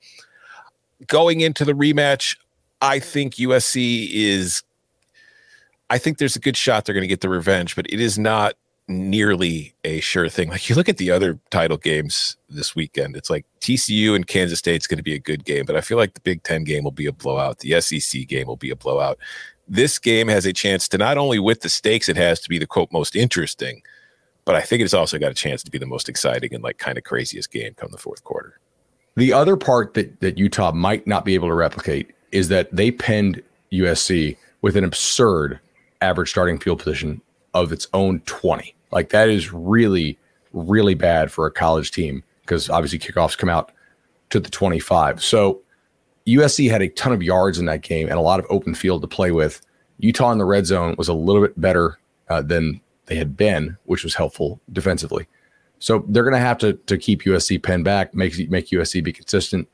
going 1.07 1.41
into 1.41 1.65
the 1.65 1.73
rematch, 1.73 2.37
I 2.81 2.99
think 2.99 3.35
USC 3.35 4.09
is 4.11 4.61
I 5.89 5.97
think 5.97 6.17
there's 6.17 6.35
a 6.35 6.39
good 6.39 6.57
shot 6.57 6.85
they're 6.85 6.93
going 6.93 7.03
to 7.03 7.07
get 7.07 7.21
the 7.21 7.29
revenge, 7.29 7.75
but 7.75 7.85
it 7.91 7.99
is 7.99 8.17
not 8.17 8.55
nearly 8.87 9.73
a 9.83 9.99
sure 9.99 10.29
thing. 10.29 10.49
Like 10.49 10.69
you 10.69 10.75
look 10.75 10.89
at 10.89 10.97
the 10.97 11.11
other 11.11 11.39
title 11.49 11.77
games 11.77 12.37
this 12.49 12.75
weekend, 12.75 13.15
it's 13.15 13.29
like 13.29 13.45
TCU 13.61 14.15
and 14.15 14.27
Kansas 14.27 14.59
State's 14.59 14.87
going 14.87 14.97
to 14.97 15.03
be 15.03 15.13
a 15.13 15.19
good 15.19 15.45
game, 15.45 15.65
but 15.65 15.75
I 15.75 15.81
feel 15.81 15.97
like 15.97 16.13
the 16.13 16.21
Big 16.21 16.43
Ten 16.43 16.63
game 16.63 16.83
will 16.83 16.91
be 16.91 17.05
a 17.05 17.11
blowout. 17.11 17.59
The 17.59 17.79
SEC 17.81 18.27
game 18.27 18.47
will 18.47 18.57
be 18.57 18.69
a 18.69 18.75
blowout. 18.75 19.17
This 19.67 19.97
game 19.97 20.27
has 20.27 20.45
a 20.45 20.53
chance 20.53 20.87
to 20.89 20.97
not 20.97 21.17
only 21.17 21.39
with 21.39 21.61
the 21.61 21.69
stakes 21.69 22.07
it 22.07 22.17
has 22.17 22.39
to 22.41 22.49
be 22.49 22.59
the 22.59 22.67
quote 22.67 22.91
most 22.91 23.15
interesting, 23.15 23.81
but 24.43 24.55
I 24.55 24.61
think 24.61 24.83
it's 24.83 24.93
also 24.93 25.17
got 25.17 25.31
a 25.31 25.35
chance 25.35 25.63
to 25.63 25.71
be 25.71 25.79
the 25.79 25.87
most 25.87 26.07
exciting 26.07 26.53
and 26.53 26.63
like 26.63 26.77
kind 26.77 26.97
of 26.97 27.03
craziest 27.03 27.51
game 27.51 27.73
come 27.73 27.89
the 27.91 27.97
fourth 27.97 28.23
quarter. 28.23 28.59
The 29.15 29.33
other 29.33 29.57
part 29.57 29.95
that 29.95 30.19
that 30.19 30.37
Utah 30.37 30.71
might 30.71 31.07
not 31.07 31.25
be 31.25 31.33
able 31.33 31.47
to 31.47 31.55
replicate 31.55 32.11
is 32.31 32.49
that 32.49 32.75
they 32.75 32.91
pinned 32.91 33.41
USC 33.71 34.37
with 34.61 34.77
an 34.77 34.83
absurd 34.83 35.59
average 36.05 36.29
starting 36.29 36.59
field 36.59 36.79
position 36.79 37.21
of 37.53 37.71
its 37.71 37.87
own 37.93 38.19
20. 38.21 38.75
Like 38.91 39.09
that 39.09 39.29
is 39.29 39.51
really, 39.51 40.17
really 40.53 40.93
bad 40.93 41.31
for 41.31 41.45
a 41.45 41.51
college 41.51 41.91
team 41.91 42.23
because 42.41 42.69
obviously 42.69 42.99
kickoffs 42.99 43.37
come 43.37 43.49
out 43.49 43.71
to 44.29 44.39
the 44.39 44.49
25. 44.49 45.23
So 45.23 45.61
USC 46.27 46.69
had 46.69 46.81
a 46.81 46.89
ton 46.89 47.13
of 47.13 47.23
yards 47.23 47.59
in 47.59 47.65
that 47.65 47.81
game 47.81 48.07
and 48.07 48.17
a 48.17 48.21
lot 48.21 48.39
of 48.39 48.45
open 48.49 48.75
field 48.75 49.01
to 49.01 49.07
play 49.07 49.31
with. 49.31 49.61
Utah 49.99 50.31
in 50.31 50.37
the 50.37 50.45
red 50.45 50.65
zone 50.65 50.95
was 50.97 51.07
a 51.07 51.13
little 51.13 51.41
bit 51.41 51.59
better 51.59 51.97
uh, 52.29 52.41
than 52.41 52.81
they 53.05 53.15
had 53.15 53.37
been, 53.37 53.77
which 53.85 54.03
was 54.03 54.15
helpful 54.15 54.59
defensively. 54.71 55.27
So 55.79 56.03
they're 56.07 56.23
going 56.23 56.33
to 56.33 56.39
have 56.39 56.57
to 56.59 56.73
to 56.73 56.97
keep 56.97 57.23
USC 57.23 57.61
pen 57.61 57.83
back, 57.83 58.13
make 58.13 58.49
make 58.49 58.69
USC 58.69 59.03
be 59.03 59.13
consistent. 59.13 59.67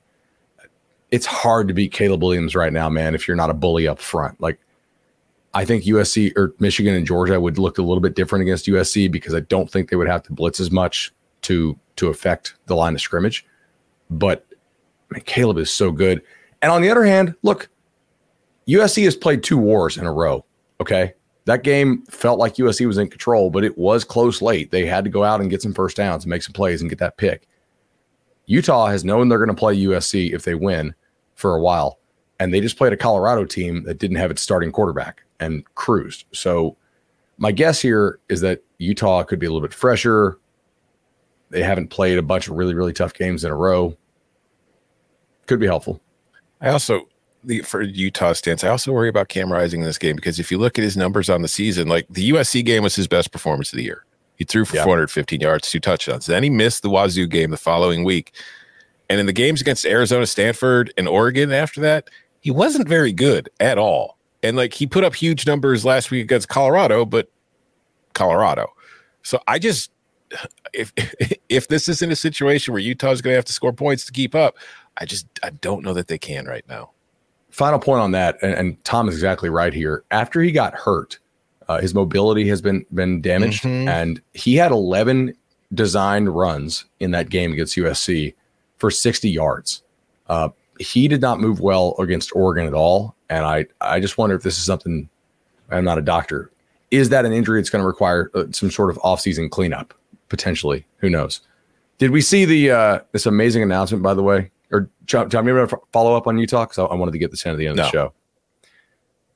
It's 1.10 1.26
hard 1.26 1.68
to 1.68 1.74
beat 1.74 1.92
Caleb 1.92 2.24
Williams 2.24 2.56
right 2.56 2.74
now, 2.74 2.90
man. 2.90 3.16
If 3.16 3.28
you're 3.28 3.38
not 3.38 3.50
a 3.50 3.54
bully 3.54 3.88
up 3.88 4.00
front, 4.00 4.40
like 4.42 4.60
I 5.54 5.66
think 5.66 5.84
USC 5.84 6.36
or 6.38 6.54
Michigan 6.60 6.96
and 6.96 7.06
Georgia 7.06 7.40
would 7.40 7.58
look 7.58 7.78
a 7.78 7.82
little 7.82 8.00
bit 8.00 8.16
different 8.16 8.44
against 8.44 8.68
USC 8.68 9.12
because 9.12 9.34
I 9.34 9.42
don't 9.42 9.70
think 9.70 9.90
they 9.90 9.96
would 9.96 10.08
have 10.08 10.24
to 10.24 10.34
blitz 10.34 10.60
as 10.60 10.72
much 10.72 11.12
to 11.44 11.78
to 11.98 12.08
affect 12.08 12.56
the 12.68 12.76
line 12.76 12.94
of 12.94 13.02
scrimmage. 13.02 13.46
But 14.10 14.46
I 15.12 15.16
mean, 15.16 15.24
Caleb 15.24 15.58
is 15.58 15.72
so 15.72 15.92
good. 15.92 16.22
And 16.62 16.72
on 16.72 16.82
the 16.82 16.90
other 16.90 17.04
hand, 17.04 17.36
look, 17.44 17.70
USC 18.68 19.04
has 19.04 19.16
played 19.16 19.44
two 19.44 19.58
wars 19.58 19.98
in 19.98 20.06
a 20.06 20.14
row. 20.14 20.46
Okay. 20.80 21.14
That 21.46 21.64
game 21.64 22.04
felt 22.04 22.40
like 22.40 22.56
USC 22.56 22.86
was 22.86 23.00
in 23.00 23.10
control, 23.10 23.50
but 23.50 23.64
it 23.64 23.78
was 23.78 24.04
close 24.04 24.42
late. 24.42 24.70
They 24.70 24.86
had 24.86 25.04
to 25.04 25.10
go 25.10 25.24
out 25.24 25.42
and 25.42 25.50
get 25.50 25.62
some 25.62 25.74
first 25.74 25.98
downs 25.98 26.24
and 26.24 26.30
make 26.30 26.44
some 26.44 26.54
plays 26.54 26.82
and 26.82 26.90
get 26.90 27.00
that 27.00 27.18
pick. 27.18 27.48
Utah 28.46 28.88
has 28.88 29.04
known 29.04 29.28
they're 29.28 29.40
going 29.40 29.48
to 29.50 29.56
play 29.56 29.76
USC 29.76 30.34
if 30.34 30.44
they 30.44 30.56
win 30.56 30.94
for 31.36 31.56
a 31.56 31.62
while. 31.62 32.00
And 32.42 32.52
they 32.52 32.60
just 32.60 32.76
played 32.76 32.92
a 32.92 32.98
Colorado 32.98 33.46
team 33.46 33.84
that 33.84 34.00
didn't 34.00 34.18
have 34.18 34.32
its 34.32 34.42
starting 34.42 34.72
quarterback 34.72 35.22
and 35.40 35.64
cruised. 35.76 36.26
So 36.34 36.76
my 37.38 37.52
guess 37.52 37.80
here 37.80 38.20
is 38.30 38.42
that 38.42 38.64
Utah 38.80 39.22
could 39.22 39.38
be 39.38 39.46
a 39.46 39.50
little 39.52 39.62
bit 39.62 39.76
fresher. 39.76 40.40
They 41.52 41.62
haven't 41.62 41.90
played 41.90 42.18
a 42.18 42.24
bunch 42.24 42.48
of 42.48 42.56
really, 42.56 42.74
really 42.74 42.94
tough 42.94 43.14
games 43.14 43.44
in 43.44 43.52
a 43.52 43.56
row. 43.56 43.96
Could 45.46 45.60
be 45.60 45.68
helpful. 45.68 46.02
I 46.62 46.70
also 46.70 47.08
the 47.44 47.62
for 47.62 47.84
Utah 47.84 48.34
stance, 48.34 48.64
I 48.64 48.70
also 48.70 48.92
worry 48.92 49.10
about 49.10 49.28
Cam 49.28 49.54
Rising 49.54 49.82
in 49.82 49.86
this 49.86 50.00
game 50.00 50.16
because 50.16 50.40
if 50.40 50.52
you 50.52 50.58
look 50.58 50.80
at 50.80 50.84
his 50.84 50.98
numbers 50.98 51.30
on 51.30 51.44
the 51.44 51.48
season, 51.48 51.88
like 51.88 52.08
the 52.10 52.32
USC 52.32 52.66
game 52.66 52.82
was 52.82 52.96
his 52.96 53.08
best 53.08 53.32
performance 53.32 53.72
of 53.72 53.78
the 53.78 53.84
year. 53.84 54.04
He 54.36 54.46
threw 54.46 54.66
for 54.66 54.78
yeah. 54.78 54.84
415 54.84 55.42
yards, 55.42 55.70
two 55.70 55.80
touchdowns. 55.80 56.26
Then 56.26 56.42
he 56.42 56.50
missed 56.50 56.82
the 56.82 56.90
Wazoo 56.90 57.28
game 57.28 57.52
the 57.52 57.58
following 57.58 58.04
week. 58.04 58.34
And 59.12 59.20
in 59.20 59.28
the 59.28 59.34
games 59.34 59.62
against 59.62 59.86
Arizona, 59.86 60.26
Stanford, 60.26 60.92
and 60.98 61.08
Oregon 61.08 61.52
after 61.52 61.82
that, 61.82 62.10
he 62.42 62.52
wasn't 62.52 62.88
very 62.88 63.14
good 63.14 63.50
at 63.60 63.78
all. 63.78 64.18
And 64.44 64.58
like 64.58 64.74
he 64.74 64.88
put 64.88 65.04
up 65.04 65.16
huge 65.16 65.48
numbers 65.48 65.86
last 65.86 66.12
week 66.12 66.24
against 66.24 66.50
Colorado, 66.50 67.06
but 67.06 67.32
Colorado. 68.14 68.68
So 69.24 69.40
I 69.48 69.60
just 69.60 69.92
if 70.74 70.92
if 71.50 71.68
this 71.68 71.88
isn't 71.88 72.12
a 72.12 72.16
situation 72.16 72.74
where 72.74 72.82
Utah's 72.82 73.22
going 73.22 73.34
to 73.34 73.38
have 73.38 73.46
to 73.46 73.54
score 73.54 73.74
points 73.74 74.06
to 74.06 74.12
keep 74.12 74.36
up, 74.36 74.58
I 74.98 75.06
just 75.06 75.28
I 75.44 75.52
don't 75.52 75.84
know 75.84 75.94
that 75.94 76.08
they 76.08 76.18
can 76.18 76.46
right 76.46 76.68
now 76.68 76.92
final 77.52 77.80
point 77.80 78.02
on 78.02 78.12
that, 78.12 78.38
and, 78.42 78.54
and, 78.54 78.84
Tom 78.84 79.08
is 79.08 79.16
exactly 79.16 79.50
right 79.50 79.74
here. 79.74 80.04
After 80.10 80.42
he 80.42 80.52
got 80.52 80.74
hurt, 80.74 81.20
uh, 81.68 81.80
his 81.80 81.94
mobility 81.94 82.48
has 82.48 82.62
been 82.62 82.86
been 82.94 83.22
damaged, 83.22 83.64
mm-hmm. 83.64 83.88
and 83.88 84.22
he 84.34 84.56
had 84.56 84.72
11 84.72 85.36
designed 85.74 86.36
runs 86.36 86.86
in 87.00 87.12
that 87.12 87.30
game 87.30 87.54
against 87.54 87.78
USC 87.78 88.34
for 88.78 88.90
60 88.90 89.30
yards. 89.30 89.84
Uh, 90.28 90.50
he 90.82 91.08
did 91.08 91.22
not 91.22 91.40
move 91.40 91.60
well 91.60 91.96
against 92.00 92.36
Oregon 92.36 92.66
at 92.66 92.74
all, 92.74 93.16
and 93.30 93.46
I 93.46 93.66
I 93.80 94.00
just 94.00 94.18
wonder 94.18 94.36
if 94.36 94.44
this 94.44 94.58
is 94.58 94.66
something. 94.66 95.10
I'm 95.70 95.86
not 95.86 95.98
a 95.98 96.02
doctor. 96.02 96.52
Is 96.92 97.10
that 97.10 97.26
an 97.26 97.32
injury 97.32 97.62
that's 97.62 97.70
going 97.70 97.82
to 97.82 97.88
require 97.88 98.30
uh, 98.34 98.46
some 98.52 98.70
sort 98.70 98.90
of 98.90 98.98
offseason 98.98 99.50
cleanup 99.50 99.94
potentially? 100.28 100.86
Who 100.98 101.10
knows? 101.10 101.40
Did 101.98 102.12
we 102.12 102.22
see 102.22 102.44
the 102.44 102.72
uh, 102.72 103.00
this 103.14 103.26
amazing 103.26 103.64
announcement 103.64 104.04
by 104.04 104.14
the 104.14 104.24
way 104.24 104.52
or 104.72 104.90
John, 105.06 105.30
John 105.30 105.46
maybe 105.46 105.72
follow 105.92 106.16
up 106.16 106.28
on 106.28 106.38
Utah 106.38 106.66
because 106.66 106.80
I, 106.80 106.86
I, 106.86 106.96
wanted 106.96 107.12
to 107.12 107.18
get 107.18 107.32
this 107.32 107.46
in 107.46 107.52
at 107.52 107.58
the 107.58 107.68
end 107.68 107.76
no. 107.78 107.84
of 107.84 107.88
the 107.88 107.92
show. 107.92 108.14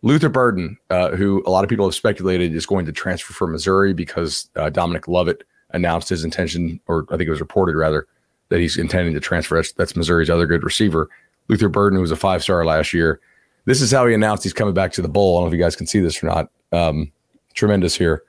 Luther 0.02 0.30
Burden, 0.30 0.78
uh, 0.90 1.12
who 1.12 1.44
a 1.46 1.50
lot 1.50 1.64
of 1.64 1.70
people 1.70 1.86
have 1.86 1.96
speculated 1.96 2.54
is 2.54 2.66
going 2.66 2.86
to 2.86 2.92
transfer 2.92 3.34
from 3.34 3.52
Missouri 3.52 3.94
because 3.94 4.50
uh, 4.56 4.70
Dominic 4.70 5.08
Lovett 5.08 5.44
announced 5.72 6.10
his 6.10 6.24
intention, 6.24 6.80
or 6.88 7.06
I 7.10 7.18
think 7.18 7.28
it 7.28 7.32
was 7.32 7.40
reported 7.40 7.76
rather, 7.76 8.08
that 8.50 8.60
he's 8.60 8.78
intending 8.78 9.14
to 9.16 9.20
transfer. 9.20 9.62
That's 9.76 9.96
Missouri's 9.96 10.30
other 10.30 10.46
good 10.46 10.64
receiver. 10.64 11.10
Luther 11.48 11.70
Burden, 11.70 11.98
who 11.98 12.02
was 12.02 12.12
a 12.12 12.16
five 12.16 12.44
star 12.44 12.66
last 12.66 12.94
year. 12.94 13.20
This 13.66 13.82
is 13.82 13.92
how 13.92 14.06
he 14.06 14.14
announced 14.14 14.44
he's 14.44 14.54
coming 14.54 14.74
back 14.74 14.92
to 14.94 15.02
the 15.02 15.08
bowl. 15.08 15.38
I 15.38 15.42
don't 15.42 15.46
know 15.46 15.54
if 15.54 15.58
you 15.58 15.64
guys 15.64 15.76
can 15.76 15.88
see 15.88 16.00
this 16.00 16.24
or 16.24 16.28
not. 16.28 16.50
Um, 16.72 17.12
tremendous 17.54 17.96
here. 17.96 18.24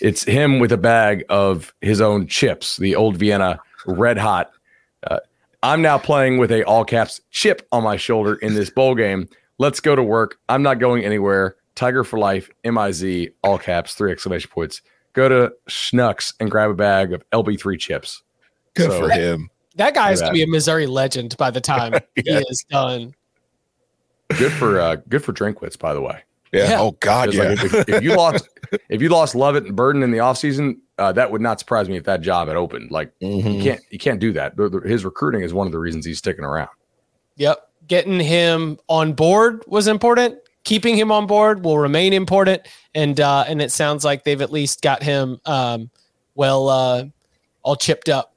It's 0.00 0.24
him 0.24 0.58
with 0.58 0.72
a 0.72 0.76
bag 0.76 1.24
of 1.28 1.74
his 1.80 2.00
own 2.00 2.26
chips, 2.26 2.76
the 2.76 2.96
old 2.96 3.16
Vienna 3.16 3.60
red 3.86 4.18
hot 4.18 4.50
uh, 5.08 5.18
I'm 5.62 5.82
now 5.82 5.98
playing 5.98 6.38
with 6.38 6.50
a 6.52 6.64
all 6.64 6.84
caps 6.84 7.20
chip 7.30 7.66
on 7.72 7.82
my 7.82 7.96
shoulder 7.96 8.34
in 8.36 8.54
this 8.54 8.70
bowl 8.70 8.94
game. 8.94 9.28
Let's 9.58 9.80
go 9.80 9.94
to 9.94 10.02
work. 10.02 10.38
I'm 10.48 10.62
not 10.62 10.78
going 10.78 11.04
anywhere. 11.04 11.56
Tiger 11.74 12.04
for 12.04 12.18
life, 12.18 12.50
M 12.64 12.78
I 12.78 12.92
Z, 12.92 13.30
all 13.42 13.58
caps, 13.58 13.94
three 13.94 14.12
exclamation 14.12 14.50
points. 14.50 14.82
Go 15.12 15.28
to 15.28 15.52
Schnucks 15.68 16.34
and 16.40 16.50
grab 16.50 16.70
a 16.70 16.74
bag 16.74 17.12
of 17.12 17.28
LB3 17.30 17.78
chips. 17.78 18.22
Good 18.74 18.90
so, 18.90 19.00
for 19.00 19.10
him. 19.10 19.50
That 19.76 19.94
guy 19.94 20.12
is 20.12 20.20
to 20.20 20.30
be 20.30 20.42
a 20.42 20.46
Missouri 20.46 20.86
legend 20.86 21.36
by 21.36 21.50
the 21.50 21.60
time 21.60 21.92
yeah. 22.16 22.38
he 22.38 22.44
is 22.48 22.64
done. 22.70 23.14
Good 24.36 24.52
for 24.52 24.80
uh, 24.80 24.96
good 25.08 25.24
for 25.24 25.32
Drinkwitz, 25.32 25.78
by 25.78 25.94
the 25.94 26.00
way. 26.00 26.22
Yeah. 26.52 26.70
yeah. 26.70 26.80
Oh 26.80 26.92
God. 27.00 27.32
Yeah. 27.32 27.50
Like 27.50 27.64
if, 27.64 27.88
if, 27.88 28.02
you 28.02 28.16
lost, 28.16 28.48
if 28.88 29.00
you 29.00 29.08
lost 29.08 29.34
Lovett 29.34 29.64
and 29.64 29.76
Burden 29.76 30.02
in 30.02 30.10
the 30.10 30.18
offseason, 30.18 30.78
uh, 30.98 31.12
that 31.12 31.30
would 31.30 31.40
not 31.40 31.60
surprise 31.60 31.88
me 31.88 31.96
if 31.96 32.04
that 32.04 32.20
job 32.20 32.48
had 32.48 32.56
opened. 32.56 32.90
Like 32.90 33.12
mm-hmm. 33.20 33.48
you 33.48 33.62
can't 33.62 33.80
you 33.90 33.98
can't 33.98 34.20
do 34.20 34.32
that. 34.32 34.56
The, 34.56 34.68
the, 34.68 34.80
his 34.80 35.04
recruiting 35.04 35.42
is 35.42 35.54
one 35.54 35.66
of 35.66 35.72
the 35.72 35.78
reasons 35.78 36.04
he's 36.04 36.18
sticking 36.18 36.44
around. 36.44 36.70
Yep, 37.36 37.68
getting 37.86 38.20
him 38.20 38.78
on 38.88 39.12
board 39.12 39.64
was 39.66 39.86
important. 39.86 40.38
Keeping 40.64 40.96
him 40.96 41.10
on 41.10 41.26
board 41.26 41.64
will 41.64 41.78
remain 41.78 42.12
important, 42.12 42.62
and 42.94 43.18
uh, 43.18 43.44
and 43.48 43.62
it 43.62 43.72
sounds 43.72 44.04
like 44.04 44.24
they've 44.24 44.42
at 44.42 44.52
least 44.52 44.82
got 44.82 45.02
him 45.02 45.40
um, 45.46 45.90
well 46.34 46.68
uh, 46.68 47.04
all 47.62 47.76
chipped 47.76 48.08
up 48.08 48.29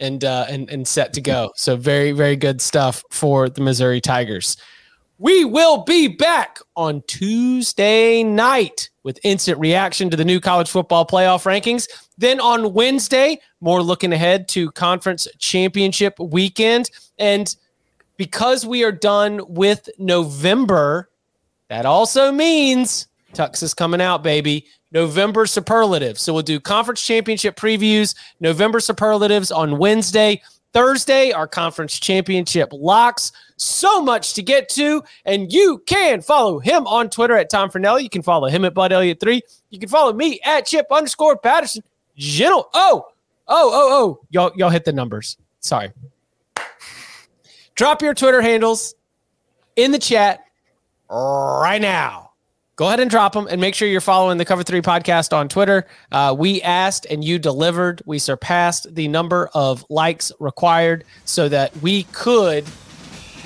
and 0.00 0.24
uh, 0.24 0.46
and 0.48 0.68
and 0.70 0.86
set 0.86 1.12
to 1.14 1.20
go. 1.20 1.52
So 1.56 1.76
very 1.76 2.12
very 2.12 2.36
good 2.36 2.60
stuff 2.60 3.04
for 3.10 3.48
the 3.48 3.60
Missouri 3.60 4.00
Tigers. 4.00 4.56
We 5.18 5.44
will 5.44 5.84
be 5.84 6.08
back 6.08 6.60
on 6.76 7.02
Tuesday 7.06 8.24
night 8.24 8.88
with 9.02 9.20
instant 9.22 9.58
reaction 9.58 10.08
to 10.08 10.16
the 10.16 10.24
new 10.24 10.40
college 10.40 10.70
football 10.70 11.06
playoff 11.06 11.44
rankings. 11.44 11.88
Then 12.16 12.40
on 12.40 12.72
Wednesday, 12.72 13.38
more 13.60 13.82
looking 13.82 14.14
ahead 14.14 14.48
to 14.48 14.70
conference 14.70 15.28
championship 15.38 16.18
weekend. 16.18 16.90
And 17.18 17.54
because 18.16 18.64
we 18.64 18.82
are 18.82 18.92
done 18.92 19.42
with 19.46 19.90
November, 19.98 21.10
that 21.68 21.84
also 21.84 22.32
means 22.32 23.06
Tux 23.34 23.62
is 23.62 23.74
coming 23.74 24.00
out, 24.00 24.22
baby. 24.22 24.66
November 24.92 25.46
superlatives. 25.46 26.20
So 26.20 26.32
we'll 26.32 26.42
do 26.42 26.60
conference 26.60 27.04
championship 27.04 27.56
previews, 27.56 28.14
November 28.40 28.80
superlatives 28.80 29.50
on 29.50 29.78
Wednesday. 29.78 30.42
Thursday, 30.72 31.32
our 31.32 31.48
conference 31.48 31.98
championship 31.98 32.68
locks. 32.72 33.32
So 33.56 34.02
much 34.02 34.34
to 34.34 34.42
get 34.42 34.68
to. 34.70 35.02
And 35.24 35.52
you 35.52 35.82
can 35.86 36.22
follow 36.22 36.60
him 36.60 36.86
on 36.86 37.10
Twitter 37.10 37.36
at 37.36 37.50
Tom 37.50 37.70
Fornelli. 37.70 38.02
You 38.04 38.10
can 38.10 38.22
follow 38.22 38.48
him 38.48 38.64
at 38.64 38.74
Bud 38.74 38.92
Elliott3. 38.92 39.40
You 39.70 39.78
can 39.78 39.88
follow 39.88 40.12
me 40.12 40.40
at 40.44 40.66
Chip 40.66 40.86
underscore 40.90 41.36
Patterson. 41.36 41.82
Gentle. 42.16 42.68
Oh, 42.72 43.06
oh, 43.48 43.70
oh, 43.72 43.88
oh. 43.92 44.26
Y'all, 44.30 44.52
y'all 44.54 44.70
hit 44.70 44.84
the 44.84 44.92
numbers. 44.92 45.36
Sorry. 45.60 45.92
Drop 47.74 48.02
your 48.02 48.14
Twitter 48.14 48.40
handles 48.40 48.94
in 49.76 49.90
the 49.90 49.98
chat 49.98 50.44
right 51.08 51.80
now 51.80 52.29
go 52.80 52.86
ahead 52.86 52.98
and 52.98 53.10
drop 53.10 53.34
them 53.34 53.46
and 53.50 53.60
make 53.60 53.74
sure 53.74 53.86
you're 53.86 54.00
following 54.00 54.38
the 54.38 54.44
Cover 54.46 54.62
Three 54.62 54.80
podcast 54.80 55.36
on 55.36 55.50
Twitter. 55.50 55.86
Uh, 56.10 56.34
we 56.36 56.62
asked 56.62 57.04
and 57.10 57.22
you 57.22 57.38
delivered. 57.38 58.00
We 58.06 58.18
surpassed 58.18 58.94
the 58.94 59.06
number 59.06 59.50
of 59.52 59.84
likes 59.90 60.32
required 60.40 61.04
so 61.26 61.50
that 61.50 61.76
we 61.82 62.04
could 62.04 62.64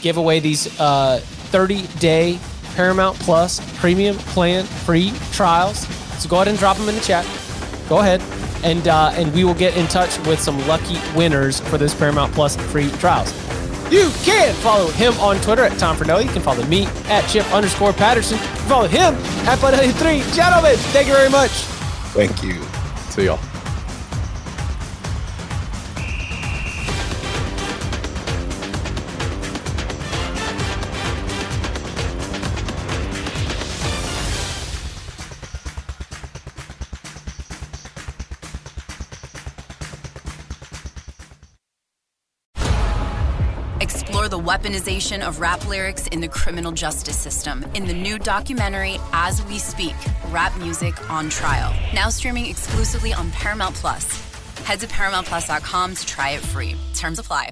give 0.00 0.18
away 0.18 0.38
these 0.38 0.78
uh, 0.78 1.18
30 1.24 1.84
day 1.98 2.38
Paramount 2.76 3.18
Plus 3.18 3.58
premium 3.80 4.14
plan 4.18 4.66
free 4.66 5.12
trials. 5.32 5.84
So 6.22 6.28
go 6.28 6.36
ahead 6.36 6.46
and 6.46 6.56
drop 6.56 6.76
them 6.76 6.88
in 6.88 6.94
the 6.94 7.00
chat. 7.00 7.26
Go 7.88 7.98
ahead. 7.98 8.22
And, 8.62 8.86
uh, 8.86 9.10
and 9.14 9.34
we 9.34 9.42
will 9.42 9.54
get 9.54 9.76
in 9.76 9.88
touch 9.88 10.16
with 10.28 10.38
some 10.38 10.64
lucky 10.68 10.96
winners 11.16 11.58
for 11.58 11.76
those 11.76 11.92
Paramount 11.92 12.32
Plus 12.34 12.54
free 12.70 12.88
trials. 12.92 13.32
You 13.94 14.10
can 14.24 14.52
follow 14.56 14.90
him 14.90 15.14
on 15.20 15.36
Twitter 15.36 15.62
at 15.62 15.78
Tom 15.78 15.96
Fornelli. 15.96 16.24
You 16.24 16.30
can 16.30 16.42
follow 16.42 16.66
me 16.66 16.86
at 17.06 17.24
Chip 17.28 17.46
underscore 17.54 17.92
Patterson. 17.92 18.38
Follow 18.66 18.88
him 18.88 19.14
at 19.46 19.60
Bud3. 19.60 20.34
Gentlemen, 20.34 20.76
thank 20.90 21.06
you 21.06 21.14
very 21.14 21.30
much. 21.30 21.52
Thank 22.10 22.42
you. 22.42 22.60
See 23.10 23.26
y'all. 23.26 23.38
Weaponization 44.44 45.26
of 45.26 45.40
rap 45.40 45.66
lyrics 45.66 46.06
in 46.08 46.20
the 46.20 46.28
criminal 46.28 46.70
justice 46.70 47.16
system 47.16 47.64
in 47.74 47.86
the 47.86 47.94
new 47.94 48.18
documentary 48.18 48.98
As 49.12 49.42
We 49.46 49.58
Speak 49.58 49.94
Rap 50.28 50.56
Music 50.58 50.94
on 51.10 51.30
Trial. 51.30 51.72
Now 51.94 52.08
streaming 52.10 52.46
exclusively 52.46 53.12
on 53.12 53.30
Paramount 53.30 53.74
Plus. 53.74 54.04
Head 54.64 54.80
to 54.80 54.86
ParamountPlus.com 54.86 55.94
to 55.94 56.06
try 56.06 56.30
it 56.30 56.40
free. 56.40 56.76
Terms 56.94 57.18
apply. 57.18 57.50